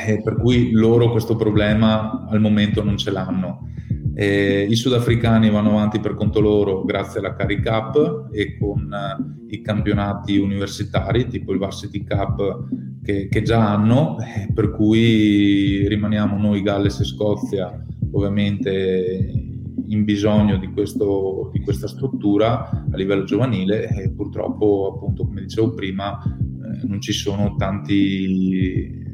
Eh, 0.07 0.23
per 0.23 0.37
cui 0.37 0.71
loro 0.71 1.11
questo 1.11 1.35
problema 1.35 2.27
al 2.29 2.41
momento 2.41 2.83
non 2.85 2.97
ce 2.97 3.11
l'hanno. 3.11 3.69
Eh, 4.15 4.67
I 4.71 4.77
sudafricani 4.77 5.51
vanno 5.51 5.71
avanti 5.71 5.99
per 5.99 6.15
conto 6.15 6.41
loro 6.41 6.85
grazie 6.85 7.19
alla 7.19 7.35
Cari 7.35 7.61
Cup 7.61 8.29
e 8.33 8.57
con 8.57 8.91
eh, 8.91 9.55
i 9.55 9.61
campionati 9.63 10.39
universitari 10.39 11.27
tipo 11.27 11.53
il 11.53 11.59
Varsity 11.59 12.05
Cup 12.05 12.69
che, 13.03 13.29
che 13.29 13.43
già 13.43 13.73
hanno, 13.73 14.17
eh, 14.21 14.51
per 14.55 14.71
cui 14.71 15.87
rimaniamo 15.89 16.39
noi 16.39 16.63
Galles 16.63 17.01
e 17.01 17.05
Scozia 17.05 17.85
ovviamente 18.13 19.55
in 19.89 20.05
bisogno 20.05 20.59
di, 20.59 20.69
questo, 20.69 21.51
di, 21.53 21.61
questa 21.61 21.89
struttura 21.89 22.69
a 22.71 22.97
livello 22.97 23.25
giovanile 23.25 23.89
e 23.89 24.11
purtroppo, 24.11 24.95
appunto, 24.95 25.25
come 25.25 25.43
dicevo 25.43 25.75
prima, 25.75 26.23
eh, 26.23 26.87
non 26.87 27.01
ci 27.01 27.13
sono 27.13 27.55
tante 27.57 29.05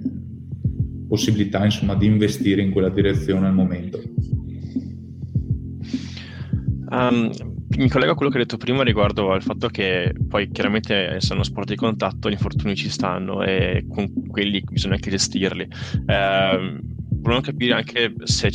possibilità 1.09 1.65
insomma, 1.65 1.95
di 1.95 2.07
investire 2.07 2.63
in 2.63 2.71
quella 2.71 2.89
direzione 2.89 3.47
al 3.47 3.55
momento. 3.55 4.01
Um, 6.89 7.31
mi 7.77 7.89
collego 7.89 8.13
a 8.13 8.15
quello 8.15 8.31
che 8.31 8.39
hai 8.39 8.45
detto 8.45 8.59
prima 8.59 8.83
riguardo 8.83 9.33
al 9.33 9.43
fatto 9.43 9.69
che 9.69 10.15
poi 10.29 10.51
chiaramente 10.51 11.15
essendo 11.15 11.43
sport 11.43 11.69
di 11.69 11.77
contatto 11.77 12.29
gli 12.29 12.33
infortuni 12.33 12.77
ci 12.77 12.91
stanno 12.91 13.43
e 13.43 13.87
con 13.89 14.27
quelli 14.27 14.63
bisogna 14.63 14.95
anche 14.95 15.11
gestirli. 15.11 15.67
Uh, 16.07 17.01
volevo 17.23 17.41
capire 17.41 17.75
anche 17.75 18.13
se 18.25 18.51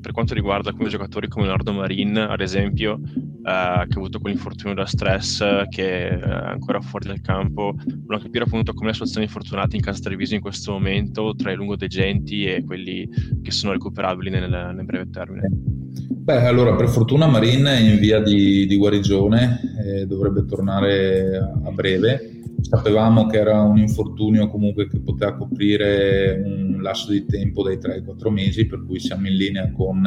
per 0.00 0.12
quanto 0.12 0.32
riguarda 0.32 0.70
alcuni 0.70 0.88
giocatori 0.88 1.28
come 1.28 1.44
Leonardo 1.44 1.72
Marin, 1.72 2.16
ad 2.16 2.40
esempio, 2.40 3.00
eh, 3.02 3.40
che 3.42 3.50
ha 3.50 3.86
avuto 3.96 4.20
quell'infortunio 4.20 4.74
da 4.74 4.86
stress, 4.86 5.42
che 5.68 6.08
è 6.08 6.20
ancora 6.22 6.80
fuori 6.80 7.08
dal 7.08 7.20
campo, 7.20 7.74
volevo 7.76 8.22
capire 8.22 8.44
appunto 8.44 8.72
come 8.72 8.88
le 8.88 8.92
situazioni 8.94 9.26
infortunate 9.26 9.76
in 9.76 9.82
casa 9.82 10.00
Treviso 10.00 10.34
in 10.34 10.40
questo 10.40 10.72
momento, 10.72 11.34
tra 11.36 11.50
i 11.50 11.56
lungodegenti 11.56 12.44
e 12.44 12.64
quelli 12.64 13.08
che 13.42 13.50
sono 13.50 13.72
recuperabili 13.72 14.30
nel, 14.30 14.48
nel 14.48 14.84
breve 14.84 15.10
termine. 15.10 15.48
Beh, 15.50 16.46
allora, 16.46 16.76
per 16.76 16.88
fortuna 16.88 17.26
Marin 17.26 17.64
è 17.64 17.80
in 17.80 17.98
via 17.98 18.20
di, 18.20 18.66
di 18.66 18.76
guarigione, 18.76 19.60
eh, 19.82 20.06
dovrebbe 20.06 20.44
tornare 20.44 21.36
a 21.64 21.70
breve 21.72 22.37
sapevamo 22.60 23.26
che 23.26 23.38
era 23.38 23.62
un 23.62 23.78
infortunio 23.78 24.48
comunque 24.48 24.88
che 24.88 25.00
poteva 25.00 25.36
coprire 25.36 26.42
un 26.44 26.78
lasso 26.82 27.10
di 27.10 27.24
tempo 27.24 27.62
dai 27.62 27.78
3 27.78 27.94
ai 27.94 28.04
4 28.04 28.30
mesi, 28.30 28.66
per 28.66 28.84
cui 28.84 28.98
siamo 28.98 29.26
in 29.26 29.34
linea 29.34 29.70
con 29.72 30.02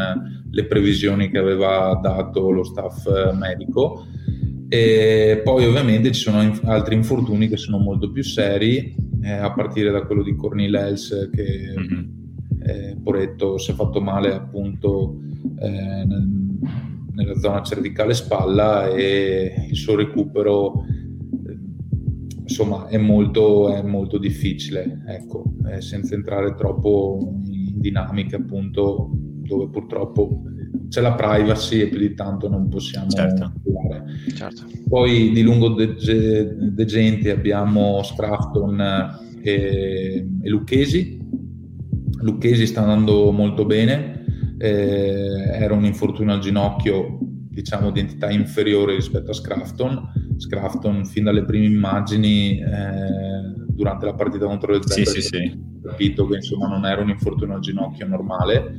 le 0.50 0.66
previsioni 0.66 1.30
che 1.30 1.38
aveva 1.38 2.00
dato 2.02 2.50
lo 2.52 2.64
staff 2.64 3.34
medico. 3.34 4.06
E 4.68 5.42
poi 5.44 5.66
ovviamente 5.66 6.12
ci 6.12 6.22
sono 6.22 6.58
altri 6.64 6.96
infortuni 6.96 7.50
che 7.50 7.58
sono 7.58 7.78
molto 7.78 8.10
più 8.10 8.24
seri, 8.24 8.96
eh, 9.22 9.32
a 9.32 9.52
partire 9.54 9.92
da 9.92 10.04
quello 10.04 10.24
di 10.24 10.36
Cornel 10.36 10.74
Els 10.76 11.30
che 11.34 11.74
mm-hmm. 11.78 12.06
eh, 12.64 12.98
Poretto 13.04 13.58
si 13.58 13.72
è 13.72 13.74
fatto 13.74 14.02
male 14.02 14.34
appunto 14.34 15.20
eh, 15.60 16.06
nella 17.14 17.36
zona 17.36 17.62
cervicale 17.62 18.14
spalla 18.14 18.88
e 18.88 19.68
il 19.70 19.76
suo 19.76 19.96
recupero 19.96 20.86
insomma 22.52 22.88
è 22.88 22.98
molto, 22.98 23.74
è 23.74 23.82
molto 23.82 24.18
difficile, 24.18 25.04
ecco, 25.08 25.54
eh, 25.70 25.82
senza 25.82 26.14
entrare 26.14 26.54
troppo 26.56 27.18
in 27.50 27.80
dinamiche 27.80 28.36
appunto 28.36 29.10
dove 29.14 29.70
purtroppo 29.70 30.44
c'è 30.90 31.02
la 31.02 31.14
privacy 31.14 31.80
e 31.80 31.88
più 31.88 32.00
di 32.00 32.14
tanto 32.14 32.50
non 32.50 32.68
possiamo 32.68 33.10
certo. 33.10 33.54
certo. 34.36 34.64
Poi 34.88 35.32
di 35.32 35.42
lungo 35.42 35.70
degenti 35.70 37.30
abbiamo 37.30 38.04
Scrafton 38.04 38.82
e, 39.42 40.28
e 40.42 40.50
Lucchesi. 40.50 41.20
Lucchesi 42.22 42.68
sta 42.68 42.82
andando 42.82 43.32
molto 43.32 43.66
bene, 43.66 44.26
eh, 44.58 45.50
era 45.54 45.74
un 45.74 45.86
infortunio 45.86 46.34
al 46.34 46.40
ginocchio 46.40 47.18
diciamo 47.22 47.92
di 47.92 48.00
entità 48.00 48.30
inferiore 48.30 48.96
rispetto 48.96 49.32
a 49.32 49.34
Scrafton 49.34 50.31
Scrafton 50.42 51.06
fin 51.06 51.26
dalle 51.26 51.46
prime 51.46 51.66
immagini 51.66 52.60
eh, 52.60 53.54
durante 53.70 54.06
la 54.06 54.14
partita 54.14 54.46
contro 54.46 54.74
le 54.74 54.80
Zebre 54.84 55.06
sì, 55.06 55.22
sì, 55.22 55.28
sì. 55.28 55.60
capito 55.84 56.28
che 56.28 56.36
insomma 56.36 56.68
non 56.68 56.86
era 56.86 57.02
un 57.02 57.10
infortunio 57.10 57.56
al 57.56 57.62
ginocchio 57.62 58.08
normale 58.08 58.76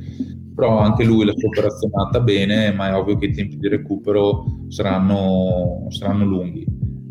però 0.53 0.79
anche 0.79 1.03
lui 1.03 1.25
la 1.25 1.33
sua 1.35 1.49
operazione 1.49 1.93
è 1.93 1.97
andata 1.97 2.19
bene, 2.21 2.71
ma 2.73 2.89
è 2.89 2.95
ovvio 2.95 3.17
che 3.17 3.25
i 3.25 3.33
tempi 3.33 3.57
di 3.57 3.67
recupero 3.67 4.65
saranno, 4.67 5.87
saranno 5.89 6.25
lunghi. 6.25 6.65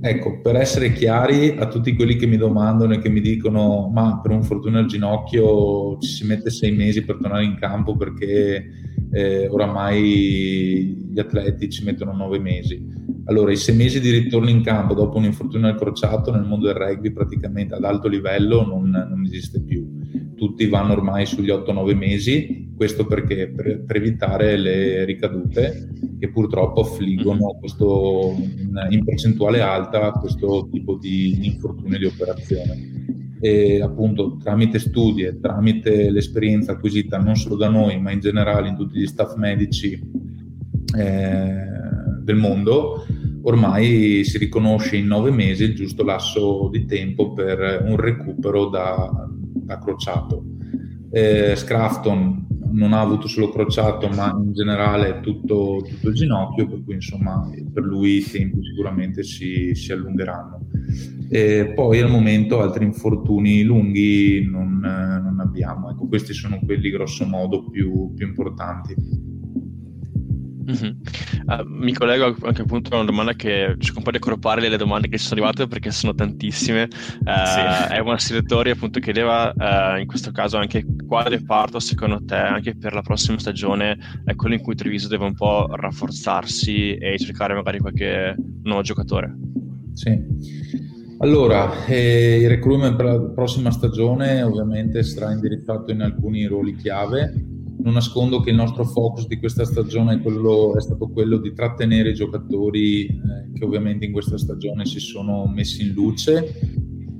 Ecco, 0.04 0.40
per 0.40 0.56
essere 0.56 0.92
chiari 0.92 1.56
a 1.58 1.68
tutti 1.68 1.94
quelli 1.94 2.16
che 2.16 2.26
mi 2.26 2.36
domandano 2.36 2.94
e 2.94 2.98
che 2.98 3.08
mi 3.08 3.20
dicono 3.20 3.88
ma 3.92 4.20
per 4.20 4.32
un 4.32 4.42
fortuna 4.42 4.80
al 4.80 4.86
ginocchio 4.86 5.96
ci 5.98 6.08
si 6.08 6.26
mette 6.26 6.50
sei 6.50 6.72
mesi 6.72 7.04
per 7.04 7.18
tornare 7.20 7.44
in 7.44 7.54
campo 7.54 7.96
perché 7.96 8.64
eh, 9.12 9.46
oramai 9.46 11.10
gli 11.10 11.18
atleti 11.18 11.68
ci 11.68 11.84
mettono 11.84 12.12
nove 12.12 12.38
mesi. 12.38 12.82
Allora, 13.26 13.52
i 13.52 13.56
sei 13.56 13.76
mesi 13.76 14.00
di 14.00 14.10
ritorno 14.10 14.48
in 14.48 14.62
campo 14.62 14.94
dopo 14.94 15.18
un 15.18 15.24
infortunio 15.24 15.68
al 15.68 15.76
crociato 15.76 16.32
nel 16.32 16.44
mondo 16.44 16.66
del 16.66 16.74
rugby 16.74 17.12
praticamente 17.12 17.74
ad 17.74 17.84
alto 17.84 18.08
livello 18.08 18.64
non, 18.64 18.88
non 18.90 19.22
esiste 19.24 19.60
più. 19.62 20.00
Tutti 20.34 20.66
vanno 20.66 20.92
ormai 20.92 21.26
sugli 21.26 21.50
8-9 21.50 21.94
mesi, 21.94 22.72
questo 22.74 23.04
perché 23.06 23.48
per, 23.48 23.84
per, 23.84 23.96
evitare 23.96 24.56
le 24.56 25.04
ricadute 25.04 25.90
che 26.18 26.30
purtroppo 26.30 26.80
affliggono 26.80 27.56
questo, 27.60 28.34
in, 28.36 28.86
in 28.88 29.04
percentuale 29.04 29.60
alta 29.60 30.10
questo 30.12 30.68
tipo 30.72 30.96
di 30.96 31.46
infortunio 31.46 31.98
di 31.98 32.06
operazione 32.06 33.21
e 33.44 33.82
appunto 33.82 34.36
tramite 34.36 34.78
studi 34.78 35.24
e 35.24 35.40
tramite 35.40 36.10
l'esperienza 36.10 36.72
acquisita 36.72 37.18
non 37.18 37.34
solo 37.34 37.56
da 37.56 37.68
noi 37.68 38.00
ma 38.00 38.12
in 38.12 38.20
generale 38.20 38.68
in 38.68 38.76
tutti 38.76 39.00
gli 39.00 39.06
staff 39.06 39.34
medici 39.34 40.00
eh, 40.96 41.54
del 42.22 42.36
mondo 42.36 43.04
ormai 43.42 44.22
si 44.24 44.38
riconosce 44.38 44.96
in 44.96 45.06
nove 45.06 45.30
mesi 45.30 45.64
il 45.64 45.74
giusto 45.74 46.04
lasso 46.04 46.68
di 46.70 46.84
tempo 46.86 47.32
per 47.32 47.82
un 47.84 47.96
recupero 47.96 48.66
da, 48.68 49.28
da 49.28 49.78
crociato. 49.78 50.44
Eh, 51.10 51.54
Scrafton 51.56 52.46
non 52.72 52.92
ha 52.92 53.00
avuto 53.00 53.26
solo 53.28 53.50
crociato, 53.50 54.08
ma 54.08 54.30
in 54.42 54.52
generale 54.52 55.20
tutto, 55.20 55.82
tutto, 55.86 56.08
il 56.08 56.14
ginocchio, 56.14 56.66
per 56.66 56.82
cui 56.84 56.94
insomma 56.94 57.50
per 57.72 57.82
lui 57.82 58.18
i 58.18 58.24
tempi 58.24 58.62
sicuramente 58.62 59.22
si, 59.22 59.74
si 59.74 59.92
allungheranno. 59.92 60.60
E 61.34 61.72
poi 61.74 61.98
al 61.98 62.10
momento 62.10 62.60
altri 62.60 62.84
infortuni 62.84 63.62
lunghi 63.62 64.46
non, 64.46 64.80
non 64.80 65.40
abbiamo, 65.40 65.88
ecco, 65.88 66.06
questi 66.06 66.34
sono 66.34 66.60
quelli 66.62 66.90
grosso 66.90 67.24
modo 67.24 67.70
più, 67.70 68.12
più 68.12 68.26
importanti. 68.26 68.94
Mm-hmm. 70.62 70.92
Uh, 71.46 71.64
mi 71.66 71.94
collego 71.94 72.36
anche 72.42 72.60
appunto 72.60 72.92
a 72.92 72.96
una 72.96 73.06
domanda 73.06 73.32
che 73.32 73.76
cerco 73.78 73.98
un 73.98 74.04
po' 74.04 74.10
di 74.10 74.18
accordare 74.18 74.68
le 74.68 74.76
domande 74.76 75.08
che 75.08 75.16
ci 75.16 75.24
sono 75.24 75.40
arrivate 75.40 75.66
perché 75.68 75.90
sono 75.90 76.14
tantissime. 76.14 76.82
Uh, 76.82 77.46
sì. 77.46 77.94
È 77.94 77.98
un 78.00 78.18
Siratori 78.18 78.68
appunto 78.68 79.00
chiedeva 79.00 79.54
uh, 79.56 79.98
in 79.98 80.06
questo 80.06 80.32
caso 80.32 80.58
anche 80.58 80.84
quale 81.06 81.30
reparto 81.30 81.80
secondo 81.80 82.22
te 82.26 82.36
anche 82.36 82.76
per 82.76 82.92
la 82.92 83.00
prossima 83.00 83.38
stagione 83.38 83.96
è 84.26 84.34
quello 84.34 84.54
in 84.54 84.60
cui 84.60 84.74
Treviso 84.74 85.08
deve 85.08 85.24
un 85.24 85.34
po' 85.34 85.66
rafforzarsi 85.74 86.94
e 86.94 87.18
cercare 87.18 87.54
magari 87.54 87.78
qualche 87.78 88.36
nuovo 88.64 88.82
giocatore. 88.82 89.34
Sì. 89.94 90.90
Allora, 91.22 91.86
eh, 91.86 92.40
il 92.40 92.48
recruitment 92.48 92.96
per 92.96 93.04
la 93.04 93.20
prossima 93.20 93.70
stagione 93.70 94.42
ovviamente 94.42 95.04
sarà 95.04 95.32
indirizzato 95.32 95.92
in 95.92 96.00
alcuni 96.00 96.44
ruoli 96.46 96.74
chiave 96.74 97.50
non 97.82 97.94
nascondo 97.94 98.40
che 98.40 98.50
il 98.50 98.56
nostro 98.56 98.84
focus 98.84 99.26
di 99.26 99.38
questa 99.38 99.64
stagione 99.64 100.14
è, 100.14 100.20
quello, 100.20 100.76
è 100.76 100.80
stato 100.80 101.08
quello 101.08 101.38
di 101.38 101.52
trattenere 101.52 102.10
i 102.10 102.14
giocatori 102.14 103.06
eh, 103.06 103.52
che 103.52 103.64
ovviamente 103.64 104.04
in 104.04 104.12
questa 104.12 104.38
stagione 104.38 104.84
si 104.84 105.00
sono 105.00 105.46
messi 105.46 105.82
in 105.82 105.92
luce 105.92 106.60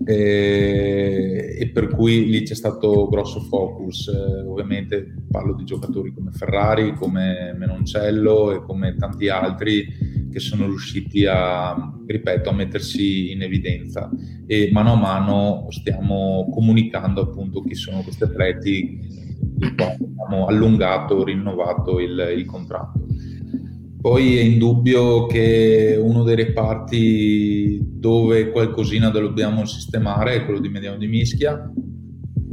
eh, 0.04 1.56
e 1.58 1.68
per 1.68 1.88
cui 1.88 2.28
lì 2.28 2.42
c'è 2.42 2.54
stato 2.54 3.08
grosso 3.08 3.40
focus. 3.40 4.08
Eh, 4.08 4.46
ovviamente 4.46 5.14
parlo 5.30 5.54
di 5.54 5.64
giocatori 5.64 6.12
come 6.14 6.30
Ferrari, 6.30 6.94
come 6.94 7.54
Menoncello 7.56 8.52
e 8.52 8.62
come 8.62 8.94
tanti 8.96 9.28
altri 9.28 10.11
che 10.32 10.40
sono 10.40 10.66
riusciti 10.66 11.26
a, 11.26 11.76
ripeto, 12.06 12.50
a 12.50 12.52
mettersi 12.52 13.30
in 13.30 13.42
evidenza 13.42 14.10
e 14.46 14.70
mano 14.72 14.94
a 14.94 14.96
mano 14.96 15.66
stiamo 15.68 16.48
comunicando 16.50 17.20
appunto 17.20 17.60
chi 17.60 17.74
sono 17.74 18.02
questi 18.02 18.24
atleti 18.24 18.98
abbiamo 19.60 20.46
allungato, 20.46 21.24
rinnovato 21.24 22.00
il, 22.00 22.34
il 22.36 22.44
contratto. 22.44 23.06
Poi 24.00 24.36
è 24.36 24.40
indubbio 24.40 25.26
che 25.26 25.96
uno 26.00 26.24
dei 26.24 26.34
reparti 26.34 27.78
dove 27.84 28.50
qualcosina 28.50 29.10
dobbiamo 29.10 29.64
sistemare 29.64 30.34
è 30.34 30.44
quello 30.44 30.58
di 30.58 30.68
Mediano 30.68 30.98
di 30.98 31.06
Mischia. 31.06 31.72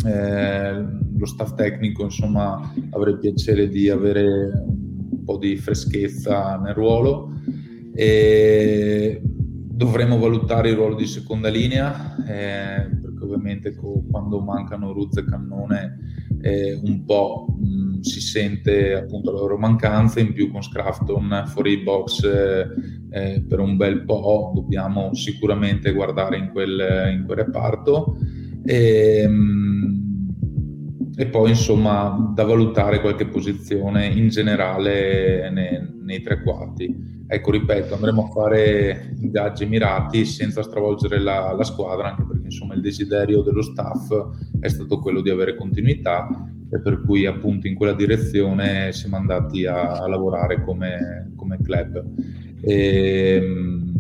Eh, 0.06 0.74
lo 1.18 1.26
staff 1.26 1.56
tecnico, 1.56 2.04
insomma, 2.04 2.72
avrei 2.92 3.18
piacere 3.18 3.68
di 3.68 3.90
avere 3.90 4.64
un 4.64 5.24
po' 5.26 5.38
di 5.38 5.58
freschezza 5.58 6.56
nel 6.64 6.76
ruolo. 6.76 7.34
E 8.02 9.22
dovremo 9.22 10.18
valutare 10.18 10.70
il 10.70 10.76
ruolo 10.76 10.96
di 10.96 11.06
seconda 11.06 11.50
linea, 11.50 12.16
eh, 12.26 12.88
perché 13.02 13.24
ovviamente 13.24 13.76
co- 13.76 14.06
quando 14.10 14.40
mancano 14.40 14.94
Ruz 14.94 15.18
e 15.18 15.26
Cannone 15.26 15.98
eh, 16.42 16.80
un 16.82 17.04
po' 17.04 17.48
mh, 17.60 18.00
si 18.00 18.22
sente 18.22 18.94
appunto 18.94 19.34
la 19.34 19.40
loro 19.40 19.58
mancanza, 19.58 20.22
in 20.22 20.32
più 20.32 20.50
con 20.50 20.64
Scrafton 20.64 21.44
fuori 21.48 21.80
box 21.80 22.24
eh, 22.24 22.68
eh, 23.12 23.44
per 23.46 23.60
un 23.60 23.76
bel 23.76 24.06
po' 24.06 24.54
dobbiamo 24.56 25.14
sicuramente 25.14 25.92
guardare 25.92 26.38
in 26.38 26.52
quel, 26.54 27.12
in 27.12 27.26
quel 27.26 27.38
reparto. 27.38 28.16
E, 28.64 29.28
mh, 29.28 30.08
e 31.18 31.28
poi 31.28 31.50
insomma 31.50 32.32
da 32.34 32.46
valutare 32.46 33.02
qualche 33.02 33.28
posizione 33.28 34.06
in 34.06 34.30
generale 34.30 35.50
nei, 35.50 35.86
nei 36.02 36.22
tre 36.22 36.42
quarti. 36.42 37.19
Ecco, 37.32 37.52
ripeto, 37.52 37.94
andremo 37.94 38.24
a 38.24 38.32
fare 38.32 39.14
ingaggi 39.20 39.68
mirati 39.68 40.26
senza 40.26 40.64
stravolgere 40.64 41.20
la, 41.20 41.54
la, 41.56 41.64
squadra, 41.64 42.10
anche 42.10 42.26
perché 42.26 42.46
insomma 42.46 42.74
il 42.74 42.82
desiderio 42.82 43.44
dello 43.44 43.62
staff 43.62 44.12
è 44.60 44.68
stato 44.68 44.98
quello 44.98 45.22
di 45.22 45.30
avere 45.30 45.56
continuità 45.56 46.28
e 46.72 46.82
per 46.82 47.04
cui 47.04 47.28
appunto 47.28 47.68
in 47.68 47.76
quella 47.76 47.94
direzione 47.94 48.92
siamo 48.94 49.18
andati 49.18 49.68
a, 49.68 50.00
a 50.00 50.08
lavorare 50.08 50.64
come, 50.64 51.32
come 51.36 51.60
club. 51.62 52.04
E, 52.62 53.36
ehm, 53.36 53.94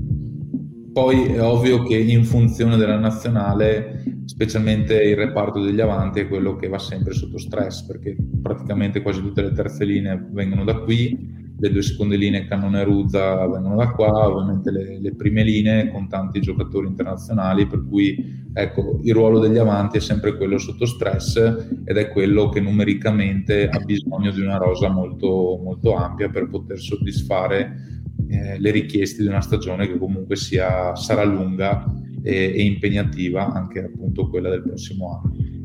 poi 0.92 1.26
è 1.26 1.44
ovvio 1.44 1.84
che 1.84 1.98
in 1.98 2.24
funzione 2.24 2.78
della 2.78 2.98
nazionale, 2.98 4.06
specialmente 4.26 5.00
il 5.04 5.16
reparto 5.16 5.62
degli 5.62 5.82
avanti 5.82 6.22
è 6.22 6.28
quello 6.28 6.56
che 6.56 6.68
va 6.68 6.80
sempre 6.80 7.14
sotto 7.14 7.38
stress, 7.38 7.86
perché 7.86 8.16
praticamente 8.42 9.04
quasi 9.04 9.22
tutte 9.22 9.44
le 9.44 9.52
terze 9.52 9.86
linee 9.86 10.30
vengono 10.32 10.64
da 10.64 10.80
qui 10.80 11.38
le 11.60 11.70
due 11.72 11.82
seconde 11.82 12.16
linee 12.16 12.46
Cannone 12.46 12.82
e 12.82 12.84
Ruzza 12.84 13.46
vengono 13.48 13.76
da 13.76 13.92
qua, 13.92 14.28
ovviamente 14.28 14.72
le, 14.72 15.00
le, 15.00 15.14
prime 15.14 15.44
linee 15.44 15.92
con 15.92 16.08
tanti 16.08 16.40
giocatori 16.40 16.88
internazionali, 16.88 17.68
per 17.68 17.86
cui 17.86 18.48
ecco, 18.54 19.00
il 19.04 19.14
ruolo 19.14 19.40
degli 19.40 19.58
avanti 19.58 19.98
è 19.98 20.02
sempre 20.02 20.38
quello 20.38 20.58
sotto 20.58 20.86
stress 20.86 21.36
ed 21.84 21.98
è 21.98 22.10
quello 22.10 22.50
che 22.50 22.62
numericamente 22.62 23.68
ha 23.68 23.80
bisogno 23.80 24.32
di 24.32 24.42
una 24.42 24.58
rosa 24.58 24.90
molto, 24.90 25.60
molto 25.62 25.96
ampia 25.96 26.30
per 26.30 26.50
poter 26.50 26.80
soddisfare 26.80 28.04
eh, 28.30 28.60
le 28.60 28.72
richieste 28.72 29.22
di 29.22 29.28
una 29.28 29.42
stagione 29.42 29.88
che 29.88 29.98
comunque 29.98 30.38
sia, 30.38 30.96
sarà 30.96 31.24
lunga 31.24 31.84
e, 32.24 32.54
e 32.56 32.64
impegnativa, 32.64 33.52
anche 33.52 33.84
appunto 33.84 34.30
quella 34.30 34.50
del 34.50 34.64
prossimo 34.64 35.22
anno 35.22 35.58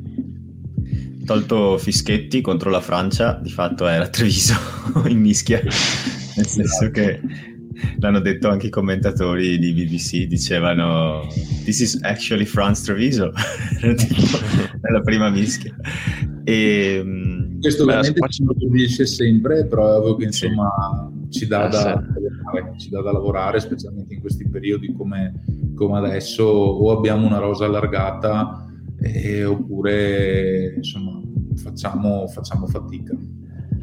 tolto 1.25 1.79
Fischetti 1.79 2.41
contro 2.41 2.71
la 2.71 2.81
Francia, 2.81 3.39
di 3.43 3.51
fatto 3.51 3.87
era 3.87 4.09
Treviso 4.09 4.55
in 5.09 5.21
mischia, 5.21 5.61
nel 5.63 6.47
senso 6.47 6.91
che 6.91 7.21
l'hanno 7.99 8.21
detto 8.21 8.49
anche 8.49 8.67
i 8.67 8.71
commentatori 8.71 9.59
di 9.59 9.73
BBC, 9.73 10.27
dicevano 10.27 11.27
This 11.65 11.81
is 11.81 11.99
actually 12.03 12.45
France 12.45 12.85
Treviso, 12.85 13.33
nella 13.83 15.01
prima 15.03 15.31
mischia. 15.31 15.75
E, 16.45 17.01
mm, 17.03 17.61
Questo 17.61 17.85
ovviamente 17.85 18.21
ci 18.29 18.45
dice 18.71 19.07
sempre, 19.07 19.67
però 19.67 19.95
è 19.95 19.97
ovvio 19.99 20.17
che 20.17 20.25
insomma 20.27 21.11
sì. 21.31 21.41
ci, 21.41 21.47
dà 21.47 21.65
ah, 21.65 21.69
da, 21.69 22.05
sì. 22.77 22.85
ci 22.85 22.91
dà 22.91 23.01
da 23.01 23.13
lavorare, 23.13 23.61
specialmente 23.61 24.15
in 24.15 24.21
questi 24.21 24.47
periodi 24.49 24.93
come, 24.93 25.43
come 25.75 25.99
adesso, 25.99 26.45
o 26.45 26.97
abbiamo 26.97 27.27
una 27.27 27.39
rosa 27.39 27.65
allargata 27.65 28.64
eh, 29.05 29.45
oppure 29.45 30.75
insomma 30.77 31.21
facciamo, 31.57 32.27
facciamo 32.29 32.67
fatica. 32.67 33.17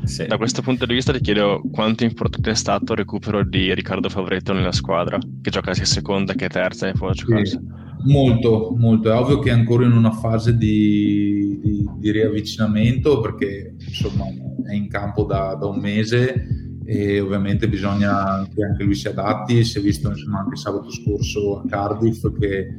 Sì. 0.03 0.26
Da 0.26 0.38
questo 0.38 0.61
punto 0.61 0.86
di 0.86 0.95
vista 0.95 1.13
ti 1.13 1.22
chiedo 1.22 1.61
quanto 1.72 2.03
importante 2.03 2.51
è 2.51 2.55
stato 2.55 2.93
il 2.93 2.99
recupero 2.99 3.45
di 3.45 3.74
Riccardo 3.74 4.09
Favretto 4.09 4.51
nella 4.51 4.72
squadra, 4.72 5.19
che 5.41 5.51
gioca 5.51 5.74
sia 5.74 5.86
seconda 5.86 6.34
che 6.34 6.49
terza 6.49 6.88
e 6.88 6.93
può 6.93 7.11
giocare. 7.11 7.45
Sì, 7.45 7.59
molto, 8.05 8.74
molto. 8.76 9.11
È 9.11 9.15
ovvio 9.15 9.39
che 9.39 9.49
è 9.49 9.53
ancora 9.53 9.86
in 9.86 9.91
una 9.91 10.11
fase 10.11 10.57
di, 10.57 11.59
di, 11.61 11.88
di 11.97 12.11
riavvicinamento 12.11 13.19
perché 13.19 13.76
insomma 13.78 14.26
è 14.67 14.74
in 14.74 14.89
campo 14.89 15.24
da, 15.24 15.55
da, 15.55 15.67
un 15.67 15.80
mese 15.80 16.80
e 16.84 17.19
ovviamente 17.19 17.69
bisogna 17.69 18.47
che 18.53 18.63
anche 18.63 18.84
lui 18.84 18.95
si 18.95 19.07
adatti. 19.07 19.63
Si 19.63 19.78
è 19.78 19.82
visto 19.82 20.09
insomma, 20.09 20.39
anche 20.39 20.55
sabato 20.55 20.89
scorso 20.89 21.59
a 21.59 21.67
Cardiff 21.67 22.26
che 22.39 22.76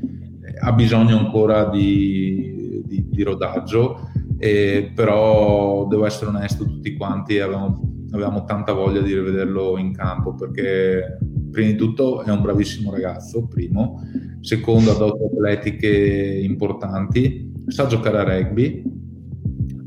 ha 0.61 0.72
bisogno 0.72 1.18
ancora 1.18 1.68
di, 1.68 2.82
di, 2.84 3.09
di 3.09 3.22
rodaggio 3.22 4.11
e, 4.38 4.90
però 4.94 5.86
devo 5.86 6.05
essere 6.05 6.30
onesto, 6.30 6.64
tutti 6.64 6.96
quanti 6.96 7.38
avevamo, 7.38 7.80
avevamo 8.11 8.44
tanta 8.44 8.72
voglia 8.72 9.00
di 9.00 9.14
rivederlo 9.14 9.78
in 9.78 9.92
campo 9.92 10.34
perché 10.34 11.18
prima 11.50 11.70
di 11.70 11.76
tutto 11.76 12.22
è 12.22 12.30
un 12.30 12.42
bravissimo 12.42 12.90
ragazzo, 12.90 13.46
primo, 13.46 14.00
secondo 14.40 14.90
ha 14.90 14.96
dote 14.96 15.24
atletiche 15.24 16.40
importanti, 16.42 17.53
sa 17.66 17.86
giocare 17.86 18.18
a 18.18 18.24
rugby, 18.24 18.82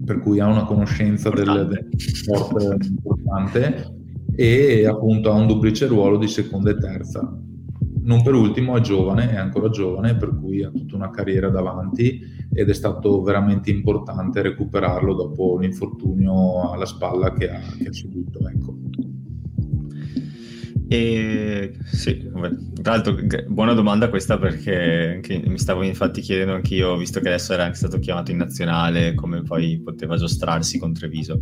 per 0.05 0.19
cui 0.19 0.39
ha 0.39 0.47
una 0.47 0.65
conoscenza 0.65 1.29
del, 1.31 1.67
del 1.67 1.89
sport 1.97 2.85
importante 2.85 3.93
e 4.35 4.85
appunto 4.85 5.31
ha 5.31 5.33
un 5.33 5.47
duplice 5.47 5.87
ruolo 5.87 6.17
di 6.17 6.27
seconda 6.27 6.69
e 6.69 6.77
terza. 6.77 7.37
Non 8.05 8.21
per 8.21 8.35
ultimo 8.35 8.77
è 8.77 8.81
giovane, 8.81 9.31
è 9.31 9.35
ancora 9.35 9.69
giovane, 9.69 10.15
per 10.15 10.35
cui 10.39 10.63
ha 10.63 10.69
tutta 10.69 10.95
una 10.95 11.09
carriera 11.09 11.49
davanti 11.49 12.21
ed 12.53 12.69
è 12.69 12.73
stato 12.73 13.23
veramente 13.23 13.71
importante 13.71 14.43
recuperarlo 14.43 15.15
dopo 15.15 15.57
l'infortunio 15.57 16.71
alla 16.71 16.85
spalla 16.85 17.33
che 17.33 17.49
ha, 17.49 17.59
che 17.77 17.87
ha 17.87 17.93
subito. 17.93 18.47
Ecco. 18.47 18.77
E 20.87 21.75
sì, 21.83 22.29
tra 22.81 22.91
l'altro 22.91 23.15
buona 23.47 23.73
domanda 23.73 24.09
questa 24.09 24.37
perché 24.37 25.19
mi 25.47 25.57
stavo 25.57 25.81
infatti 25.81 26.21
chiedendo 26.21 26.53
anch'io, 26.53 26.95
visto 26.97 27.19
che 27.19 27.29
adesso 27.29 27.53
era 27.53 27.63
anche 27.63 27.77
stato 27.77 27.97
chiamato 27.97 28.29
in 28.29 28.37
nazionale, 28.37 29.15
come 29.15 29.41
poi 29.41 29.81
poteva 29.83 30.15
giostrarsi 30.15 30.77
con 30.77 30.93
Treviso. 30.93 31.39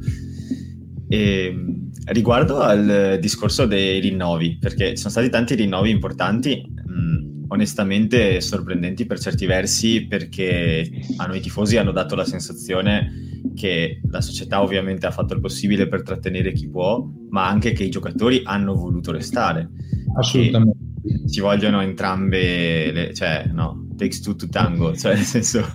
E, 1.13 1.65
riguardo 2.05 2.59
al 2.61 3.17
discorso 3.21 3.67
dei 3.67 3.99
rinnovi, 3.99 4.57
perché 4.59 4.89
ci 4.89 4.97
sono 4.97 5.11
stati 5.11 5.29
tanti 5.29 5.53
rinnovi 5.53 5.91
importanti, 5.91 6.65
mh, 6.65 7.45
onestamente 7.49 8.41
sorprendenti 8.41 9.05
per 9.05 9.19
certi 9.19 9.45
versi, 9.45 10.07
perché 10.07 10.89
a 11.17 11.27
noi 11.27 11.39
tifosi 11.39 11.77
hanno 11.77 11.91
dato 11.91 12.15
la 12.15 12.25
sensazione 12.25 13.41
che 13.53 14.01
la 14.09 14.21
società 14.21 14.63
ovviamente 14.63 15.05
ha 15.05 15.11
fatto 15.11 15.35
il 15.35 15.39
possibile 15.39 15.87
per 15.87 16.01
trattenere 16.01 16.51
chi 16.51 16.67
può, 16.67 17.07
ma 17.29 17.47
anche 17.47 17.73
che 17.73 17.83
i 17.83 17.89
giocatori 17.89 18.41
hanno 18.43 18.73
voluto 18.73 19.11
restare. 19.11 19.69
Assolutamente. 20.17 20.81
Ci 21.29 21.41
vogliono 21.41 21.81
entrambe, 21.81 22.91
le, 22.91 23.13
cioè 23.13 23.51
no, 23.53 23.82
takes 23.95 24.21
two 24.21 24.35
to 24.35 24.47
tango, 24.47 24.95
cioè 24.95 25.15
nel 25.15 25.23
senso 25.23 25.65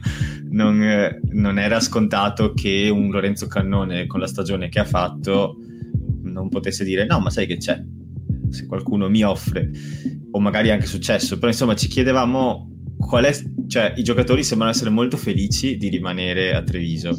non, 0.50 1.20
non 1.30 1.58
era 1.58 1.80
scontato 1.80 2.52
che 2.52 2.88
un 2.92 3.10
Lorenzo 3.10 3.46
Cannone 3.46 4.06
con 4.06 4.20
la 4.20 4.26
stagione 4.26 4.68
che 4.68 4.80
ha 4.80 4.84
fatto 4.84 5.56
non 6.22 6.48
potesse 6.48 6.84
dire 6.84 7.06
no, 7.06 7.20
ma 7.20 7.30
sai 7.30 7.46
che 7.46 7.56
c'è, 7.56 7.82
se 8.50 8.66
qualcuno 8.66 9.08
mi 9.08 9.22
offre, 9.22 9.70
o 10.30 10.40
magari 10.40 10.68
è 10.68 10.72
anche 10.72 10.86
successo, 10.86 11.36
però 11.36 11.48
insomma 11.48 11.74
ci 11.74 11.88
chiedevamo 11.88 12.70
qual 12.96 13.24
è, 13.24 13.32
cioè 13.66 13.94
i 13.96 14.02
giocatori 14.02 14.42
sembrano 14.42 14.72
essere 14.72 14.90
molto 14.90 15.16
felici 15.16 15.76
di 15.76 15.88
rimanere 15.88 16.54
a 16.54 16.62
Treviso. 16.62 17.16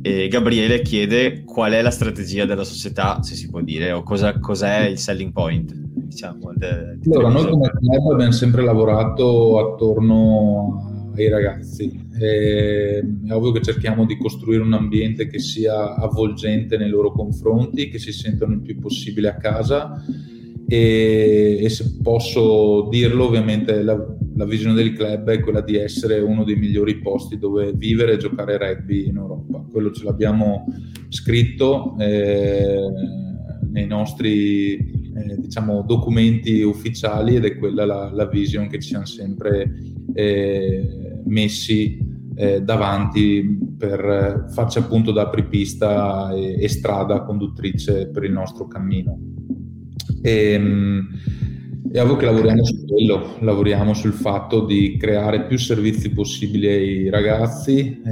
E 0.00 0.28
Gabriele 0.28 0.80
chiede 0.80 1.42
qual 1.44 1.72
è 1.72 1.82
la 1.82 1.90
strategia 1.90 2.44
della 2.44 2.64
società, 2.64 3.20
se 3.22 3.34
si 3.34 3.50
può 3.50 3.60
dire, 3.60 3.90
o 3.90 4.02
cosa, 4.02 4.38
cos'è 4.38 4.86
il 4.86 4.98
selling 4.98 5.32
point. 5.32 5.87
Diciamo, 6.08 6.52
de, 6.54 6.96
de 6.98 7.14
allora, 7.14 7.28
noi 7.28 7.50
come 7.50 7.70
club 7.70 8.12
abbiamo 8.12 8.32
sempre 8.32 8.62
lavorato 8.62 9.58
attorno 9.58 11.12
ai 11.14 11.28
ragazzi. 11.28 12.06
è 12.18 13.02
ovvio 13.30 13.52
che 13.52 13.60
cerchiamo 13.60 14.06
di 14.06 14.16
costruire 14.16 14.62
un 14.62 14.72
ambiente 14.72 15.26
che 15.26 15.38
sia 15.38 15.94
avvolgente 15.96 16.78
nei 16.78 16.88
loro 16.88 17.12
confronti, 17.12 17.90
che 17.90 17.98
si 17.98 18.12
sentano 18.12 18.54
il 18.54 18.62
più 18.62 18.78
possibile 18.78 19.28
a 19.28 19.36
casa 19.36 20.02
e, 20.66 21.58
e 21.62 21.68
se 21.68 21.98
posso 22.02 22.88
dirlo 22.90 23.26
ovviamente 23.26 23.82
la, 23.82 23.96
la, 24.34 24.44
visione 24.44 24.74
del 24.74 24.92
club 24.92 25.30
è 25.30 25.40
quella 25.40 25.62
di 25.62 25.76
essere 25.76 26.20
uno 26.20 26.44
dei 26.44 26.56
migliori 26.56 26.98
posti 26.98 27.38
dove 27.38 27.72
vivere 27.74 28.12
e 28.12 28.16
giocare 28.18 28.58
rugby 28.58 29.08
in 29.08 29.16
Europa. 29.16 29.64
Quello 29.70 29.90
ce 29.92 30.04
l'abbiamo 30.04 30.66
scritto 31.08 31.96
eh, 31.98 32.80
nei 33.70 33.86
nostri 33.86 34.97
eh, 35.18 35.36
diciamo, 35.38 35.82
documenti 35.82 36.62
ufficiali 36.62 37.36
ed 37.36 37.44
è 37.44 37.56
quella 37.56 37.84
la, 37.84 38.10
la 38.12 38.26
vision 38.26 38.68
che 38.68 38.80
ci 38.80 38.88
siamo 38.88 39.06
sempre 39.06 39.72
eh, 40.14 41.20
messi 41.24 41.98
eh, 42.34 42.62
davanti 42.62 43.58
per 43.76 44.46
farci 44.50 44.78
appunto 44.78 45.10
da 45.12 45.22
apripista 45.22 46.32
e, 46.32 46.62
e 46.62 46.68
strada 46.68 47.22
conduttrice 47.22 48.08
per 48.08 48.24
il 48.24 48.32
nostro 48.32 48.66
cammino. 48.66 49.18
E, 50.22 50.52
ehm, 50.52 51.08
è 51.90 52.16
che 52.16 52.24
lavoriamo 52.26 52.64
su 52.64 52.84
quello, 52.84 53.36
lavoriamo 53.40 53.94
sul 53.94 54.12
fatto 54.12 54.64
di 54.64 54.96
creare 54.98 55.46
più 55.46 55.58
servizi 55.58 56.10
possibili 56.10 56.66
ai 56.66 57.10
ragazzi, 57.10 58.02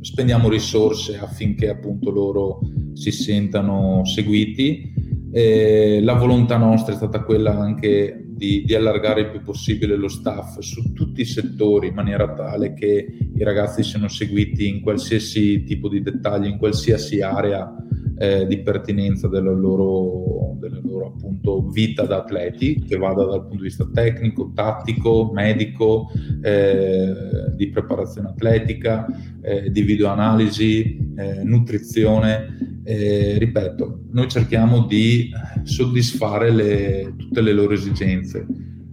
spendiamo 0.00 0.48
risorse 0.48 1.18
affinché 1.18 1.68
appunto 1.68 2.10
loro 2.10 2.60
si 2.94 3.10
sentano 3.10 4.04
seguiti. 4.06 4.92
E 5.36 6.00
la 6.00 6.12
volontà 6.12 6.56
nostra 6.56 6.92
è 6.92 6.96
stata 6.96 7.24
quella 7.24 7.58
anche 7.58 8.24
di, 8.24 8.62
di, 8.64 8.72
allargare 8.72 9.22
il 9.22 9.30
più 9.30 9.42
possibile 9.42 9.96
lo 9.96 10.06
staff 10.06 10.60
su 10.60 10.92
tutti 10.92 11.22
i 11.22 11.24
settori 11.24 11.88
in 11.88 11.94
maniera 11.94 12.32
tale 12.34 12.72
che 12.72 13.04
i 13.34 13.42
ragazzi 13.42 13.82
siano 13.82 14.06
seguiti 14.06 14.68
in 14.68 14.80
qualsiasi 14.80 15.64
tipo 15.64 15.88
di 15.88 16.02
dettaglio, 16.02 16.46
in 16.46 16.56
qualsiasi 16.56 17.20
area 17.20 17.68
eh, 18.16 18.46
di 18.46 18.58
pertinenza 18.58 19.28
della 19.28 19.52
loro, 19.52 20.56
della 20.58 20.80
loro 20.82 21.06
appunto, 21.06 21.68
vita 21.68 22.04
da 22.04 22.18
atleti, 22.18 22.80
che 22.80 22.96
vada 22.96 23.24
dal 23.24 23.40
punto 23.40 23.56
di 23.56 23.62
vista 23.62 23.88
tecnico, 23.92 24.52
tattico, 24.54 25.30
medico, 25.32 26.10
eh, 26.42 27.14
di 27.56 27.68
preparazione 27.68 28.28
atletica, 28.28 29.06
eh, 29.40 29.70
di 29.70 29.82
videoanalisi, 29.82 31.12
eh, 31.16 31.42
nutrizione. 31.42 32.72
ripeto, 32.84 34.00
noi 34.10 34.28
cerchiamo 34.28 34.84
di 34.84 35.30
soddisfare 35.62 36.50
le, 36.50 37.14
tutte 37.16 37.40
le 37.40 37.52
loro 37.52 37.72
esigenze. 37.72 38.46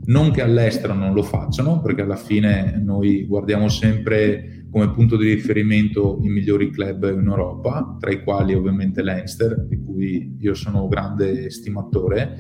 Non 0.04 0.32
che 0.32 0.42
all'estero 0.42 0.94
non 0.94 1.14
lo 1.14 1.24
facciano, 1.24 1.82
perché 1.82 2.02
alla 2.02 2.16
fine 2.16 2.82
noi 2.84 3.26
guardiamo 3.26 3.68
sempre 3.68 4.61
come 4.72 4.90
punto 4.92 5.18
di 5.18 5.34
riferimento 5.34 6.20
i 6.24 6.30
migliori 6.30 6.72
club 6.72 7.04
in 7.04 7.28
Europa, 7.28 7.98
tra 8.00 8.10
i 8.10 8.24
quali 8.24 8.54
ovviamente 8.54 9.04
l'Einster, 9.04 9.66
di 9.68 9.78
cui 9.78 10.38
io 10.40 10.54
sono 10.54 10.88
grande 10.88 11.50
stimatore. 11.50 12.38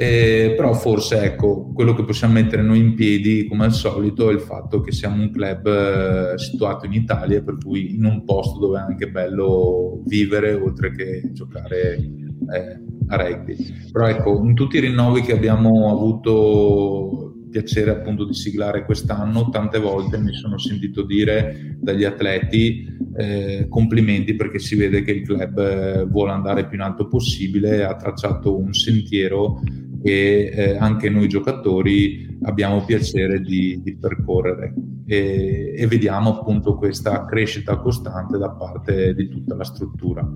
Eh, 0.00 0.54
però 0.56 0.74
forse 0.74 1.22
ecco, 1.22 1.72
quello 1.74 1.92
che 1.92 2.04
possiamo 2.04 2.34
mettere 2.34 2.62
noi 2.62 2.78
in 2.78 2.94
piedi 2.94 3.48
come 3.48 3.64
al 3.64 3.72
solito 3.72 4.30
è 4.30 4.32
il 4.32 4.38
fatto 4.38 4.80
che 4.80 4.92
siamo 4.92 5.20
un 5.20 5.32
club 5.32 5.66
eh, 5.66 6.38
situato 6.38 6.86
in 6.86 6.92
Italia, 6.92 7.42
per 7.42 7.58
cui 7.62 7.96
in 7.96 8.04
un 8.04 8.24
posto 8.24 8.60
dove 8.60 8.78
è 8.78 8.82
anche 8.82 9.10
bello 9.10 10.00
vivere 10.06 10.54
oltre 10.54 10.92
che 10.92 11.32
giocare 11.32 11.96
eh, 11.96 12.80
a 13.08 13.16
rugby. 13.16 13.56
Però 13.90 14.06
ecco, 14.06 14.40
in 14.44 14.54
tutti 14.54 14.76
i 14.76 14.80
rinnovi 14.80 15.20
che 15.20 15.32
abbiamo 15.32 15.90
avuto 15.90 17.37
piacere 17.48 17.90
appunto 17.90 18.24
di 18.24 18.34
siglare 18.34 18.84
quest'anno, 18.84 19.48
tante 19.50 19.78
volte 19.78 20.18
mi 20.18 20.32
sono 20.32 20.58
sentito 20.58 21.02
dire 21.02 21.76
dagli 21.80 22.04
atleti 22.04 22.86
eh, 23.16 23.66
complimenti 23.68 24.34
perché 24.34 24.58
si 24.58 24.76
vede 24.76 25.02
che 25.02 25.12
il 25.12 25.22
club 25.22 25.58
eh, 25.58 26.04
vuole 26.04 26.32
andare 26.32 26.66
più 26.66 26.76
in 26.76 26.82
alto 26.82 27.08
possibile, 27.08 27.84
ha 27.84 27.96
tracciato 27.96 28.58
un 28.58 28.72
sentiero 28.72 29.60
che 30.02 30.48
eh, 30.48 30.76
anche 30.76 31.10
noi 31.10 31.28
giocatori 31.28 32.38
abbiamo 32.42 32.84
piacere 32.84 33.40
di, 33.40 33.80
di 33.82 33.96
percorrere 33.96 34.72
e, 35.06 35.74
e, 35.76 35.86
vediamo 35.88 36.38
appunto 36.38 36.76
questa 36.76 37.24
crescita 37.24 37.78
costante 37.78 38.38
da 38.38 38.50
parte 38.50 39.14
di 39.14 39.28
tutta 39.28 39.56
la 39.56 39.64
struttura. 39.64 40.26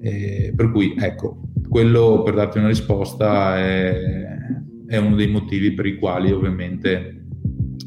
per 0.00 0.70
cui 0.70 0.94
ecco, 0.98 1.42
quello 1.68 2.22
per 2.22 2.34
darti 2.34 2.58
una 2.58 2.68
risposta 2.68 3.58
è 3.58 4.32
è 4.92 4.98
uno 4.98 5.16
dei 5.16 5.28
motivi 5.28 5.72
per 5.72 5.86
i 5.86 5.96
quali 5.96 6.30
ovviamente 6.30 7.24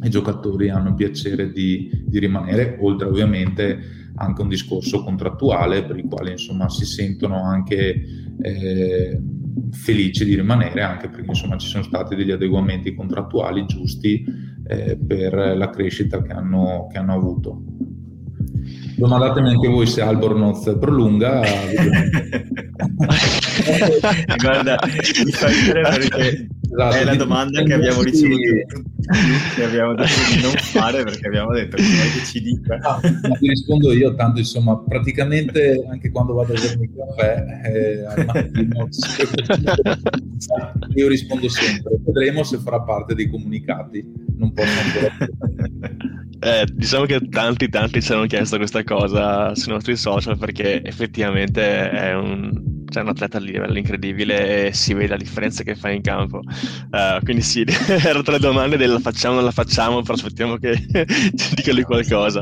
i 0.02 0.10
giocatori 0.10 0.72
hanno 0.72 0.96
piacere 0.96 1.52
di, 1.52 1.88
di 2.04 2.18
rimanere, 2.18 2.80
oltre 2.82 3.08
ovviamente 3.08 3.80
anche 4.16 4.42
un 4.42 4.48
discorso 4.48 5.04
contrattuale 5.04 5.84
per 5.84 5.98
il 5.98 6.08
quale 6.10 6.32
insomma 6.32 6.68
si 6.68 6.84
sentono 6.84 7.44
anche 7.44 8.02
eh, 8.42 9.22
felici 9.70 10.26
di 10.26 10.34
rimanere, 10.34 10.82
anche 10.82 11.10
perché 11.10 11.28
insomma 11.28 11.58
ci 11.58 11.68
sono 11.68 11.84
stati 11.84 12.16
degli 12.16 12.32
adeguamenti 12.32 12.96
contrattuali 12.96 13.68
giusti 13.68 14.26
eh, 14.68 14.98
per 14.98 15.34
la 15.56 15.70
crescita 15.70 16.24
che 16.24 16.32
hanno, 16.32 16.88
che 16.92 16.98
hanno 16.98 17.14
avuto. 17.14 17.62
Domandatemi 18.98 19.50
anche 19.50 19.68
voi 19.68 19.86
se 19.86 20.02
Albornoz 20.02 20.76
prolunga. 20.80 21.42
Guarda, 24.42 24.80
mi 25.24 25.32
fa 25.32 25.48
perché 25.72 26.48
Esatto, 26.76 26.96
è 26.96 27.04
la 27.06 27.16
domanda 27.16 27.64
che 27.64 27.72
abbiamo 27.74 28.02
ricevuto 28.02 28.38
che 29.56 29.64
abbiamo 29.64 29.96
detto 29.96 30.34
di 30.36 30.42
non 30.42 30.52
fare 30.52 31.04
perché 31.04 31.28
abbiamo 31.28 31.54
detto 31.54 31.78
che 31.78 32.26
ci 32.26 32.42
dica. 32.42 32.78
Ah, 32.82 33.00
ti 33.00 33.48
rispondo 33.48 33.94
io, 33.94 34.14
tanto 34.16 34.40
insomma, 34.40 34.78
praticamente 34.78 35.86
anche 35.90 36.12
quando 36.12 36.34
vado 36.34 36.54
a 36.54 36.60
bermi 36.60 36.84
il 36.84 36.92
caffè 36.96 37.46
eh, 37.64 38.06
al 38.06 38.26
mattino 38.26 38.90
io 40.96 41.08
rispondo 41.08 41.48
sempre. 41.48 41.98
Vedremo 42.04 42.44
se 42.44 42.58
farà 42.58 42.82
parte 42.82 43.16
dei 43.16 43.30
comunicati. 43.30 44.04
Non 44.38 44.52
posso 44.52 44.80
ancora. 44.80 46.14
Eh, 46.38 46.68
diciamo 46.72 47.06
che 47.06 47.28
tanti, 47.30 47.70
tanti 47.70 48.02
ci 48.02 48.12
hanno 48.12 48.26
chiesto 48.26 48.58
questa 48.58 48.84
cosa 48.84 49.56
sui 49.56 49.72
nostri 49.72 49.96
social 49.96 50.38
perché 50.38 50.84
effettivamente 50.84 51.90
è 51.90 52.14
un, 52.14 52.75
cioè 52.96 53.04
un 53.04 53.10
atleta 53.10 53.38
a 53.38 53.42
livello 53.42 53.78
incredibile 53.78 54.68
e 54.68 54.74
si 54.74 54.94
vede 54.94 55.10
la 55.10 55.18
differenza 55.18 55.64
che 55.64 55.76
fa 55.76 55.90
in 55.90 56.02
campo. 56.02 56.38
Uh, 56.40 57.22
quindi 57.24 57.42
sì, 57.42 57.66
erano 57.88 58.22
tre 58.22 58.40
domande 58.40 58.78
del 58.78 58.92
la 58.92 59.00
facciamo 59.00 59.34
o 59.34 59.38
non 59.38 59.46
la 59.46 59.52
facciamo, 59.52 60.02
però 60.02 60.14
aspettiamo 60.14 60.56
che 60.56 60.78
ci 61.36 61.56
dica 61.56 61.74
lui 61.74 61.84
qualcosa. 61.84 62.42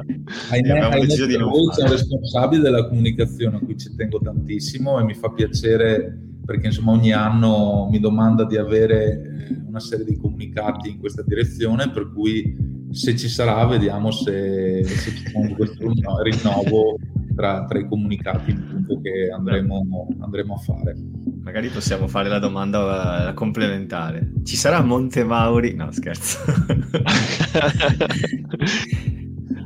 Ahimè, 0.52 0.80
ahimè 0.80 1.06
di 1.08 1.38
voi 1.38 1.74
sono 1.74 1.90
responsabile 1.90 2.62
della 2.62 2.88
comunicazione 2.88 3.58
a 3.58 3.60
cui 3.60 3.78
ci 3.78 3.96
tengo 3.96 4.20
tantissimo 4.20 5.00
e 5.00 5.04
mi 5.04 5.16
fa 5.16 5.30
piacere 5.30 6.20
perché 6.46 6.68
insomma 6.68 6.92
ogni 6.92 7.14
anno 7.14 7.88
mi 7.90 8.00
domanda 8.00 8.46
di 8.46 8.58
avere 8.58 9.48
eh, 9.50 9.62
una 9.66 9.80
serie 9.80 10.06
di 10.06 10.18
comunicati 10.18 10.90
in 10.90 11.00
questa 11.00 11.24
direzione, 11.24 11.90
per 11.90 12.12
cui 12.14 12.56
se 12.92 13.16
ci 13.16 13.28
sarà 13.28 13.66
vediamo 13.66 14.12
se, 14.12 14.84
se 14.84 15.16
ci 15.16 15.26
sarà 15.32 15.48
questo 15.56 15.92
rinnovo 16.22 16.98
tra, 17.36 17.66
tra, 17.66 17.80
i 17.80 17.88
comunicati 17.88 18.52
appunto, 18.94 19.02
che 19.02 19.30
andremo, 19.30 20.08
andremo, 20.20 20.54
a 20.56 20.58
fare. 20.58 20.96
Magari 21.42 21.70
possiamo 21.70 22.08
fare 22.08 22.30
la 22.30 22.40
domanda 22.40 23.30
uh, 23.30 23.34
complementare. 23.34 24.32
Ci 24.44 24.56
sarà 24.56 24.82
Monte 24.82 25.24
Mauri? 25.24 25.74
No, 25.76 25.92
scherzo. 25.92 26.40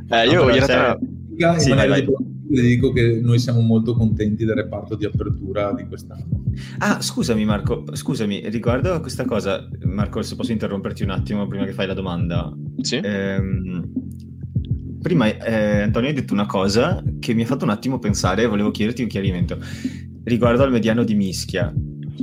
eh, 0.10 0.26
io 0.28 0.44
no, 0.44 0.50
in 0.50 0.66
realtà... 0.66 0.98
Sì, 1.58 1.72
vi 2.50 2.62
dico 2.62 2.92
che 2.94 3.20
noi 3.22 3.40
siamo 3.40 3.60
molto 3.60 3.94
contenti 3.94 4.46
del 4.46 4.56
reparto 4.56 4.96
di 4.96 5.06
apertura 5.06 5.74
di 5.74 5.86
quest'anno. 5.86 6.44
Ah, 6.80 7.02
scusami 7.02 7.46
Marco, 7.46 7.84
scusami, 7.92 8.50
riguardo 8.50 8.94
a 8.94 9.02
questa 9.02 9.26
cosa, 9.26 9.68
Marco, 9.84 10.22
se 10.22 10.36
posso 10.36 10.52
interromperti 10.52 11.04
un 11.04 11.10
attimo 11.12 11.46
prima 11.48 11.66
che 11.66 11.74
fai 11.74 11.88
la 11.88 11.94
domanda. 11.94 12.52
Sì. 12.82 12.96
Ehm, 13.04 13.92
prima 15.02 15.28
eh, 15.28 15.82
Antonio 15.82 16.10
hai 16.10 16.16
detto 16.16 16.34
una 16.34 16.46
cosa 16.46 17.04
che 17.20 17.34
mi 17.34 17.44
ha 17.44 17.46
fatto 17.46 17.64
un 17.64 17.72
attimo 17.72 18.00
pensare 18.00 18.44
e 18.44 18.48
volevo 18.48 18.72
chiederti 18.72 19.02
un 19.02 19.08
chiarimento 19.08 19.60
riguardo 20.24 20.64
al 20.64 20.72
mediano 20.72 21.04
di 21.04 21.16
mischia, 21.16 21.74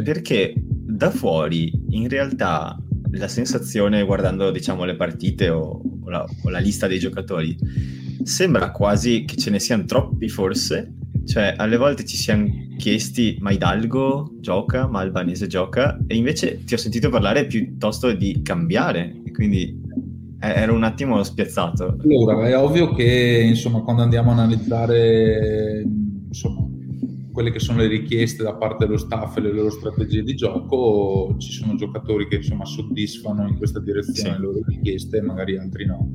perché 0.02 0.52
da 0.56 1.10
fuori 1.10 1.72
in 1.90 2.08
realtà 2.08 2.76
la 3.12 3.28
sensazione 3.28 4.04
guardando 4.04 4.50
diciamo 4.50 4.84
le 4.84 4.96
partite 4.96 5.48
o, 5.48 5.80
o, 6.02 6.10
la, 6.10 6.24
o 6.42 6.50
la 6.50 6.58
lista 6.58 6.86
dei 6.86 6.98
giocatori 6.98 7.56
sembra 8.22 8.70
quasi 8.70 9.24
che 9.24 9.36
ce 9.36 9.50
ne 9.50 9.60
siano 9.60 9.84
troppi 9.84 10.28
forse, 10.28 10.92
cioè 11.26 11.54
alle 11.56 11.76
volte 11.76 12.04
ci 12.04 12.16
siamo 12.16 12.46
chiesti 12.76 13.36
ma 13.40 13.52
Hidalgo 13.52 14.36
gioca, 14.40 14.86
ma 14.88 15.00
Albanese 15.00 15.46
gioca 15.46 15.98
e 16.06 16.16
invece 16.16 16.64
ti 16.64 16.74
ho 16.74 16.78
sentito 16.78 17.08
parlare 17.08 17.46
piuttosto 17.46 18.12
di 18.12 18.40
cambiare, 18.42 19.22
quindi 19.32 19.80
ero 20.52 20.74
un 20.74 20.84
attimo 20.84 21.22
spiazzato. 21.22 21.96
Allora, 22.02 22.48
è 22.48 22.58
ovvio 22.58 22.92
che 22.92 23.44
insomma 23.46 23.80
quando 23.80 24.02
andiamo 24.02 24.30
a 24.30 24.34
analizzare 24.34 25.84
insomma 26.26 26.68
quelle 27.34 27.50
che 27.50 27.58
sono 27.58 27.78
le 27.78 27.88
richieste 27.88 28.44
da 28.44 28.54
parte 28.54 28.86
dello 28.86 28.96
staff 28.96 29.36
e 29.36 29.40
le 29.40 29.52
loro 29.52 29.68
strategie 29.68 30.22
di 30.22 30.36
gioco, 30.36 31.34
ci 31.38 31.50
sono 31.50 31.74
giocatori 31.74 32.28
che 32.28 32.36
insomma 32.36 32.64
soddisfano 32.64 33.48
in 33.48 33.56
questa 33.56 33.80
direzione 33.80 34.36
sì. 34.36 34.40
le 34.40 34.46
loro 34.46 34.60
richieste, 34.64 35.20
magari 35.20 35.58
altri 35.58 35.84
no. 35.84 36.12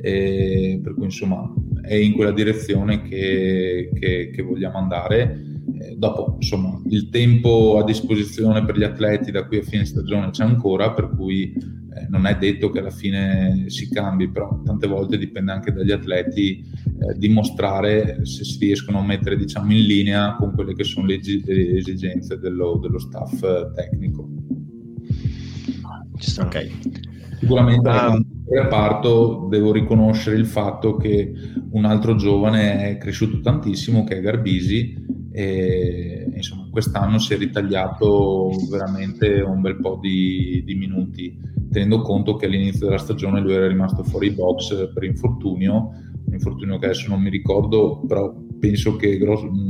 E 0.00 0.80
per 0.80 0.94
cui 0.94 1.04
insomma 1.06 1.52
è 1.82 1.94
in 1.94 2.12
quella 2.12 2.30
direzione 2.30 3.02
che, 3.02 3.90
che, 3.92 4.30
che 4.32 4.42
vogliamo 4.42 4.78
andare. 4.78 5.49
Eh, 5.80 5.96
dopo 5.96 6.36
insomma 6.38 6.78
il 6.90 7.08
tempo 7.08 7.78
a 7.78 7.84
disposizione 7.84 8.62
per 8.66 8.76
gli 8.76 8.82
atleti 8.82 9.30
da 9.30 9.46
qui 9.46 9.58
a 9.58 9.62
fine 9.62 9.86
stagione 9.86 10.28
c'è 10.28 10.44
ancora, 10.44 10.92
per 10.92 11.08
cui 11.16 11.54
eh, 11.54 12.06
non 12.10 12.26
è 12.26 12.36
detto 12.36 12.68
che 12.68 12.80
alla 12.80 12.90
fine 12.90 13.64
si 13.68 13.88
cambi, 13.88 14.28
però 14.30 14.60
tante 14.62 14.86
volte 14.86 15.16
dipende 15.16 15.52
anche 15.52 15.72
dagli 15.72 15.90
atleti 15.90 16.58
eh, 16.58 17.16
dimostrare 17.16 18.26
se 18.26 18.44
si 18.44 18.58
riescono 18.58 18.98
a 18.98 19.04
mettere 19.04 19.36
diciamo, 19.36 19.72
in 19.72 19.86
linea 19.86 20.36
con 20.38 20.52
quelle 20.54 20.74
che 20.74 20.84
sono 20.84 21.06
le, 21.06 21.18
esigenze 21.18 22.38
dello, 22.38 22.76
dello 22.76 22.98
staff 22.98 23.40
tecnico. 23.74 24.28
Ok. 26.40 26.70
Sicuramente 27.38 27.88
um, 27.88 28.22
nel 28.46 28.62
reparto 28.64 29.46
devo 29.48 29.72
riconoscere 29.72 30.36
il 30.36 30.44
fatto 30.44 30.96
che 30.96 31.32
un 31.70 31.86
altro 31.86 32.16
giovane 32.16 32.90
è 32.90 32.98
cresciuto 32.98 33.40
tantissimo, 33.40 34.04
che 34.04 34.18
è 34.18 34.20
Garbisi, 34.20 35.19
e 35.32 36.28
insomma 36.34 36.68
quest'anno 36.70 37.18
si 37.18 37.34
è 37.34 37.36
ritagliato 37.36 38.50
veramente 38.70 39.40
un 39.40 39.60
bel 39.60 39.76
po' 39.76 39.98
di, 40.00 40.62
di 40.64 40.74
minuti, 40.74 41.38
tenendo 41.70 42.02
conto 42.02 42.36
che 42.36 42.46
all'inizio 42.46 42.86
della 42.86 42.98
stagione 42.98 43.40
lui 43.40 43.52
era 43.52 43.68
rimasto 43.68 44.02
fuori 44.02 44.30
box 44.30 44.92
per 44.92 45.04
infortunio, 45.04 45.90
un 46.26 46.32
infortunio 46.32 46.78
che 46.78 46.86
adesso 46.86 47.08
non 47.08 47.20
mi 47.20 47.30
ricordo, 47.30 48.00
però 48.06 48.34
penso 48.58 48.96
che 48.96 49.18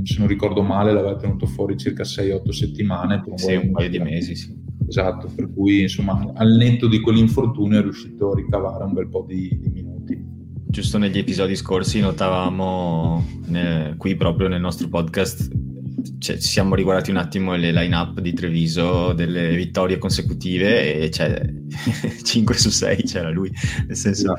se 0.04 0.18
non 0.18 0.26
ricordo 0.26 0.62
male 0.62 0.92
l'aveva 0.92 1.16
tenuto 1.16 1.46
fuori 1.46 1.76
circa 1.76 2.02
6-8 2.02 2.48
settimane. 2.50 3.22
Sì, 3.34 3.54
un 3.54 3.70
paio 3.70 3.88
di 3.88 3.98
mesi, 3.98 4.34
sì. 4.34 4.58
Esatto, 4.86 5.30
per 5.34 5.52
cui 5.52 5.82
insomma 5.82 6.32
al 6.34 6.56
netto 6.56 6.88
di 6.88 7.00
quell'infortunio 7.00 7.78
è 7.78 7.82
riuscito 7.82 8.32
a 8.32 8.34
ricavare 8.34 8.82
un 8.84 8.92
bel 8.92 9.08
po' 9.08 9.24
di, 9.26 9.56
di 9.60 9.68
minuti. 9.70 9.89
Giusto 10.70 10.98
negli 10.98 11.18
episodi 11.18 11.56
scorsi 11.56 11.98
notavamo 11.98 13.26
nel, 13.46 13.96
qui 13.96 14.14
proprio 14.14 14.46
nel 14.46 14.60
nostro 14.60 14.88
podcast 14.88 15.50
cioè, 16.18 16.36
ci 16.36 16.46
siamo 16.46 16.76
riguardati 16.76 17.10
un 17.10 17.16
attimo 17.16 17.56
le 17.56 17.72
line-up 17.72 18.20
di 18.20 18.32
Treviso 18.32 19.12
delle 19.12 19.56
vittorie 19.56 19.98
consecutive 19.98 20.94
e 20.94 21.10
cioè, 21.10 21.42
5 22.22 22.54
su 22.54 22.70
6 22.70 23.02
c'era 23.02 23.30
lui, 23.30 23.50
nel 23.88 23.96
senso 23.96 24.28
no. 24.28 24.36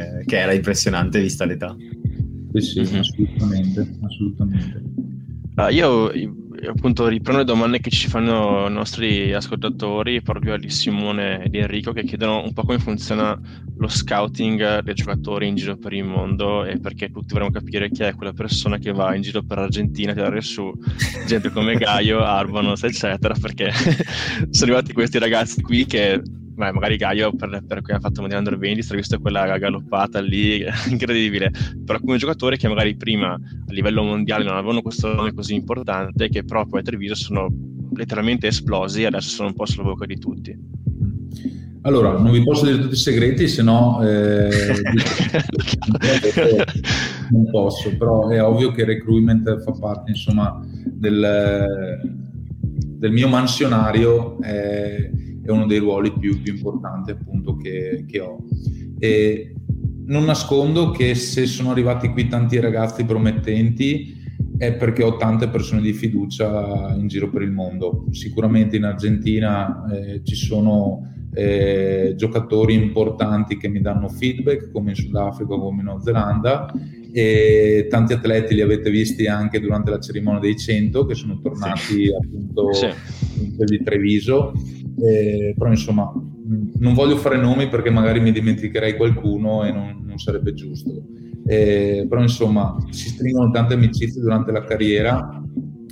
eh, 0.00 0.24
che 0.24 0.38
era 0.38 0.52
impressionante 0.52 1.20
vista 1.20 1.44
l'età. 1.44 1.74
Sì, 2.52 2.60
sì, 2.60 2.80
mm-hmm. 2.80 3.00
assolutamente, 3.00 3.98
assolutamente. 4.00 4.82
Uh, 5.56 5.72
io 5.72 6.12
appunto 6.66 7.06
riprendo 7.06 7.42
le 7.42 7.46
domande 7.46 7.80
che 7.80 7.90
ci 7.90 8.08
fanno 8.08 8.66
i 8.68 8.72
nostri 8.72 9.32
ascoltatori 9.32 10.22
proprio 10.22 10.56
di 10.56 10.70
Simone 10.70 11.44
e 11.44 11.48
di 11.48 11.58
Enrico 11.58 11.92
che 11.92 12.04
chiedono 12.04 12.42
un 12.42 12.52
po' 12.52 12.62
come 12.62 12.78
funziona 12.78 13.38
lo 13.76 13.88
scouting 13.88 14.80
dei 14.80 14.94
giocatori 14.94 15.46
in 15.46 15.54
giro 15.54 15.76
per 15.76 15.92
il 15.92 16.04
mondo 16.04 16.64
e 16.64 16.80
perché 16.80 17.10
tutti 17.10 17.32
vorremmo 17.32 17.52
capire 17.52 17.90
chi 17.90 18.02
è 18.02 18.14
quella 18.14 18.32
persona 18.32 18.78
che 18.78 18.92
va 18.92 19.14
in 19.14 19.22
giro 19.22 19.42
per 19.42 19.58
l'Argentina 19.58 20.12
a 20.12 20.14
tirare 20.14 20.40
su 20.40 20.72
gente 21.26 21.50
come 21.50 21.76
Gaio, 21.76 22.22
Arbanos 22.22 22.82
eccetera 22.82 23.34
perché 23.40 23.70
sono 24.50 24.72
arrivati 24.72 24.92
questi 24.92 25.18
ragazzi 25.18 25.62
qui 25.62 25.86
che 25.86 26.20
Beh, 26.58 26.72
magari 26.72 26.96
Gaio 26.96 27.30
per, 27.36 27.62
per 27.64 27.82
cui 27.82 27.94
ha 27.94 28.00
fatto 28.00 28.20
Mondiale 28.20 28.44
Under 28.44 28.58
20 28.58 28.82
si 28.82 28.92
è 28.92 28.96
visto 28.96 29.20
quella 29.20 29.56
galoppata 29.58 30.18
lì 30.20 30.64
incredibile 30.90 31.52
però 31.84 32.00
come 32.00 32.16
giocatori 32.16 32.56
che 32.56 32.66
magari 32.66 32.96
prima 32.96 33.34
a 33.34 33.40
livello 33.68 34.02
mondiale 34.02 34.42
non 34.42 34.56
avevano 34.56 34.82
questo 34.82 35.14
nome 35.14 35.32
così 35.32 35.54
importante 35.54 36.28
che 36.28 36.42
proprio 36.42 36.80
a 36.80 36.82
Treviso 36.82 37.14
sono 37.14 37.46
letteralmente 37.94 38.48
esplosi 38.48 39.02
e 39.02 39.06
adesso 39.06 39.28
sono 39.28 39.50
un 39.50 39.54
po' 39.54 39.66
sulla 39.66 39.84
bocca 39.84 40.04
di 40.04 40.18
tutti 40.18 40.58
allora, 41.82 42.18
non 42.18 42.32
vi 42.32 42.42
posso 42.42 42.64
dire 42.66 42.80
tutti 42.80 42.94
i 42.94 42.98
segreti, 42.98 43.46
se 43.46 43.62
no 43.62 44.00
eh, 44.02 44.50
non 47.30 47.50
posso, 47.52 47.96
però 47.96 48.26
è 48.28 48.42
ovvio 48.42 48.72
che 48.72 48.80
il 48.80 48.88
recruitment 48.88 49.62
fa 49.62 49.70
parte 49.70 50.10
insomma, 50.10 50.60
del, 50.84 52.00
del 52.74 53.12
mio 53.12 53.28
mansionario. 53.28 54.40
Eh, 54.42 55.27
è 55.50 55.54
uno 55.54 55.66
dei 55.66 55.78
ruoli 55.78 56.12
più, 56.12 56.40
più 56.40 56.54
importanti 56.54 57.10
appunto 57.10 57.56
che, 57.56 58.04
che 58.06 58.20
ho. 58.20 58.38
E 58.98 59.54
non 60.06 60.24
nascondo 60.24 60.90
che 60.90 61.14
se 61.14 61.46
sono 61.46 61.70
arrivati 61.70 62.08
qui 62.08 62.28
tanti 62.28 62.58
ragazzi 62.60 63.04
promettenti 63.04 64.16
è 64.56 64.74
perché 64.74 65.02
ho 65.02 65.16
tante 65.16 65.48
persone 65.48 65.80
di 65.80 65.92
fiducia 65.92 66.94
in 66.98 67.06
giro 67.06 67.30
per 67.30 67.42
il 67.42 67.52
mondo. 67.52 68.06
Sicuramente 68.10 68.76
in 68.76 68.84
Argentina 68.84 69.84
eh, 69.90 70.20
ci 70.24 70.34
sono 70.34 71.28
eh, 71.32 72.14
giocatori 72.16 72.74
importanti 72.74 73.56
che 73.56 73.68
mi 73.68 73.80
danno 73.80 74.08
feedback, 74.08 74.70
come 74.72 74.90
in 74.90 74.96
Sudafrica, 74.96 75.54
come 75.54 75.78
in 75.78 75.84
Nuova 75.84 76.00
Zelanda, 76.00 76.72
e 77.12 77.86
tanti 77.88 78.12
atleti 78.12 78.54
li 78.54 78.60
avete 78.60 78.90
visti 78.90 79.26
anche 79.26 79.60
durante 79.60 79.90
la 79.90 80.00
cerimonia 80.00 80.40
dei 80.40 80.56
100 80.56 81.06
che 81.06 81.14
sono 81.14 81.38
tornati 81.40 81.80
sì. 81.80 82.12
appunto 82.12 82.72
sì. 82.72 82.86
in 83.40 83.56
quel 83.56 83.68
di 83.68 83.82
Treviso 83.82 84.52
eh, 85.00 85.54
però 85.56 85.70
insomma 85.70 86.12
non 86.78 86.94
voglio 86.94 87.16
fare 87.16 87.36
nomi 87.36 87.68
perché 87.68 87.90
magari 87.90 88.20
mi 88.20 88.32
dimenticherei 88.32 88.96
qualcuno 88.96 89.64
e 89.64 89.72
non, 89.72 90.02
non 90.04 90.18
sarebbe 90.18 90.54
giusto. 90.54 91.02
Eh, 91.46 92.06
però 92.08 92.20
insomma 92.20 92.76
si 92.90 93.08
stringono 93.08 93.50
tante 93.50 93.74
amicizie 93.74 94.20
durante 94.20 94.52
la 94.52 94.64
carriera 94.64 95.42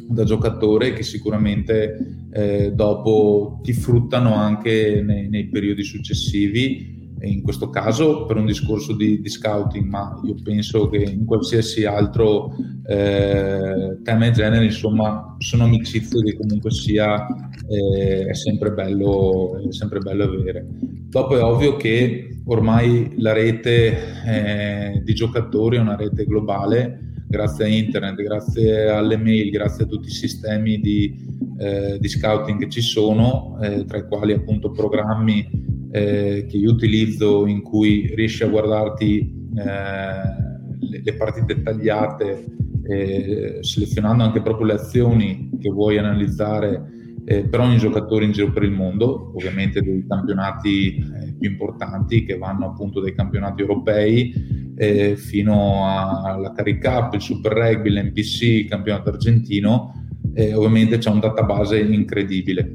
da 0.09 0.25
giocatore 0.25 0.93
che 0.93 1.03
sicuramente 1.03 2.27
eh, 2.31 2.73
dopo 2.73 3.61
ti 3.63 3.73
fruttano 3.73 4.35
anche 4.35 5.03
nei, 5.05 5.29
nei 5.29 5.49
periodi 5.49 5.83
successivi 5.83 6.96
in 7.21 7.43
questo 7.43 7.71
caso 7.71 8.27
per 8.27 8.37
un 8.37 8.47
discorso 8.47 8.95
di, 8.95 9.21
di, 9.21 9.29
scouting, 9.29 9.89
ma 9.89 10.21
io 10.25 10.35
penso 10.43 10.89
che 10.89 10.99
in 10.99 11.25
qualsiasi 11.25 11.85
altro 11.85 12.55
eh, 12.87 13.99
tema 14.03 14.27
e 14.27 14.31
genere, 14.33 14.65
insomma, 14.65 15.37
sono 15.39 15.65
amicizie 15.65 16.23
che 16.23 16.37
comunque 16.37 16.71
sia 16.71 17.27
eh, 17.69 18.27
è, 18.27 18.35
sempre 18.35 18.73
bello, 18.73 19.59
è 19.59 19.73
sempre 19.73 20.01
bello 20.01 20.25
avere. 20.25 20.67
Dopo 21.09 21.37
è 21.37 21.43
ovvio 21.43 21.77
che 21.77 22.41
ormai 22.45 23.15
la 23.19 23.33
rete 23.33 23.97
eh, 24.27 25.03
di 25.03 25.15
giocatori 25.15 25.77
è 25.77 25.81
una 25.81 25.97
rete 25.97 26.25
globale, 26.25 27.15
grazie 27.27 27.65
a 27.65 27.69
internet, 27.69 28.15
grazie 28.23 28.89
alle 28.89 29.17
mail, 29.17 29.51
grazie 29.51 29.85
a 29.85 29.89
tutti 29.89 30.09
i 30.09 30.13
sistemi 30.13 30.79
di, 30.79 31.15
eh, 31.59 31.99
di 31.99 32.09
scouting 32.09 32.61
che 32.61 32.69
ci 32.69 32.83
sono, 32.83 33.59
eh, 33.63 33.85
tra 33.85 33.99
i 33.99 34.07
quali 34.07 34.33
appunto 34.33 34.71
programmi 34.71 35.75
eh, 35.91 36.47
che 36.49 36.57
io 36.57 36.71
utilizzo 36.71 37.47
in 37.47 37.63
cui 37.63 38.13
riesci 38.15 38.43
a 38.43 38.49
guardarti 38.49 39.49
eh, 39.57 40.85
le, 40.89 41.03
le, 41.03 41.15
partite 41.15 41.63
tagliate, 41.63 42.45
eh, 42.83 43.59
selezionando 43.61 44.23
anche 44.23 44.43
proprio 44.43 44.67
le 44.67 44.75
azioni 44.75 45.51
che 45.61 45.71
vuoi 45.71 45.99
analizzare 45.99 46.95
eh, 47.25 47.45
per 47.45 47.61
ogni 47.61 47.79
giocatore 47.79 48.25
in 48.25 48.33
giro 48.33 48.53
per 48.53 48.63
il 48.63 48.71
mondo, 48.71 49.33
ovviamente 49.35 49.83
dei 49.83 50.05
campionati 50.07 50.97
eh, 50.97 51.35
più 51.39 51.51
importanti 51.51 52.25
che 52.25 52.39
vanno 52.39 52.67
appunto 52.67 53.01
dai 53.01 53.15
campionati 53.15 53.63
europei 53.63 54.75
eh, 54.77 55.17
fino 55.17 55.87
alla 55.87 56.53
Cari 56.53 56.79
Cup, 56.79 57.15
il 57.15 57.21
Super 57.21 57.53
Rugby, 57.53 57.91
l'NPC, 57.91 58.43
il 58.43 58.69
campionato 58.69 59.11
argentino, 59.11 59.93
ovviamente 60.55 60.99
c'è 60.99 61.09
un 61.09 61.21
database 61.21 61.79
incredibile. 61.79 62.71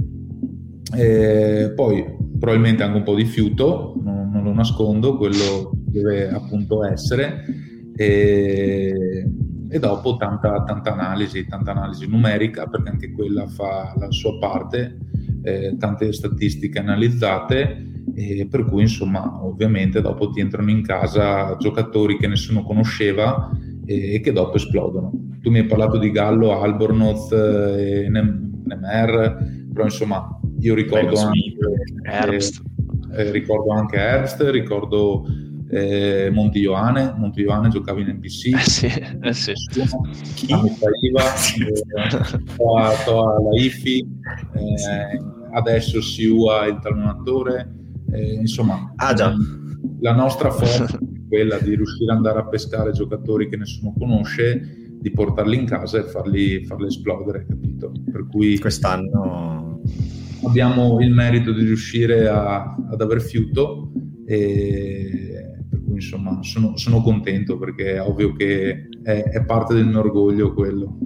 poi 1.76 2.04
probabilmente 2.42 2.82
anche 2.82 2.98
un 2.98 3.04
po' 3.04 3.14
di 3.14 3.26
fiuto, 3.26 3.94
non, 4.02 4.32
non 4.34 4.44
lo 4.44 4.52
nascondo, 4.52 5.16
quello 5.16 5.70
deve 5.76 6.28
appunto 6.28 6.84
essere, 6.84 7.46
e, 7.96 9.30
e 9.70 9.80
dopo 9.80 10.18
tanta, 10.18 10.64
tanta, 10.64 10.92
analisi, 10.92 11.46
tanta 11.46 11.70
analisi 11.70 12.08
numerica, 12.08 12.66
perché 12.66 12.90
anche 12.90 13.12
quella 13.12 13.46
fa 13.48 13.94
la 13.96 14.10
sua 14.10 14.40
parte, 14.40 14.98
eh, 15.44 15.76
tante 15.78 16.12
statistiche 16.12 16.80
analizzate, 16.80 17.90
e 18.16 18.48
per 18.50 18.66
cui 18.66 18.82
insomma 18.82 19.46
ovviamente 19.46 20.02
dopo 20.02 20.32
ti 20.32 20.40
entrano 20.40 20.72
in 20.72 20.82
casa 20.82 21.56
giocatori 21.58 22.18
che 22.18 22.28
nessuno 22.28 22.64
conosceva 22.64 23.52
e 23.86 24.20
che 24.20 24.34
dopo 24.34 24.56
esplodono. 24.56 25.12
Tu 25.42 25.52
mi 25.52 25.60
hai 25.60 25.66
parlato 25.66 26.00
di 26.00 26.10
Gallo, 26.10 26.60
Albornoz 26.60 27.32
e 27.32 28.10
Nemer, 28.10 29.68
però 29.72 29.86
insomma 29.86 30.40
io 30.62 30.76
ricordo 30.76 31.20
anche 31.20 31.54
Herbst. 32.04 32.62
Eh, 33.14 33.28
eh, 33.28 33.32
ricordo 33.32 33.72
anche 33.72 33.98
Herbst, 33.98 34.42
ricordo 34.50 35.26
eh, 35.70 36.30
Monti 36.32 36.60
Ioane, 36.60 37.14
Monti 37.18 37.42
Ioane 37.42 37.70
giocava 37.70 38.00
in 38.00 38.10
NBC, 38.10 38.54
eh 38.54 38.60
sì, 38.60 38.86
eh 38.86 39.34
sì. 39.34 39.54
Chi? 40.36 40.54
Iva, 41.02 41.24
eh, 41.34 42.56
Toa, 42.58 42.92
Toa 43.06 43.42
Laifi, 43.42 44.00
eh, 44.54 45.22
adesso 45.54 46.02
Siua 46.02 46.66
il 46.68 46.80
talonatore, 46.80 47.74
eh, 48.12 48.34
insomma 48.34 48.94
ah, 48.98 49.14
già. 49.14 49.34
la 50.02 50.14
nostra 50.14 50.52
forza 50.52 50.86
è 50.86 50.98
quella 51.28 51.58
di 51.60 51.76
riuscire 51.76 52.12
ad 52.12 52.18
andare 52.18 52.40
a 52.40 52.48
pescare 52.48 52.92
giocatori 52.92 53.50
che 53.50 53.58
nessuno 53.58 53.94
conosce, 53.98 54.90
di 55.00 55.12
portarli 55.12 55.56
in 55.56 55.66
casa 55.66 55.98
e 56.00 56.04
farli, 56.04 56.66
farli 56.66 56.88
esplodere, 56.88 57.46
capito? 57.48 57.92
Per 58.12 58.28
cui 58.30 58.60
quest'anno 58.60 59.82
abbiamo 60.46 61.00
il 61.02 61.12
merito 61.12 61.52
di 61.52 61.64
riuscire 61.64 62.28
a, 62.28 62.76
ad 62.90 63.02
aver 63.02 63.22
fiuto 63.22 63.92
e 64.26 65.56
per 65.70 65.84
cui 65.84 65.96
insomma 65.96 66.42
sono, 66.42 66.78
sono 66.78 67.02
contento 67.02 67.58
perché 67.58 67.94
è 67.94 68.02
ovvio 68.02 68.34
che 68.34 68.88
è, 69.04 69.24
è 69.24 69.46
parte 69.46 69.74
del 69.74 69.88
mio 69.88 70.00
orgoglio 70.00 70.54
quello. 70.54 70.98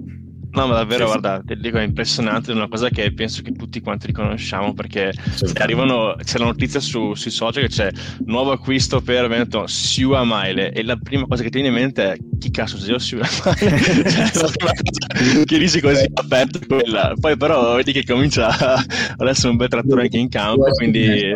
No, 0.56 0.66
ma 0.66 0.74
davvero, 0.74 1.04
sì, 1.04 1.18
guarda, 1.18 1.42
ti 1.44 1.54
dico, 1.60 1.76
è 1.76 1.82
impressionante, 1.82 2.50
è 2.50 2.54
una 2.54 2.66
cosa 2.66 2.88
che 2.88 3.12
penso 3.12 3.42
che 3.42 3.52
tutti 3.52 3.82
quanti 3.82 4.06
riconosciamo 4.06 4.72
perché 4.72 5.12
arrivano, 5.58 6.16
c'è 6.24 6.38
la 6.38 6.46
notizia 6.46 6.80
su, 6.80 7.12
sui 7.12 7.30
social 7.30 7.64
che 7.64 7.68
c'è 7.68 7.90
nuovo 8.24 8.52
acquisto 8.52 9.02
per 9.02 9.28
Veneto, 9.28 9.66
Siua 9.66 10.24
Maile 10.24 10.72
e 10.72 10.82
la 10.82 10.96
prima 10.96 11.26
cosa 11.26 11.42
che 11.42 11.50
ti 11.50 11.60
viene 11.60 11.76
in 11.76 11.82
mente 11.82 12.12
è 12.12 12.16
chi 12.38 12.50
cazzo 12.50 12.78
sei 12.78 12.92
io 12.92 12.98
Siua 12.98 13.28
Maile? 13.44 13.80
cioè, 14.32 15.44
che 15.44 15.58
dici 15.58 15.82
così 15.82 16.06
aperto 16.14 16.58
quella, 16.66 17.12
poi 17.20 17.36
però 17.36 17.76
vedi 17.76 17.92
che 17.92 18.04
comincia 18.06 18.48
ad 18.48 19.28
essere 19.28 19.50
un 19.50 19.56
bel 19.56 19.68
trattore 19.68 20.02
anche 20.02 20.16
in 20.16 20.30
campo, 20.30 20.64
quindi... 20.70 21.34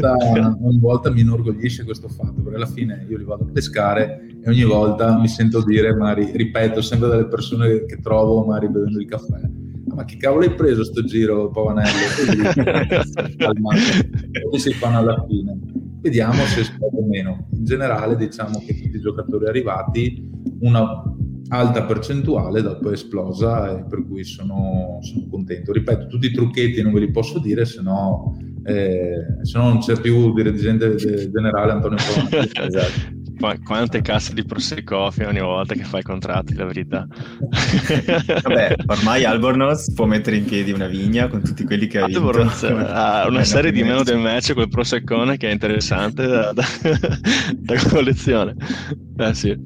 Ogni 0.00 0.78
volta 0.78 1.10
mi 1.10 1.22
inorgoglisce 1.22 1.82
questo 1.82 2.08
fatto, 2.08 2.40
perché 2.40 2.54
alla 2.54 2.66
fine 2.66 3.04
io 3.08 3.18
li 3.18 3.24
vado 3.24 3.42
a 3.42 3.52
pescare 3.52 4.29
e 4.42 4.48
ogni 4.48 4.64
volta 4.64 5.18
mi 5.18 5.28
sento 5.28 5.62
dire, 5.62 5.94
magari, 5.94 6.30
ripeto, 6.32 6.80
sempre 6.80 7.08
dalle 7.08 7.26
persone 7.26 7.84
che 7.84 7.98
trovo, 8.00 8.44
magari 8.44 8.70
bevendo 8.70 8.98
il 8.98 9.06
caffè, 9.06 9.34
ah, 9.36 9.94
ma 9.94 10.04
che 10.04 10.16
cavolo 10.16 10.44
hai 10.44 10.54
preso 10.54 10.82
sto 10.84 11.04
giro, 11.04 11.50
Pavanello? 11.50 11.90
Come 13.36 14.58
si 14.58 14.72
fanno 14.72 14.98
alla 14.98 15.24
fine? 15.28 15.58
Vediamo 16.00 16.42
se 16.44 16.60
esplode 16.60 16.96
o 16.96 17.06
meno. 17.06 17.48
In 17.52 17.64
generale 17.64 18.16
diciamo 18.16 18.62
che 18.64 18.74
tutti 18.80 18.96
i 18.96 19.00
giocatori 19.00 19.46
arrivati, 19.46 20.26
una 20.60 21.02
alta 21.48 21.82
percentuale 21.82 22.62
dopo 22.62 22.88
è 22.88 22.92
esplosa 22.92 23.78
e 23.78 23.84
per 23.84 24.06
cui 24.06 24.24
sono, 24.24 25.00
sono 25.02 25.26
contento. 25.28 25.72
Ripeto, 25.72 26.06
tutti 26.06 26.28
i 26.28 26.32
trucchetti 26.32 26.80
non 26.80 26.94
ve 26.94 27.00
li 27.00 27.10
posso 27.10 27.38
dire, 27.38 27.66
se 27.66 27.82
no, 27.82 28.38
eh, 28.64 29.26
se 29.42 29.58
no 29.58 29.64
non 29.64 29.78
c'è 29.80 30.00
più 30.00 30.32
dirigente 30.32 30.94
generale 30.96 31.72
Antonio 31.72 31.98
Pavanello. 31.98 32.48
esatto 32.66 33.19
quante 33.64 34.02
casse 34.02 34.34
di 34.34 34.44
Prosecco 34.44 35.10
ogni 35.26 35.40
volta 35.40 35.74
che 35.74 35.84
fai 35.84 36.02
contratti, 36.02 36.54
la 36.54 36.66
verità. 36.66 37.06
Vabbè, 38.42 38.76
ormai 38.86 39.24
Albornoz 39.24 39.92
può 39.94 40.06
mettere 40.06 40.36
in 40.36 40.44
piedi 40.44 40.72
una 40.72 40.86
vigna 40.86 41.28
con 41.28 41.42
tutti 41.42 41.64
quelli 41.64 41.86
che 41.86 41.98
ha 41.98 42.06
vinto. 42.06 42.20
Albornoz 42.20 42.62
ha 42.64 43.26
una 43.28 43.44
serie 43.44 43.72
di 43.72 43.82
meno 43.82 44.02
del 44.02 44.18
match 44.18 44.52
col 44.54 44.68
Proseccone 44.68 45.36
che 45.36 45.48
è 45.48 45.52
interessante 45.52 46.26
da, 46.26 46.52
da, 46.52 46.64
da 47.54 47.88
collezione. 47.88 48.54
Eh 49.16 49.34
sì. 49.34 49.56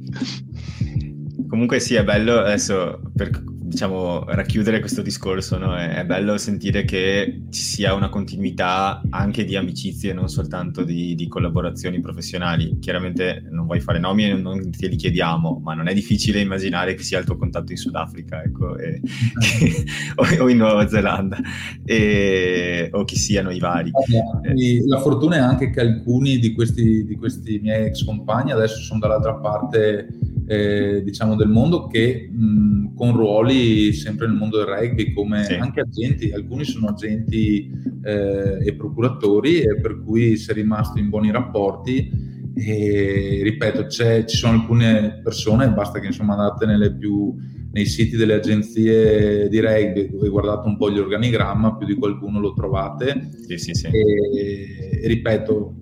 Comunque 1.48 1.80
sì, 1.80 1.94
è 1.94 2.04
bello 2.04 2.38
adesso 2.38 3.00
per 3.14 3.30
diciamo, 3.74 4.22
racchiudere 4.26 4.78
questo 4.78 5.02
discorso, 5.02 5.58
no? 5.58 5.76
è, 5.76 5.96
è, 5.96 6.04
bello 6.04 6.38
sentire 6.38 6.84
che 6.84 7.42
ci 7.50 7.60
sia 7.60 7.92
una 7.92 8.08
continuità 8.08 9.02
anche 9.10 9.44
di 9.44 9.56
amicizie, 9.56 10.12
non 10.12 10.28
soltanto 10.28 10.84
di, 10.84 11.16
di, 11.16 11.26
collaborazioni 11.26 11.98
professionali. 12.00 12.78
Chiaramente 12.78 13.42
non 13.50 13.66
vuoi 13.66 13.80
fare 13.80 13.98
nomi 13.98 14.30
e 14.30 14.34
non 14.34 14.70
te 14.70 14.86
li 14.86 14.94
chiediamo, 14.94 15.60
ma 15.62 15.74
non 15.74 15.88
è 15.88 15.94
difficile 15.94 16.40
immaginare 16.40 16.94
che 16.94 17.02
sia 17.02 17.18
il 17.18 17.24
tuo 17.24 17.36
contatto 17.36 17.72
in 17.72 17.78
Sudafrica 17.78 18.44
ecco, 18.44 18.76
e, 18.76 19.00
o, 20.14 20.42
o, 20.44 20.48
in 20.48 20.56
Nuova 20.56 20.86
Zelanda, 20.86 21.38
e, 21.84 22.88
o 22.92 23.02
chi 23.02 23.16
siano 23.16 23.50
i 23.50 23.58
vari. 23.58 23.90
Eh. 23.90 24.86
La 24.86 25.00
fortuna 25.00 25.34
è 25.34 25.40
anche 25.40 25.70
che 25.70 25.80
alcuni 25.80 26.38
di 26.38 26.52
questi, 26.52 27.04
di 27.04 27.16
questi 27.16 27.58
miei 27.60 27.86
ex 27.86 28.04
compagni 28.04 28.52
adesso 28.52 28.76
sono 28.76 29.00
dall'altra 29.00 29.34
parte 29.34 30.06
eh, 30.46 31.02
diciamo 31.02 31.36
del 31.36 31.48
mondo 31.48 31.86
che 31.86 32.28
mh, 32.30 32.94
con 32.94 33.16
ruoli 33.16 33.63
sempre 33.92 34.26
nel 34.26 34.36
mondo 34.36 34.58
del 34.58 34.66
rugby 34.66 35.12
come 35.12 35.44
sì. 35.44 35.54
anche 35.54 35.80
agenti, 35.80 36.30
alcuni 36.30 36.64
sono 36.64 36.88
agenti 36.88 37.70
eh, 38.02 38.58
e 38.64 38.74
procuratori 38.74 39.60
e 39.60 39.80
per 39.80 40.02
cui 40.02 40.36
si 40.36 40.50
è 40.50 40.54
rimasto 40.54 40.98
in 40.98 41.08
buoni 41.08 41.30
rapporti 41.30 42.32
e 42.56 43.40
ripeto 43.42 43.88
ci 43.88 44.36
sono 44.36 44.54
alcune 44.54 45.20
persone, 45.22 45.70
basta 45.70 45.98
che 45.98 46.06
insomma 46.06 46.34
andate 46.34 46.66
nelle 46.66 46.94
più 46.94 47.34
nei 47.72 47.86
siti 47.86 48.16
delle 48.16 48.34
agenzie 48.34 49.48
di 49.48 49.58
rugby 49.58 50.08
dove 50.08 50.28
guardate 50.28 50.68
un 50.68 50.76
po' 50.76 50.90
gli 50.90 50.98
organigramma, 50.98 51.76
più 51.76 51.86
di 51.86 51.94
qualcuno 51.94 52.38
lo 52.38 52.52
trovate. 52.52 53.30
Sì, 53.46 53.58
sì, 53.58 53.74
sì. 53.74 53.86
E, 53.86 55.00
e 55.02 55.08
ripeto, 55.08 55.74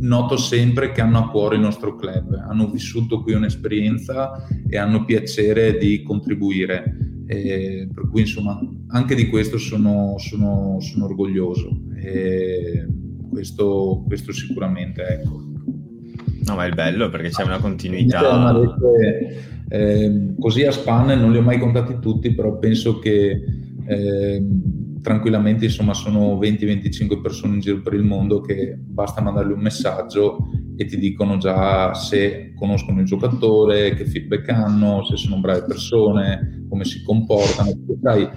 noto 0.00 0.38
sempre 0.38 0.92
che 0.92 1.02
hanno 1.02 1.18
a 1.18 1.28
cuore 1.28 1.56
il 1.56 1.60
nostro 1.60 1.96
club, 1.96 2.34
hanno 2.34 2.70
vissuto 2.70 3.22
qui 3.22 3.34
un'esperienza 3.34 4.46
e 4.66 4.78
hanno 4.78 5.04
piacere 5.04 5.76
di 5.76 6.02
contribuire. 6.02 7.13
E 7.26 7.88
per 7.92 8.08
cui 8.10 8.22
insomma 8.22 8.60
anche 8.88 9.14
di 9.14 9.28
questo 9.28 9.58
sono, 9.58 10.16
sono, 10.18 10.78
sono 10.80 11.04
orgoglioso 11.06 11.70
e 11.96 12.86
questo, 13.30 14.04
questo 14.06 14.32
sicuramente 14.32 15.02
ecco. 15.02 15.42
No, 16.46 16.54
ma 16.56 16.66
è 16.66 16.70
bello 16.70 17.08
perché 17.08 17.30
c'è 17.30 17.42
una 17.42 17.58
continuità. 17.58 18.52
Rete, 18.52 19.64
eh, 19.68 20.34
così 20.38 20.64
a 20.64 20.70
span 20.70 21.18
non 21.18 21.32
li 21.32 21.38
ho 21.38 21.42
mai 21.42 21.58
contati 21.58 21.98
tutti, 22.00 22.34
però 22.34 22.58
penso 22.58 22.98
che 22.98 23.42
eh, 23.86 24.46
tranquillamente 25.04 25.66
insomma 25.66 25.92
sono 25.92 26.38
20-25 26.38 27.20
persone 27.20 27.54
in 27.56 27.60
giro 27.60 27.82
per 27.82 27.92
il 27.92 28.02
mondo 28.02 28.40
che 28.40 28.74
basta 28.78 29.20
mandargli 29.20 29.52
un 29.52 29.60
messaggio 29.60 30.48
e 30.76 30.86
ti 30.86 30.96
dicono 30.96 31.36
già 31.36 31.92
se 31.92 32.54
conoscono 32.56 33.00
il 33.00 33.06
giocatore, 33.06 33.94
che 33.94 34.06
feedback 34.06 34.48
hanno, 34.48 35.04
se 35.04 35.18
sono 35.18 35.40
brave 35.40 35.64
persone, 35.66 36.64
come 36.70 36.84
si 36.84 37.02
comportano. 37.02 37.70
Sai, 38.02 38.28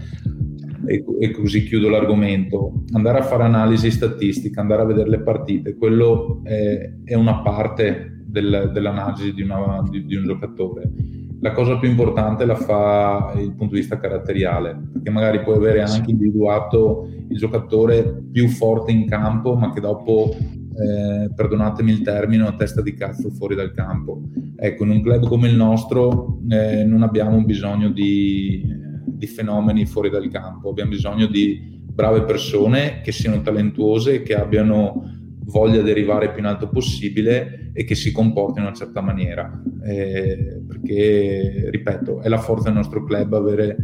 e, 0.86 1.32
così 1.32 1.64
chiudo 1.64 1.88
l'argomento, 1.88 2.84
andare 2.92 3.20
a 3.20 3.24
fare 3.24 3.44
analisi 3.44 3.90
statistica, 3.90 4.60
andare 4.60 4.82
a 4.82 4.86
vedere 4.86 5.10
le 5.10 5.22
partite, 5.22 5.76
quello 5.76 6.42
è, 6.44 6.96
è 7.06 7.14
una 7.16 7.42
parte 7.42 8.24
del, 8.26 8.72
dell'analisi 8.74 9.34
di, 9.34 9.42
una, 9.42 9.82
di, 9.90 10.06
di 10.06 10.16
un 10.16 10.26
giocatore 10.26 10.92
la 11.40 11.52
cosa 11.52 11.78
più 11.78 11.90
importante 11.90 12.46
la 12.46 12.56
fa 12.56 13.34
il 13.38 13.54
punto 13.54 13.74
di 13.74 13.82
vista 13.82 14.00
caratteriale, 14.00 14.78
perché 14.94 15.10
magari 15.10 15.42
puoi 15.42 15.58
avere 15.58 15.82
anche 15.82 16.12
individuato 16.12 17.08
il 17.30 17.38
giocatore 17.38 18.24
più 18.32 18.48
forte 18.48 18.92
in 18.92 19.08
campo, 19.08 19.56
ma 19.56 19.72
che 19.72 19.80
dopo, 19.80 20.36
eh, 20.36 21.30
perdonatemi 21.34 21.92
il 21.92 22.02
termine, 22.02 22.42
una 22.42 22.56
testa 22.56 22.82
di 22.82 22.94
cazzo 22.94 23.30
fuori 23.30 23.56
dal 23.56 23.72
campo. 23.72 24.22
Ecco, 24.56 24.84
in 24.84 24.92
un 24.92 25.02
club 25.02 25.28
come 25.28 25.48
il 25.48 25.56
nostro 25.56 26.40
eh, 26.50 26.84
non 26.84 27.04
abbiamo 27.04 27.44
bisogno 27.44 27.90
di, 27.90 28.64
di 29.06 29.28
fenomeni 29.28 29.86
fuori 29.86 30.10
dal 30.10 30.30
campo, 30.30 30.70
abbiamo 30.70 30.92
bisogno 30.92 31.28
di 31.28 31.76
brave 31.98 32.24
persone 32.24 33.02
che 33.04 33.12
siano 33.12 33.42
talentuose 33.42 34.22
che 34.22 34.36
abbiano 34.36 35.17
voglia 35.48 35.82
di 35.82 35.90
arrivare 35.90 36.30
più 36.32 36.40
in 36.40 36.46
alto 36.46 36.70
possibile 36.70 37.72
e 37.74 37.84
che 37.84 37.96
si 37.96 38.12
comporti 38.12 38.60
in 38.60 38.66
una 38.66 38.76
certa 38.76 39.02
maniera. 39.02 39.62
Eh, 39.84 40.62
perché, 40.68 41.70
ripeto, 41.70 42.22
è 42.22 42.28
la 42.28 42.38
forza 42.38 42.66
del 42.66 42.78
nostro 42.78 43.04
club 43.04 43.34
avere 43.34 43.76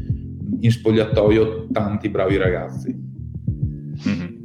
in 0.59 0.72
spogliatoio 0.72 1.68
tanti 1.72 2.09
bravi 2.09 2.38
ragazzi. 2.38 2.95
Mm-hmm. 4.07 4.41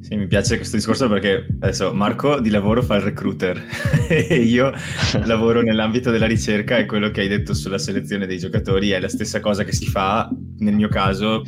Sì, 0.00 0.16
mi 0.16 0.26
piace 0.26 0.56
questo 0.56 0.76
discorso 0.76 1.08
perché 1.08 1.46
adesso 1.60 1.94
Marco 1.94 2.40
di 2.40 2.50
lavoro 2.50 2.82
fa 2.82 2.96
il 2.96 3.02
recruiter 3.02 3.62
e 4.08 4.42
io 4.42 4.70
lavoro 5.24 5.62
nell'ambito 5.62 6.10
della 6.10 6.26
ricerca 6.26 6.76
e 6.76 6.84
quello 6.84 7.10
che 7.10 7.22
hai 7.22 7.28
detto 7.28 7.54
sulla 7.54 7.78
selezione 7.78 8.26
dei 8.26 8.38
giocatori 8.38 8.90
è 8.90 9.00
la 9.00 9.08
stessa 9.08 9.40
cosa 9.40 9.64
che 9.64 9.72
si 9.72 9.86
fa 9.86 10.28
nel 10.58 10.74
mio 10.74 10.88
caso 10.88 11.42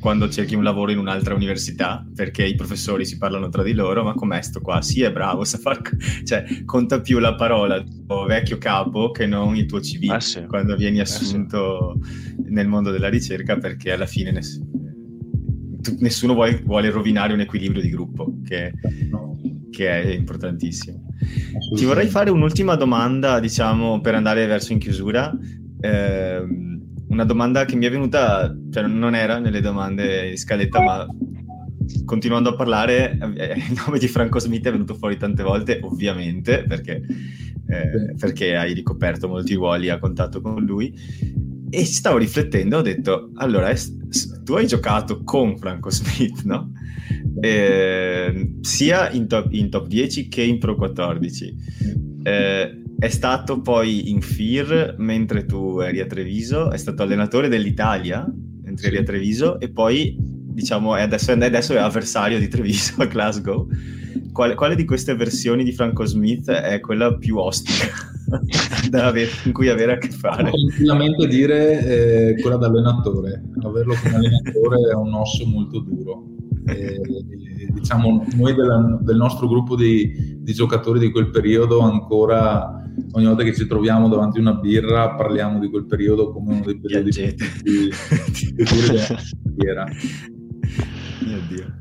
quando 0.00 0.28
cerchi 0.28 0.54
un 0.54 0.62
lavoro 0.62 0.92
in 0.92 0.98
un'altra 0.98 1.34
università, 1.34 2.06
perché 2.14 2.44
i 2.44 2.54
professori 2.54 3.04
si 3.04 3.18
parlano 3.18 3.48
tra 3.48 3.62
di 3.62 3.72
loro, 3.72 4.04
ma 4.04 4.14
com'è 4.14 4.40
sto 4.42 4.60
qua? 4.60 4.80
Sì, 4.80 5.02
è 5.02 5.10
bravo, 5.10 5.42
sa 5.44 5.58
far... 5.58 5.80
cioè, 6.24 6.44
conta 6.64 7.00
più 7.00 7.18
la 7.18 7.34
parola 7.34 7.80
del 7.80 8.04
tuo 8.06 8.24
vecchio 8.24 8.58
capo 8.58 9.10
che 9.10 9.26
non 9.26 9.56
il 9.56 9.66
tuo 9.66 9.80
CV 9.80 10.10
ah, 10.10 10.20
sì. 10.20 10.44
quando 10.46 10.76
vieni 10.76 11.00
assunto 11.00 11.90
ah, 11.90 12.06
sì. 12.06 12.34
nel 12.48 12.68
mondo 12.68 12.90
della 12.90 13.08
ricerca, 13.08 13.56
perché 13.58 13.92
alla 13.92 14.06
fine 14.06 14.30
ness... 14.30 14.60
nessuno 15.98 16.34
vuole, 16.34 16.62
vuole, 16.64 16.90
rovinare 16.90 17.32
un 17.32 17.40
equilibrio 17.40 17.82
di 17.82 17.90
gruppo, 17.90 18.34
che, 18.44 18.72
che 19.70 20.02
è 20.02 20.14
importantissimo. 20.14 21.06
Ti 21.74 21.84
vorrei 21.84 22.06
fare 22.06 22.30
un'ultima 22.30 22.76
domanda, 22.76 23.40
diciamo, 23.40 24.00
per 24.00 24.14
andare 24.14 24.46
verso 24.46 24.72
in 24.72 24.78
chiusura. 24.78 25.36
Eh, 25.80 26.77
una 27.08 27.24
domanda 27.24 27.64
che 27.64 27.76
mi 27.76 27.86
è 27.86 27.90
venuta, 27.90 28.54
cioè 28.70 28.86
non 28.86 29.14
era 29.14 29.38
nelle 29.38 29.60
domande 29.60 30.30
in 30.30 30.36
scaletta, 30.36 30.80
ma 30.80 31.06
continuando 32.04 32.50
a 32.50 32.54
parlare, 32.54 33.18
eh, 33.36 33.54
il 33.56 33.82
nome 33.84 33.98
di 33.98 34.08
Franco 34.08 34.38
Smith 34.38 34.66
è 34.66 34.70
venuto 34.70 34.94
fuori 34.94 35.16
tante 35.16 35.42
volte, 35.42 35.80
ovviamente, 35.82 36.64
perché, 36.64 37.02
eh, 37.66 38.14
perché 38.18 38.56
hai 38.56 38.74
ricoperto 38.74 39.28
molti 39.28 39.54
ruoli 39.54 39.88
a 39.88 39.98
contatto 39.98 40.40
con 40.40 40.62
lui. 40.64 40.94
E 41.70 41.84
stavo 41.84 42.16
riflettendo, 42.16 42.78
ho 42.78 42.82
detto, 42.82 43.30
allora, 43.34 43.72
tu 44.42 44.54
hai 44.54 44.66
giocato 44.66 45.22
con 45.22 45.58
Franco 45.58 45.90
Smith, 45.90 46.42
no? 46.44 46.72
Eh, 47.40 48.56
sia 48.62 49.10
in 49.10 49.26
top, 49.26 49.52
in 49.52 49.68
top, 49.68 49.86
10 49.86 50.28
che 50.28 50.42
in 50.42 50.58
Pro 50.58 50.74
14. 50.76 51.54
Eh, 52.22 52.82
è 52.98 53.08
stato 53.08 53.60
poi 53.60 54.10
in 54.10 54.20
FIR 54.20 54.96
mentre 54.98 55.44
tu 55.44 55.78
eri 55.78 56.00
a 56.00 56.06
Treviso, 56.06 56.72
è 56.72 56.76
stato 56.76 57.04
allenatore 57.04 57.48
dell'Italia 57.48 58.26
mentre 58.62 58.88
eri 58.88 58.96
a 58.96 59.02
Treviso 59.04 59.60
e 59.60 59.70
poi 59.70 60.16
diciamo 60.18 60.94
adesso, 60.94 61.30
adesso, 61.30 61.74
è 61.74 61.78
avversario 61.78 62.40
di 62.40 62.48
Treviso 62.48 63.00
a 63.00 63.06
Glasgow. 63.06 63.68
Quale, 64.32 64.56
quale, 64.56 64.74
di 64.74 64.84
queste 64.84 65.14
versioni 65.14 65.62
di 65.62 65.72
Franco 65.72 66.04
Smith 66.06 66.50
è 66.50 66.80
quella 66.80 67.14
più 67.14 67.36
ostica 67.36 67.86
avere, 68.90 69.30
in 69.44 69.52
cui 69.52 69.68
avere 69.68 69.92
a 69.92 69.98
che 69.98 70.10
fare? 70.10 70.50
Tranquillamente 70.50 71.28
dire 71.28 72.34
eh, 72.34 72.40
quella 72.40 72.56
da 72.56 72.66
allenatore. 72.66 73.44
Averlo 73.62 73.94
come 74.02 74.16
allenatore 74.16 74.90
è 74.90 74.94
un 74.94 75.14
osso 75.14 75.46
molto 75.46 75.78
duro. 75.78 76.24
E, 76.66 77.00
diciamo, 77.70 78.26
noi 78.34 78.54
della, 78.54 78.98
del 79.00 79.16
nostro 79.16 79.46
gruppo 79.46 79.76
di, 79.76 80.38
di 80.40 80.52
giocatori 80.52 80.98
di 80.98 81.12
quel 81.12 81.30
periodo 81.30 81.80
ancora 81.80 82.78
ogni 83.12 83.26
volta 83.26 83.42
che 83.42 83.54
ci 83.54 83.66
troviamo 83.66 84.08
davanti 84.08 84.38
a 84.38 84.40
una 84.40 84.54
birra 84.54 85.14
parliamo 85.14 85.58
di 85.58 85.68
quel 85.68 85.86
periodo 85.86 86.30
come 86.32 86.54
uno 86.54 86.64
dei 86.64 86.78
periodi 86.78 87.34
più 87.62 87.88
duri 88.64 88.86
della 88.86 89.06
carriera. 89.06 89.84
Mio 91.24 91.40
Dio. 91.48 91.76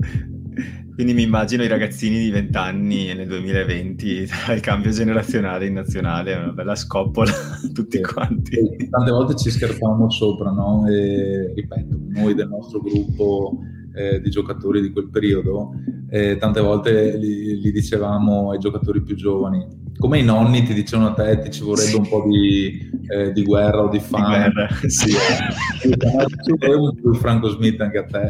Quindi 0.97 1.13
mi 1.13 1.21
immagino 1.21 1.61
i 1.61 1.67
ragazzini 1.67 2.17
di 2.17 2.31
20 2.31 2.57
anni 2.57 3.13
nel 3.13 3.27
2020 3.27 4.25
tra 4.25 4.53
il 4.55 4.61
cambio 4.61 4.89
generazionale 4.89 5.67
in 5.67 5.73
nazionale, 5.73 6.33
una 6.33 6.51
bella 6.51 6.73
scoppola 6.73 7.31
tutti 7.71 8.01
quanti. 8.01 8.57
E 8.57 8.89
tante 8.89 9.11
volte 9.11 9.35
ci 9.35 9.51
scherzavamo 9.51 10.09
sopra, 10.09 10.49
no? 10.49 10.87
E, 10.87 11.53
ripeto, 11.53 11.99
noi 12.07 12.33
del 12.33 12.47
nostro 12.47 12.79
gruppo 12.79 13.59
eh, 13.97 14.21
di 14.21 14.29
giocatori 14.29 14.81
di 14.81 14.91
quel 14.91 15.09
periodo, 15.09 15.71
eh, 16.09 16.37
tante 16.37 16.61
volte 16.61 17.17
gli, 17.17 17.55
gli, 17.55 17.71
dicevamo 17.71 18.51
ai 18.51 18.59
giocatori 18.59 19.01
più 19.01 19.15
giovani, 19.15 19.65
come 19.97 20.19
i 20.19 20.23
nonni 20.23 20.63
ti 20.63 20.73
dicevano 20.73 21.09
a 21.09 21.13
te 21.13 21.39
ti 21.39 21.51
ci 21.51 21.63
vorrebbe 21.63 21.97
un 21.97 22.07
po' 22.07 22.23
di, 22.29 22.89
eh, 23.07 23.31
di 23.31 23.43
guerra 23.43 23.83
o 23.83 23.89
di 23.89 23.99
fame. 23.99 24.45
Di 24.45 24.51
guerra, 24.53 24.67
sì. 24.87 25.09
ci 25.09 26.53
vorrebbe 26.57 26.93
più 27.01 27.13
Franco 27.15 27.49
Smith 27.49 27.81
anche 27.81 27.97
a 27.97 28.03
te. 28.03 28.29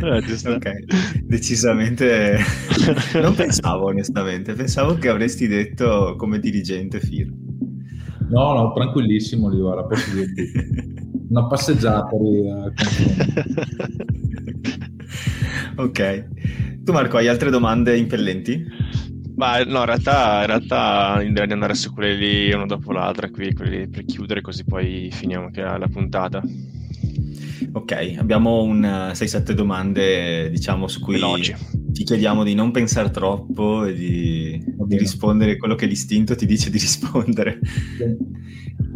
Eh, 0.00 0.54
ok, 0.54 1.22
decisamente 1.24 2.38
non 3.20 3.34
pensavo 3.34 3.86
onestamente, 3.86 4.54
pensavo 4.54 4.94
che 4.94 5.08
avresti 5.08 5.46
detto 5.46 6.14
come 6.16 6.38
dirigente 6.38 7.00
FIR. 7.00 7.47
No, 8.28 8.52
no, 8.52 8.72
tranquillissimo 8.72 9.48
Livara, 9.48 9.84
posso 9.84 10.14
dirti. 10.14 10.96
una 11.28 11.46
passeggiata 11.46 12.16
lì. 12.16 12.48
ok. 15.76 16.28
Tu 16.82 16.92
Marco, 16.92 17.16
hai 17.18 17.28
altre 17.28 17.50
domande 17.50 17.96
impellenti? 17.96 18.64
Ma 19.36 19.62
no, 19.62 19.80
in 19.80 19.84
realtà, 19.84 20.40
in 20.40 20.46
realtà 20.46 21.18
direi 21.20 21.46
di 21.46 21.52
andare 21.52 21.74
su 21.74 21.92
quelle 21.92 22.14
lì 22.14 22.52
uno 22.52 22.66
dopo 22.66 22.92
l'altra, 22.92 23.30
qui, 23.30 23.52
quelli 23.52 23.88
per 23.88 24.04
chiudere, 24.04 24.40
così 24.40 24.64
poi 24.64 25.10
finiamo 25.12 25.46
anche 25.46 25.62
la, 25.62 25.78
la 25.78 25.86
puntata. 25.86 26.42
Ok, 27.72 28.14
abbiamo 28.18 28.62
un 28.62 28.80
6-7 28.80 29.52
domande, 29.52 30.50
diciamo, 30.50 30.88
su 30.88 31.00
cui 31.00 31.14
Veloci. 31.14 31.54
ti 31.92 32.04
chiediamo 32.04 32.44
di 32.44 32.54
non 32.54 32.70
pensare 32.70 33.10
troppo 33.10 33.84
e 33.84 33.94
di, 33.94 34.64
di 34.86 34.98
rispondere 34.98 35.56
quello 35.56 35.74
che 35.74 35.86
l'istinto 35.86 36.34
ti 36.34 36.46
dice 36.46 36.70
di 36.70 36.78
rispondere. 36.78 37.58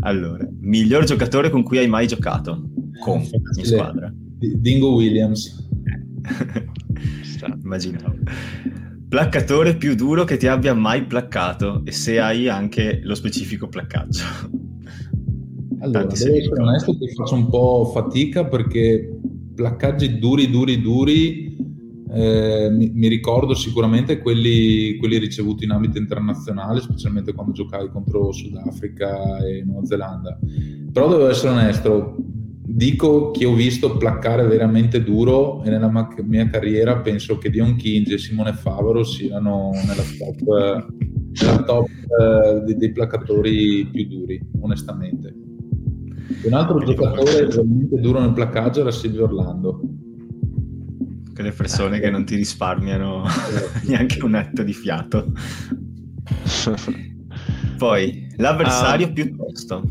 Allora, 0.01 0.47
miglior 0.61 1.05
giocatore 1.05 1.51
con 1.51 1.63
cui 1.63 1.79
hai 1.79 1.89
mai 1.89 2.07
giocato? 2.07 2.71
Con 2.99 3.21
in 3.57 3.65
squadra? 3.65 4.13
Dingo 4.39 4.95
Williams. 4.95 5.69
Immaginavo. 7.63 8.17
Placcatore 9.09 9.77
più 9.77 9.95
duro 9.95 10.25
che 10.25 10.37
ti 10.37 10.47
abbia 10.47 10.73
mai 10.75 11.05
placcato 11.05 11.83
e 11.85 11.93
se 11.93 12.19
hai 12.19 12.49
anche 12.49 13.01
lo 13.03 13.15
specifico 13.15 13.69
placcaggio. 13.69 14.25
Allora, 15.83 16.05
devo 16.05 16.13
essere 16.13 16.63
onesto 16.63 16.97
che 16.97 17.09
faccio 17.09 17.35
un 17.35 17.49
po' 17.49 17.91
fatica 17.93 18.45
perché 18.45 19.19
placcaggi 19.55 20.19
duri, 20.19 20.49
duri, 20.49 20.81
duri 20.81 21.57
eh, 22.15 22.69
mi, 22.71 22.91
mi, 22.95 23.09
ricordo 23.09 23.55
sicuramente 23.55 24.19
quelli, 24.19 24.97
quelli, 24.99 25.19
ricevuti 25.19 25.65
in 25.65 25.71
ambito 25.71 25.99
internazionale, 25.99 26.81
specialmente 26.81 27.33
quando 27.33 27.53
giocai 27.53 27.89
contro 27.89 28.31
Sudafrica 28.31 29.39
e 29.39 29.65
Nuova 29.65 29.87
Zelanda. 29.87 30.39
Però 30.93 31.09
devo 31.09 31.29
essere 31.29 31.53
onesto, 31.53 32.17
dico 32.19 33.31
che 33.31 33.45
ho 33.45 33.55
visto 33.55 33.97
placcare 33.97 34.47
veramente 34.47 35.03
duro 35.03 35.65
e 35.65 35.71
nella 35.71 35.91
mia 36.23 36.49
carriera 36.49 36.99
penso 36.99 37.39
che 37.39 37.51
Dion 37.51 37.75
King 37.77 38.13
e 38.13 38.19
Simone 38.19 38.53
Favaro 38.53 39.03
siano 39.05 39.71
nella 39.73 40.05
top, 40.19 40.87
nella 41.41 41.63
top 41.65 41.89
eh, 41.89 42.63
dei, 42.67 42.77
dei 42.77 42.93
placcatori 42.93 43.87
più 43.87 44.07
duri, 44.07 44.41
onestamente. 44.61 45.42
Un 46.45 46.53
altro 46.55 46.79
giocatore 46.81 47.47
veramente 47.47 48.01
duro 48.01 48.21
nel 48.21 48.33
placcaggio 48.33 48.81
era 48.81 48.91
Silvio 48.91 49.25
Orlando 49.25 49.81
quelle 51.35 51.53
persone 51.53 51.99
che 51.99 52.11
non 52.11 52.25
ti 52.25 52.37
risparmiano 52.37 53.25
neanche 53.89 54.23
un 54.25 54.35
atto 54.35 54.63
di 54.63 54.73
fiato. 54.73 55.33
Poi, 57.77 58.29
l'avversario 58.37 59.09
uh, 59.09 59.13
piuttosto. 59.13 59.83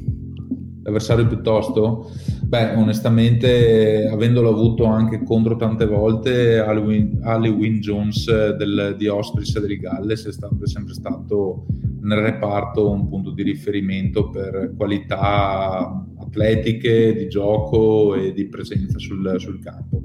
L'avversario 0.83 1.27
piuttosto? 1.27 2.11
Beh, 2.43 2.75
onestamente, 2.75 4.07
avendolo 4.11 4.49
avuto 4.49 4.85
anche 4.85 5.23
contro 5.23 5.55
tante 5.55 5.85
volte, 5.85 6.59
Ali 6.59 7.49
Wynne 7.49 7.79
Jones 7.79 8.55
del, 8.55 8.95
di 8.97 9.07
Ostris 9.07 9.55
e 9.55 9.61
del 9.61 9.77
Galles 9.77 10.25
è, 10.27 10.31
stato, 10.31 10.57
è 10.63 10.67
sempre 10.67 10.93
stato 10.93 11.65
nel 12.01 12.19
reparto 12.19 12.89
un 12.89 13.07
punto 13.07 13.31
di 13.31 13.43
riferimento 13.43 14.29
per 14.29 14.73
qualità 14.75 16.05
atletiche, 16.31 17.13
di 17.13 17.27
gioco 17.27 18.15
e 18.15 18.31
di 18.31 18.47
presenza 18.47 18.97
sul, 18.97 19.35
sul 19.37 19.59
campo. 19.59 20.01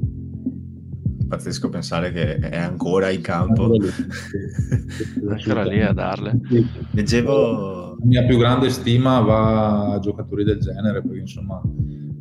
Pazzesco 1.28 1.68
pensare 1.68 2.12
che 2.12 2.36
è 2.36 2.56
ancora 2.56 3.10
in 3.10 3.20
campo. 3.20 3.72
ancora 5.28 5.64
lì 5.64 5.80
a 5.82 5.92
darle. 5.92 6.40
Leggevo... 6.90 7.84
La 7.98 8.04
mia 8.04 8.24
più 8.24 8.36
grande 8.36 8.68
stima 8.68 9.20
va 9.20 9.94
a 9.94 9.98
giocatori 9.98 10.44
del 10.44 10.58
genere 10.58 11.00
perché 11.00 11.18
insomma 11.18 11.60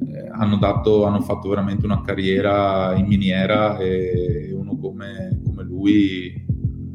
eh, 0.07 0.29
hanno, 0.31 0.57
dato, 0.57 1.03
hanno, 1.03 1.19
fatto 1.19 1.49
veramente 1.49 1.85
una 1.85 2.01
carriera 2.01 2.95
in 2.95 3.05
miniera 3.05 3.77
e 3.77 4.51
uno 4.53 4.77
come, 4.77 5.41
come 5.43 5.63
lui 5.63 6.45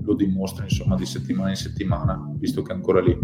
lo 0.03 0.15
dimostra 0.15 0.65
insomma 0.65 0.97
di 0.97 1.05
settimana 1.05 1.51
in 1.51 1.57
settimana, 1.57 2.33
visto 2.39 2.63
che 2.63 2.73
è 2.73 2.75
ancora 2.75 3.03
lì. 3.03 3.17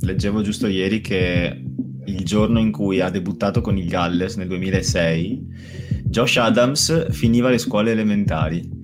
Leggevo 0.00 0.42
giusto 0.42 0.66
ieri 0.66 1.00
che 1.00 1.67
il 2.08 2.24
giorno 2.24 2.58
in 2.58 2.70
cui 2.70 3.00
ha 3.00 3.10
debuttato 3.10 3.60
con 3.60 3.76
il 3.76 3.88
Galles 3.88 4.36
nel 4.36 4.48
2006, 4.48 5.46
Josh 6.04 6.36
Adams 6.38 7.10
finiva 7.10 7.50
le 7.50 7.58
scuole 7.58 7.92
elementari. 7.92 8.68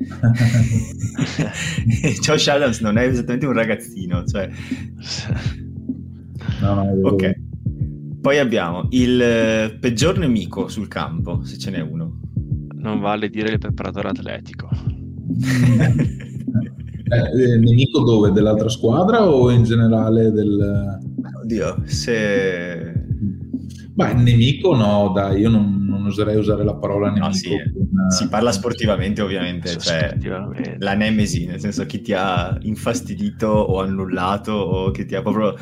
Josh 2.20 2.48
Adams 2.48 2.80
non 2.80 2.98
è 2.98 3.06
esattamente 3.06 3.46
un 3.46 3.52
ragazzino, 3.52 4.24
cioè... 4.24 4.48
No, 6.60 6.74
no, 6.74 7.08
ok. 7.08 7.34
Poi 8.20 8.38
abbiamo 8.38 8.86
il 8.90 9.20
eh, 9.20 9.76
peggior 9.78 10.18
nemico 10.18 10.68
sul 10.68 10.88
campo, 10.88 11.44
se 11.44 11.58
ce 11.58 11.70
n'è 11.70 11.80
uno. 11.80 12.20
Non 12.74 13.00
vale 13.00 13.28
dire 13.28 13.52
il 13.52 13.58
preparatore 13.58 14.08
atletico. 14.08 14.68
Eh, 17.06 17.52
eh, 17.52 17.58
nemico 17.58 18.02
dove? 18.02 18.30
Dell'altra 18.30 18.70
squadra 18.70 19.28
o 19.28 19.50
in 19.50 19.62
generale 19.62 20.30
del... 20.30 20.98
Oddio, 21.42 21.82
se... 21.84 23.03
Beh, 23.94 24.12
nemico 24.14 24.74
no, 24.74 25.12
dai, 25.14 25.40
io 25.40 25.48
non, 25.48 25.86
non 25.86 26.06
oserei 26.06 26.36
usare 26.36 26.64
la 26.64 26.74
parola 26.74 27.10
nemico. 27.10 27.26
No, 27.26 27.32
sì, 27.32 27.48
con... 27.48 28.10
Si 28.10 28.28
parla 28.28 28.50
sportivamente 28.50 29.22
ovviamente, 29.22 29.68
cioè 29.78 30.08
sportivamente. 30.08 30.76
la 30.80 30.94
nemesi, 30.94 31.46
nel 31.46 31.60
senso 31.60 31.86
chi 31.86 32.00
ti 32.00 32.12
ha 32.12 32.58
infastidito 32.62 33.46
o 33.46 33.80
annullato 33.80 34.50
o 34.52 34.90
che 34.90 35.04
ti 35.04 35.14
ha 35.14 35.22
proprio... 35.22 35.54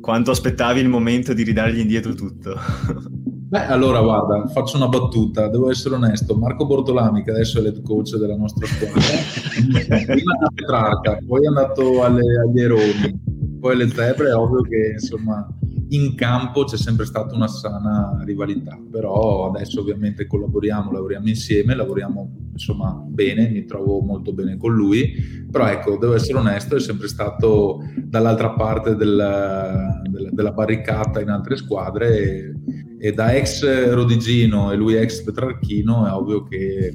Quanto 0.00 0.30
aspettavi 0.30 0.80
il 0.80 0.88
momento 0.88 1.34
di 1.34 1.42
ridargli 1.42 1.78
indietro 1.78 2.14
tutto? 2.14 2.56
Beh, 3.50 3.66
allora 3.66 4.00
guarda, 4.00 4.46
faccio 4.46 4.78
una 4.78 4.88
battuta, 4.88 5.48
devo 5.48 5.70
essere 5.70 5.96
onesto. 5.96 6.36
Marco 6.36 6.64
Bortolami, 6.66 7.22
che 7.22 7.32
adesso 7.32 7.58
è 7.58 7.62
l'head 7.62 7.82
coach 7.82 8.16
della 8.16 8.36
nostra 8.36 8.66
squadra, 8.66 10.06
prima 10.06 10.34
a 10.40 10.50
Petrarca, 10.54 11.18
poi 11.26 11.44
è 11.44 11.48
andato 11.48 12.02
alle, 12.02 12.22
agli 12.40 12.60
Eroni, 12.60 13.58
poi 13.60 13.74
alle 13.74 13.88
Zebre, 13.88 14.30
è 14.30 14.34
ovvio 14.34 14.62
che 14.62 14.92
insomma 14.92 15.46
in 15.90 16.14
campo 16.14 16.64
c'è 16.64 16.76
sempre 16.76 17.04
stata 17.04 17.34
una 17.34 17.48
sana 17.48 18.22
rivalità, 18.24 18.78
però 18.90 19.48
adesso 19.48 19.80
ovviamente 19.80 20.26
collaboriamo, 20.26 20.92
lavoriamo 20.92 21.28
insieme, 21.28 21.74
lavoriamo 21.74 22.48
insomma 22.52 22.92
bene, 23.06 23.48
mi 23.48 23.64
trovo 23.64 24.00
molto 24.00 24.32
bene 24.32 24.56
con 24.56 24.72
lui, 24.72 25.12
però 25.50 25.66
ecco, 25.66 25.96
devo 25.96 26.14
essere 26.14 26.38
onesto, 26.38 26.76
è 26.76 26.80
sempre 26.80 27.08
stato 27.08 27.80
dall'altra 27.96 28.50
parte 28.50 28.94
del, 28.94 30.02
del, 30.08 30.28
della 30.32 30.52
barricata 30.52 31.20
in 31.20 31.28
altre 31.28 31.56
squadre 31.56 32.18
e, 32.18 32.54
e, 33.00 33.12
da 33.12 33.34
ex 33.34 33.92
Rodigino 33.92 34.70
e 34.70 34.76
lui 34.76 34.94
ex 34.94 35.22
Petrarchino 35.22 36.06
è 36.06 36.12
ovvio 36.12 36.44
che 36.44 36.86
eh, 36.86 36.94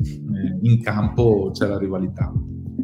in 0.61 0.81
campo 0.81 1.51
c'è 1.51 1.67
la 1.67 1.77
rivalità. 1.77 2.31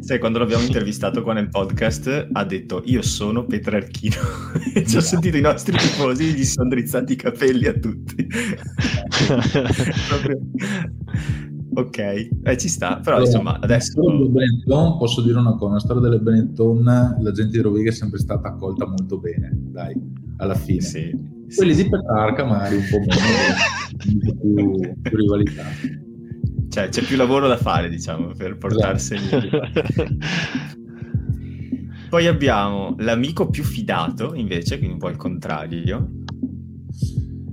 Sai, 0.02 0.18
quando 0.18 0.40
l'abbiamo 0.40 0.64
intervistato 0.64 1.22
qua 1.22 1.32
nel 1.32 1.48
podcast 1.48 2.28
ha 2.32 2.44
detto 2.44 2.82
io 2.86 3.02
sono 3.02 3.44
Petrarchino 3.44 4.16
e 4.74 4.84
ci 4.84 4.96
ho 4.96 5.00
sentito 5.00 5.36
i 5.36 5.40
nostri 5.40 5.76
tifosi 5.76 6.24
gli 6.34 6.44
sono 6.44 6.68
drizzati 6.70 7.12
i 7.12 7.16
capelli 7.16 7.66
a 7.66 7.72
tutti. 7.72 8.26
Proprio... 10.08 10.40
Ok, 11.74 11.98
eh, 11.98 12.56
ci 12.58 12.68
sta, 12.68 12.98
però 12.98 13.16
allora, 13.16 13.30
insomma 13.30 13.58
adesso... 13.60 14.02
Benetton, 14.28 14.98
posso 14.98 15.22
dire 15.22 15.38
una 15.38 15.54
cosa, 15.54 15.74
la 15.74 15.78
storia 15.78 16.02
delle 16.02 16.18
Benetton, 16.18 16.82
la 16.82 17.30
gente 17.30 17.52
di 17.52 17.60
Roviglia 17.60 17.90
è 17.90 17.94
sempre 17.94 18.18
stata 18.18 18.48
accolta 18.48 18.84
molto 18.84 19.18
bene, 19.18 19.52
dai, 19.54 19.94
alla 20.38 20.56
fine. 20.56 20.80
Sì, 20.80 21.16
Quelli 21.54 21.74
sì, 21.74 21.84
di 21.84 21.88
Petrarca 21.90 22.44
magari 22.44 22.74
un 22.74 22.84
po' 22.90 22.98
meno, 22.98 24.34
più, 24.40 25.00
più 25.00 25.16
rivalità. 25.16 25.62
Cioè, 26.72 26.88
c'è 26.88 27.02
più 27.02 27.18
lavoro 27.18 27.48
da 27.48 27.58
fare, 27.58 27.90
diciamo, 27.90 28.28
per 28.28 28.56
portarseli. 28.56 29.50
Poi 32.08 32.26
abbiamo 32.26 32.96
l'amico 33.00 33.50
più 33.50 33.62
fidato, 33.62 34.32
invece, 34.34 34.78
quindi 34.78 34.94
un 34.94 34.98
po' 34.98 35.10
il 35.10 35.16
contrario. 35.16 36.12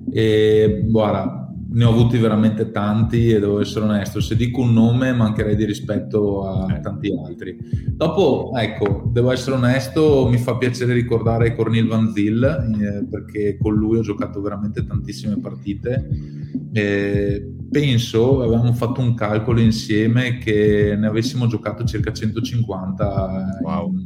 E 0.10 0.86
guarda, 0.86 1.39
ne 1.72 1.84
ho 1.84 1.90
avuti 1.90 2.18
veramente 2.18 2.72
tanti 2.72 3.30
e 3.30 3.40
devo 3.40 3.60
essere 3.60 3.86
onesto, 3.86 4.20
se 4.20 4.36
dico 4.36 4.62
un 4.62 4.74
nome 4.74 5.14
mancherei 5.14 5.56
di 5.56 5.66
rispetto 5.66 6.48
a 6.48 6.74
eh. 6.74 6.80
tanti 6.80 7.12
altri. 7.12 7.58
Dopo, 7.88 8.52
ecco, 8.56 9.10
devo 9.12 9.32
essere 9.32 9.56
onesto, 9.56 10.28
mi 10.30 10.38
fa 10.38 10.58
piacere 10.58 10.94
ricordare 10.94 11.56
Cornel 11.56 11.88
Van 11.88 12.12
Zyl 12.12 12.44
eh, 12.44 13.06
perché 13.10 13.58
con 13.58 13.76
lui 13.76 13.98
ho 13.98 14.02
giocato 14.02 14.42
veramente 14.42 14.86
tantissime 14.86 15.40
partite. 15.40 16.08
Eh, 16.72 17.52
penso, 17.70 18.42
avevamo 18.42 18.74
fatto 18.74 19.02
un 19.02 19.14
calcolo 19.14 19.60
insieme 19.60 20.38
che 20.40 20.96
ne 20.98 21.08
avessimo 21.08 21.46
giocato 21.46 21.84
circa 21.84 22.12
150 22.12 23.60
wow. 23.62 23.92
in, 23.92 24.06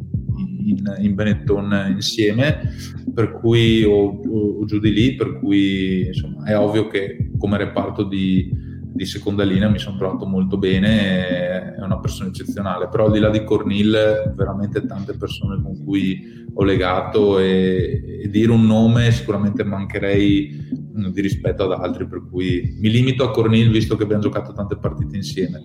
in, 0.69 0.95
in 0.99 1.15
Benetton 1.15 1.91
insieme, 1.93 2.71
per 3.13 3.31
cui 3.31 3.83
o, 3.83 4.19
o, 4.19 4.59
o 4.59 4.65
giù 4.65 4.79
di 4.79 4.91
lì, 4.91 5.15
per 5.15 5.39
cui 5.39 6.07
insomma, 6.07 6.45
è 6.45 6.57
ovvio 6.57 6.87
che 6.87 7.31
come 7.37 7.57
reparto 7.57 8.03
di, 8.03 8.49
di 8.93 9.05
seconda 9.05 9.43
linea 9.43 9.69
mi 9.69 9.79
sono 9.79 9.97
trovato 9.97 10.25
molto 10.25 10.57
bene, 10.57 11.75
è 11.75 11.81
una 11.81 11.99
persona 11.99 12.29
eccezionale, 12.29 12.87
però 12.89 13.05
al 13.05 13.11
di 13.11 13.19
là 13.19 13.29
di 13.29 13.43
Cornil 13.43 14.33
veramente 14.35 14.85
tante 14.85 15.17
persone 15.17 15.61
con 15.61 15.83
cui 15.83 16.45
ho 16.53 16.63
legato 16.63 17.39
e, 17.39 18.21
e 18.23 18.29
dire 18.29 18.51
un 18.51 18.65
nome 18.65 19.11
sicuramente 19.11 19.63
mancherei 19.63 20.81
di 21.11 21.21
rispetto 21.21 21.63
ad 21.63 21.71
altri, 21.71 22.07
per 22.07 22.23
cui 22.29 22.77
mi 22.79 22.89
limito 22.89 23.23
a 23.23 23.31
Cornil 23.31 23.71
visto 23.71 23.95
che 23.95 24.03
abbiamo 24.03 24.21
giocato 24.21 24.53
tante 24.53 24.77
partite 24.77 25.15
insieme. 25.15 25.61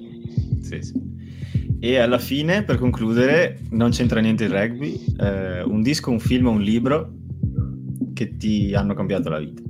Sì, 0.61 0.83
sì. 0.83 1.17
E 1.81 1.97
alla 1.99 2.19
fine, 2.19 2.65
per 2.65 2.77
concludere, 2.77 3.61
non 3.71 3.91
c'entra 3.91 4.21
niente 4.21 4.45
il 4.45 4.51
rugby, 4.51 5.01
eh, 5.21 5.63
un 5.63 5.81
disco, 5.83 6.11
un 6.11 6.19
film, 6.19 6.47
un 6.47 6.61
libro 6.61 7.13
che 8.15 8.37
ti 8.37 8.75
hanno 8.75 8.95
cambiato 8.95 9.29
la 9.29 9.39
vita. 9.39 9.63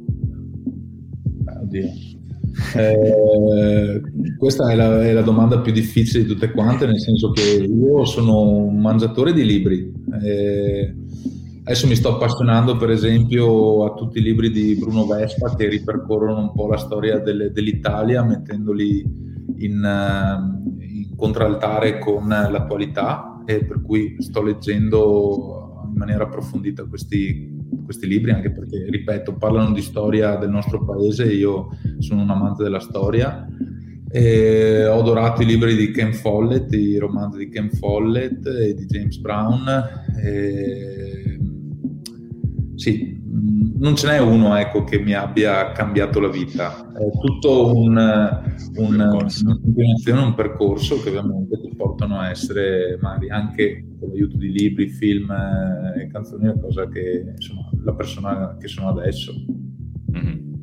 Oddio. 1.60 1.88
Eh, 2.76 4.00
questa 4.38 4.70
è 4.70 4.74
la, 4.74 5.04
è 5.04 5.12
la, 5.12 5.22
domanda 5.22 5.60
più 5.60 5.70
difficile 5.70 6.22
di 6.22 6.28
tutte 6.28 6.50
quante, 6.50 6.86
nel 6.86 6.98
senso 6.98 7.30
che 7.30 7.42
io 7.42 8.04
sono 8.06 8.40
un 8.40 8.80
mangiatore 8.80 9.34
di 9.34 9.44
libri. 9.44 9.92
Eh, 10.22 10.94
adesso 11.64 11.86
mi 11.86 11.94
sto 11.94 12.14
appassionando, 12.14 12.76
per 12.76 12.90
esempio, 12.90 13.84
a 13.84 13.94
tutti 13.94 14.18
i 14.18 14.22
libri 14.22 14.50
di 14.50 14.76
Bruno 14.76 15.06
Vespa 15.06 15.54
che 15.54 15.68
ripercorrono 15.68 16.40
un 16.40 16.52
po' 16.52 16.68
la 16.68 16.78
storia 16.78 17.18
delle, 17.18 17.52
dell'Italia, 17.52 18.24
mettendoli 18.24 19.00
in, 19.58 19.82
in 20.77 20.77
contraltare 21.18 21.98
con 21.98 22.28
l'attualità, 22.28 23.42
e 23.44 23.64
per 23.64 23.82
cui 23.82 24.14
sto 24.20 24.40
leggendo 24.40 25.82
in 25.90 25.96
maniera 25.96 26.24
approfondita 26.24 26.84
questi 26.84 27.56
questi 27.84 28.06
libri, 28.06 28.32
anche 28.32 28.50
perché, 28.50 28.86
ripeto, 28.90 29.34
parlano 29.34 29.72
di 29.72 29.80
storia 29.80 30.36
del 30.36 30.50
nostro 30.50 30.84
paese, 30.84 31.24
io 31.24 31.68
sono 31.98 32.22
un 32.22 32.30
amante 32.30 32.62
della 32.62 32.80
storia. 32.80 33.46
E 34.10 34.86
ho 34.86 35.00
adorato 35.00 35.42
i 35.42 35.46
libri 35.46 35.74
di 35.74 35.90
Ken 35.90 36.12
Follett, 36.12 36.72
i 36.72 36.98
romanzi 36.98 37.38
di 37.38 37.48
Ken 37.48 37.70
Follett 37.70 38.46
e 38.46 38.74
di 38.74 38.84
James 38.84 39.18
Brown. 39.18 39.66
E... 40.22 41.38
Sì, 42.74 43.17
non 43.78 43.94
ce 43.96 44.08
n'è 44.08 44.18
uno 44.18 44.56
ecco, 44.56 44.84
che 44.84 44.98
mi 44.98 45.12
abbia 45.12 45.72
cambiato 45.72 46.20
la 46.20 46.28
vita, 46.28 46.92
è 46.92 47.10
tutto 47.20 47.74
un, 47.76 47.96
un, 48.76 48.94
una 48.94 50.22
un 50.22 50.34
percorso 50.34 51.00
che 51.00 51.10
ovviamente 51.10 51.60
ti 51.60 51.74
portano 51.76 52.18
a 52.18 52.30
essere 52.30 52.98
magari 53.00 53.30
anche 53.30 53.84
con 53.98 54.08
l'aiuto 54.08 54.36
di 54.36 54.50
libri, 54.50 54.88
film 54.88 55.30
e 55.30 56.08
canzoni, 56.08 56.46
la 56.46 56.58
cosa 56.58 56.88
che 56.88 57.32
insomma 57.36 57.70
la 57.84 57.94
persona 57.94 58.56
che 58.58 58.68
sono 58.68 58.88
adesso. 58.88 59.32
Mm-hmm. 60.12 60.54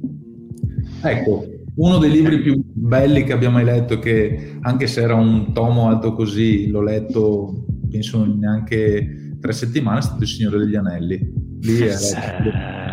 Ecco, 1.03 1.45
uno 1.75 1.97
dei 1.97 2.11
libri 2.11 2.41
più 2.41 2.61
belli 2.65 3.23
che 3.23 3.33
abbia 3.33 3.49
mai 3.49 3.63
letto, 3.63 3.99
che 3.99 4.57
anche 4.61 4.87
se 4.87 5.01
era 5.01 5.15
un 5.15 5.53
tomo 5.53 5.87
alto 5.87 6.13
così, 6.13 6.67
l'ho 6.67 6.81
letto 6.81 7.65
penso 7.89 8.25
neanche 8.25 9.37
tre 9.39 9.53
settimane, 9.53 9.99
è 9.99 10.01
stato 10.01 10.23
Il 10.23 10.27
Signore 10.27 10.59
degli 10.59 10.75
Anelli. 10.75 11.33
Lì 11.61 11.79
era 11.87 12.84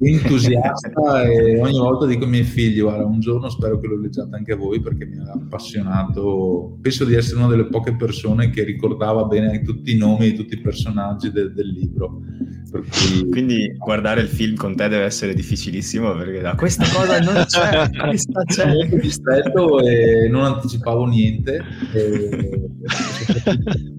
entusiasta 0.00 1.22
e 1.22 1.60
ogni 1.60 1.78
volta 1.78 2.06
dico 2.06 2.24
ai 2.24 2.30
miei 2.30 2.44
figli 2.44 2.80
guarda 2.80 3.04
un 3.04 3.20
giorno 3.20 3.48
spero 3.48 3.78
che 3.78 3.86
lo 3.86 3.98
leggiate 3.98 4.34
anche 4.36 4.54
voi 4.54 4.80
perché 4.80 5.06
mi 5.06 5.18
ha 5.18 5.32
appassionato 5.32 6.78
penso 6.80 7.04
di 7.04 7.14
essere 7.14 7.38
una 7.38 7.48
delle 7.48 7.66
poche 7.66 7.94
persone 7.94 8.50
che 8.50 8.64
ricordava 8.64 9.24
bene 9.24 9.62
tutti 9.62 9.92
i 9.92 9.96
nomi 9.96 10.30
di 10.30 10.34
tutti 10.34 10.54
i 10.54 10.60
personaggi 10.60 11.30
de- 11.30 11.52
del 11.52 11.68
libro 11.68 12.20
Cui... 12.80 13.28
Quindi 13.30 13.72
guardare 13.76 14.22
il 14.22 14.26
film 14.26 14.56
con 14.56 14.74
te 14.74 14.88
deve 14.88 15.04
essere 15.04 15.32
difficilissimo 15.32 16.12
perché 16.16 16.40
da 16.40 16.56
questa 16.56 16.84
cosa 16.92 17.20
non 17.20 17.44
c'è, 17.46 17.88
questa 18.08 18.42
c'è. 18.44 18.66
Molto 18.66 18.96
distretto 18.96 19.80
e 19.80 20.28
non 20.28 20.42
anticipavo 20.42 21.06
niente. 21.06 21.62
E... 21.92 22.72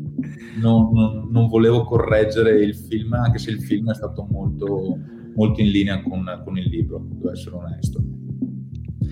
non, 0.60 0.92
non, 0.92 1.30
non, 1.32 1.48
volevo 1.48 1.86
correggere 1.86 2.62
il 2.62 2.76
film, 2.76 3.14
anche 3.14 3.38
se 3.38 3.52
il 3.52 3.62
film 3.62 3.92
è 3.92 3.96
stato 3.96 4.28
molto, 4.30 4.98
molto 5.36 5.62
in 5.62 5.70
linea 5.70 6.02
con, 6.02 6.42
con 6.44 6.58
il 6.58 6.68
libro, 6.68 7.06
devo 7.10 7.32
essere 7.32 7.56
onesto. 7.56 8.04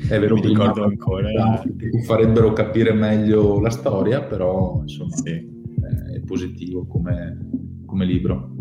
È 0.09 0.19
vero, 0.19 0.35
mi 0.35 0.41
ricordo 0.41 0.83
ancora. 0.83 1.61
Che 1.61 2.01
farebbero 2.03 2.51
capire 2.53 2.93
meglio 2.93 3.59
la 3.59 3.69
storia, 3.69 4.23
però 4.23 4.79
insomma 4.81 5.15
sì. 5.15 5.31
è 5.31 6.19
positivo 6.25 6.85
come, 6.87 7.49
come 7.85 8.05
libro 8.05 8.53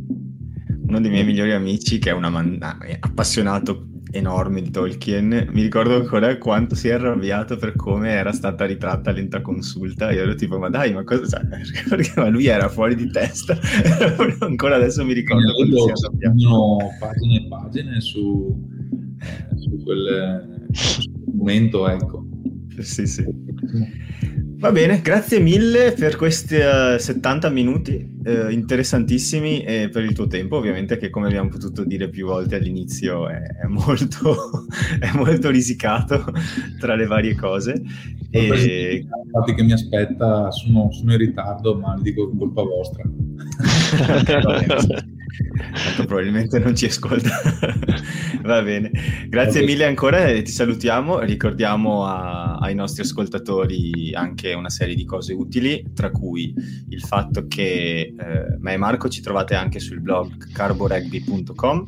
uno 0.93 1.01
dei 1.01 1.11
miei 1.11 1.25
migliori 1.25 1.53
amici, 1.53 1.99
che 1.99 2.11
è, 2.11 2.19
man- 2.19 2.59
appassionato 3.01 3.89
enorme 4.13 4.63
di 4.63 4.71
Tolkien, 4.71 5.49
mi 5.51 5.63
ricordo 5.63 5.97
ancora 5.97 6.37
quanto 6.39 6.75
si 6.75 6.89
è 6.89 6.93
arrabbiato 6.93 7.57
per 7.57 7.75
come 7.75 8.11
era 8.11 8.33
stata 8.33 8.65
ritratta 8.67 9.11
l'enta 9.11 9.41
consulta. 9.41 10.13
Io 10.13 10.23
ero 10.23 10.35
tipo, 10.35 10.59
ma 10.59 10.69
dai, 10.69 10.93
ma 10.93 11.03
cosa 11.03 11.27
sai? 11.27 11.47
Perché 11.89 12.13
ma 12.17 12.29
lui 12.29 12.47
era 12.47 12.69
fuori 12.69 12.95
di 12.95 13.11
testa. 13.11 13.59
ancora 14.41 14.77
adesso 14.77 15.05
mi 15.05 15.15
ricordo. 15.15 15.53
Sono 16.37 16.79
pagine 17.01 17.37
e 17.37 17.47
pagine 17.49 18.01
su, 18.01 18.55
eh, 19.21 19.57
su 19.57 19.83
quel 19.83 20.69
momento, 21.35 21.89
ecco. 21.89 22.27
Sì, 22.79 23.07
sì. 23.07 23.25
Va 24.63 24.71
bene, 24.71 25.01
grazie 25.01 25.41
mille 25.41 25.91
per 25.91 26.15
questi 26.15 26.55
uh, 26.55 26.97
70 26.97 27.49
minuti 27.49 28.09
uh, 28.25 28.49
interessantissimi 28.49 29.65
e 29.65 29.89
per 29.89 30.05
il 30.05 30.13
tuo 30.13 30.29
tempo, 30.29 30.57
ovviamente, 30.57 30.99
che 30.99 31.11
come 31.11 31.27
abbiamo 31.27 31.49
potuto 31.49 31.83
dire 31.83 32.09
più 32.09 32.27
volte 32.27 32.55
all'inizio 32.55 33.29
è, 33.29 33.41
è, 33.41 33.67
molto, 33.67 34.69
è 35.01 35.11
molto, 35.15 35.51
risicato 35.51 36.27
tra 36.79 36.95
le 36.95 37.07
varie 37.07 37.35
cose. 37.35 37.83
E... 38.31 39.05
Infatti 39.25 39.55
che 39.55 39.65
mi 39.65 39.73
aspetta, 39.73 40.49
sono, 40.53 40.93
sono 40.93 41.11
in 41.11 41.19
ritardo, 41.19 41.77
ma 41.77 41.99
dico 42.01 42.31
colpa 42.31 42.63
vostra. 42.63 43.03
Tanto 45.73 46.05
probabilmente 46.05 46.59
non 46.59 46.75
ci 46.75 46.87
ascolta. 46.87 47.31
Va 48.43 48.63
bene, 48.63 48.91
grazie 49.29 49.65
mille 49.65 49.87
ancora 49.87 50.27
e 50.27 50.43
ti 50.43 50.51
salutiamo. 50.51 51.21
Ricordiamo 51.21 52.05
a, 52.05 52.57
ai 52.57 52.75
nostri 52.75 53.03
ascoltatori 53.03 54.13
anche 54.15 54.53
una 54.53 54.71
serie 54.71 54.95
di 54.95 55.05
cose 55.05 55.33
utili, 55.33 55.85
tra 55.95 56.11
cui 56.11 56.55
il 56.89 57.01
fatto 57.01 57.47
che 57.47 58.15
eh, 58.19 58.57
me 58.59 58.75
e 58.75 58.77
Marco 58.77 59.09
ci 59.09 59.23
trovate 59.23 59.55
anche 59.55 59.81
sul 59.81 60.01
blog 60.01 60.53
carborugby.com, 60.53 61.85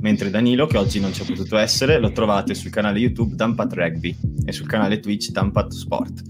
mentre 0.00 0.30
Danilo, 0.30 0.66
che 0.66 0.78
oggi 0.78 0.98
non 1.00 1.12
ci 1.12 1.22
ha 1.22 1.24
potuto 1.24 1.56
essere, 1.56 1.98
lo 1.98 2.10
trovate 2.12 2.54
sul 2.54 2.70
canale 2.70 2.98
YouTube 2.98 3.34
Dampat 3.34 3.72
Rugby 3.74 4.16
e 4.44 4.52
sul 4.52 4.66
canale 4.66 4.98
Twitch 5.00 5.30
Dampat 5.30 5.72
Sport. 5.72 6.22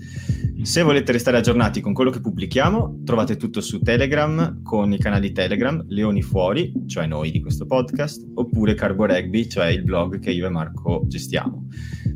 Se 0.63 0.83
volete 0.83 1.13
restare 1.13 1.37
aggiornati 1.37 1.81
con 1.81 1.93
quello 1.93 2.11
che 2.11 2.21
pubblichiamo, 2.21 3.03
trovate 3.05 3.37
tutto 3.37 3.61
su 3.61 3.79
Telegram 3.79 4.61
con 4.63 4.93
i 4.93 4.99
canali 4.99 5.31
Telegram 5.31 5.85
Leoni 5.87 6.21
Fuori, 6.21 6.73
cioè 6.87 7.07
noi 7.07 7.31
di 7.31 7.41
questo 7.41 7.65
podcast, 7.65 8.27
oppure 8.35 8.75
Carbo 8.75 9.07
Rugby, 9.07 9.47
cioè 9.47 9.69
il 9.69 9.85
blog 9.85 10.19
che 10.19 10.33
io 10.33 10.47
e 10.47 10.51
Marco 10.51 11.05
gestiamo. 11.07 11.69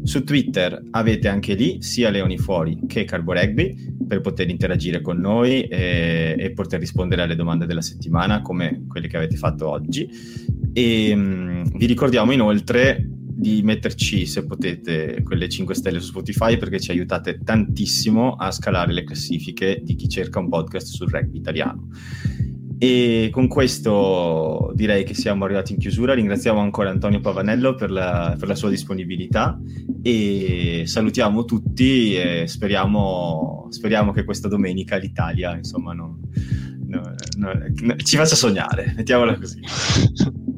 Su 0.03 0.25
Twitter 0.25 0.83
avete 0.91 1.29
anche 1.29 1.55
lì 1.55 1.81
sia 1.83 2.11
Leoni 2.11 2.37
Fuori 2.37 2.81
che 2.89 3.05
Carbo 3.05 3.33
Rugby 3.33 3.95
per 4.09 4.21
poter 4.21 4.51
interagire 4.51 5.01
con 5.01 5.19
noi 5.19 5.63
e, 5.63 6.35
e 6.37 6.53
poter 6.53 6.81
rispondere 6.81 7.23
alle 7.23 7.37
domande 7.37 7.65
della 7.65 7.81
settimana 7.81 8.43
come 8.43 8.87
quelle 8.89 9.07
che 9.07 9.17
avete 9.17 9.37
fatto 9.37 9.69
oggi. 9.69 10.11
E 10.73 11.13
um, 11.15 11.63
vi 11.77 11.87
ricordiamo 11.87 12.33
inoltre 12.33 13.07
di 13.43 13.61
metterci, 13.63 14.25
se 14.25 14.47
potete, 14.47 15.21
quelle 15.25 15.49
5 15.49 15.75
stelle 15.75 15.99
su 15.99 16.07
Spotify 16.07 16.57
perché 16.57 16.79
ci 16.79 16.93
aiutate 16.93 17.41
tantissimo 17.45 18.35
a 18.35 18.53
scalare 18.53 18.93
le 18.93 19.03
classifiche 19.03 19.81
di 19.83 19.97
chi 19.97 20.09
cerca 20.09 20.39
un 20.39 20.49
podcast 20.49 20.87
sul 20.87 21.11
rugby 21.11 21.39
italiano. 21.39 21.89
E 22.79 23.29
con 23.31 23.49
questo 23.49 24.73
direi 24.75 25.05
che 25.05 25.15
siamo 25.15 25.45
arrivati 25.45 25.73
in 25.73 25.79
chiusura. 25.79 26.15
Ringraziamo 26.15 26.59
ancora 26.59 26.91
Antonio 26.91 27.21
Pavanello 27.21 27.75
per 27.75 27.91
la, 27.91 28.35
per 28.39 28.49
la 28.49 28.55
sua 28.55 28.71
disponibilità 28.71 29.61
e 30.03 30.83
salutiamo 30.85 31.45
tutti 31.45 32.15
e 32.17 32.47
speriamo, 32.47 33.67
speriamo 33.71 34.11
che 34.13 34.25
questa 34.25 34.49
domenica 34.49 34.97
l'Italia 34.97 35.55
insomma, 35.55 35.93
non, 35.93 36.19
no, 36.99 37.53
no, 37.53 37.97
ci 37.97 38.17
faccia 38.17 38.35
sognare, 38.35 38.93
mettiamola 38.97 39.39
così. 39.39 39.61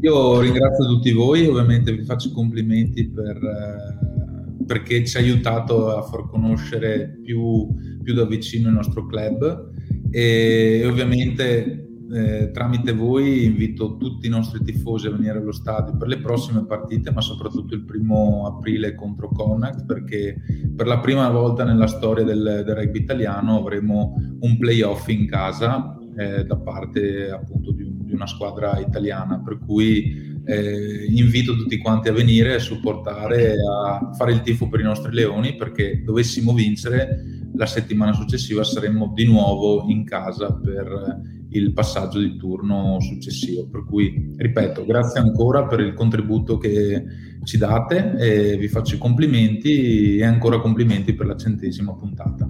Io 0.00 0.40
ringrazio 0.40 0.86
tutti 0.86 1.12
voi, 1.12 1.46
ovviamente 1.46 1.92
vi 1.92 2.04
faccio 2.04 2.32
complimenti 2.32 3.08
per, 3.08 3.36
eh, 3.36 4.64
perché 4.66 5.04
ci 5.04 5.16
ha 5.16 5.20
aiutato 5.20 5.96
a 5.96 6.02
far 6.02 6.28
conoscere 6.28 7.18
più, 7.22 7.68
più, 8.02 8.14
da 8.14 8.26
vicino 8.26 8.68
il 8.68 8.74
nostro 8.74 9.06
club 9.06 9.70
e 10.10 10.84
ovviamente 10.86 11.88
eh, 12.12 12.50
tramite 12.52 12.92
voi 12.92 13.44
invito 13.44 13.96
tutti 13.96 14.26
i 14.26 14.30
nostri 14.30 14.62
tifosi 14.62 15.06
a 15.06 15.10
venire 15.10 15.38
allo 15.38 15.52
stadio 15.52 15.96
per 15.96 16.08
le 16.08 16.18
prossime 16.18 16.66
partite, 16.66 17.10
ma 17.10 17.20
soprattutto 17.20 17.74
il 17.74 17.84
primo 17.84 18.46
aprile 18.46 18.94
contro 18.94 19.28
Connacht, 19.28 19.86
perché 19.86 20.36
per 20.76 20.86
la 20.86 20.98
prima 20.98 21.30
volta 21.30 21.64
nella 21.64 21.86
storia 21.86 22.24
del, 22.24 22.62
del 22.64 22.74
rugby 22.74 23.00
italiano 23.00 23.58
avremo 23.58 24.14
un 24.40 24.58
playoff 24.58 25.08
in 25.08 25.26
casa 25.26 25.98
eh, 26.16 26.44
da 26.44 26.56
parte 26.56 27.30
appunto 27.30 27.72
di, 27.72 27.90
di, 28.04 28.12
una 28.12 28.26
squadra 28.26 28.78
italiana, 28.78 29.40
per 29.40 29.58
cui 29.58 30.40
eh, 30.44 31.06
invito 31.08 31.54
tutti 31.54 31.78
quanti 31.78 32.08
a 32.08 32.12
venire 32.12 32.54
a 32.54 32.58
supportare, 32.58 33.54
a 33.54 34.12
fare 34.12 34.32
il 34.32 34.42
tifo 34.42 34.68
per 34.68 34.80
i 34.80 34.84
nostri 34.84 35.12
leoni, 35.12 35.56
perché 35.56 36.02
dovessimo 36.04 36.52
vincere 36.52 37.42
la 37.56 37.66
settimana 37.66 38.12
successiva 38.12 38.64
saremmo 38.64 39.12
di 39.14 39.24
nuovo 39.24 39.84
in 39.88 40.04
casa 40.04 40.52
per 40.52 41.20
il 41.50 41.72
passaggio 41.72 42.18
di 42.18 42.36
turno 42.36 42.98
successivo. 43.00 43.68
Per 43.68 43.84
cui, 43.84 44.34
ripeto, 44.36 44.84
grazie 44.84 45.20
ancora 45.20 45.66
per 45.66 45.80
il 45.80 45.94
contributo 45.94 46.58
che 46.58 47.04
ci 47.44 47.58
date 47.58 48.16
e 48.18 48.56
vi 48.56 48.68
faccio 48.68 48.96
i 48.96 48.98
complimenti 48.98 50.16
e 50.16 50.24
ancora 50.24 50.60
complimenti 50.60 51.14
per 51.14 51.26
la 51.26 51.36
centesima 51.36 51.94
puntata. 51.94 52.48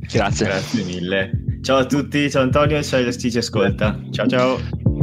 Grazie. 0.00 0.46
Grazie 0.46 0.84
mille. 0.84 1.45
Ciao 1.66 1.78
a 1.78 1.84
tutti, 1.84 2.30
ciao 2.30 2.42
Antonio 2.42 2.78
e 2.78 2.84
ciao 2.84 3.00
a 3.00 3.10
chi 3.10 3.28
ci 3.28 3.38
ascolta. 3.38 3.98
Ciao 4.12 4.28
ciao. 4.28 4.56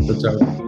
Ciao 0.05 0.17
ciao. 0.17 0.62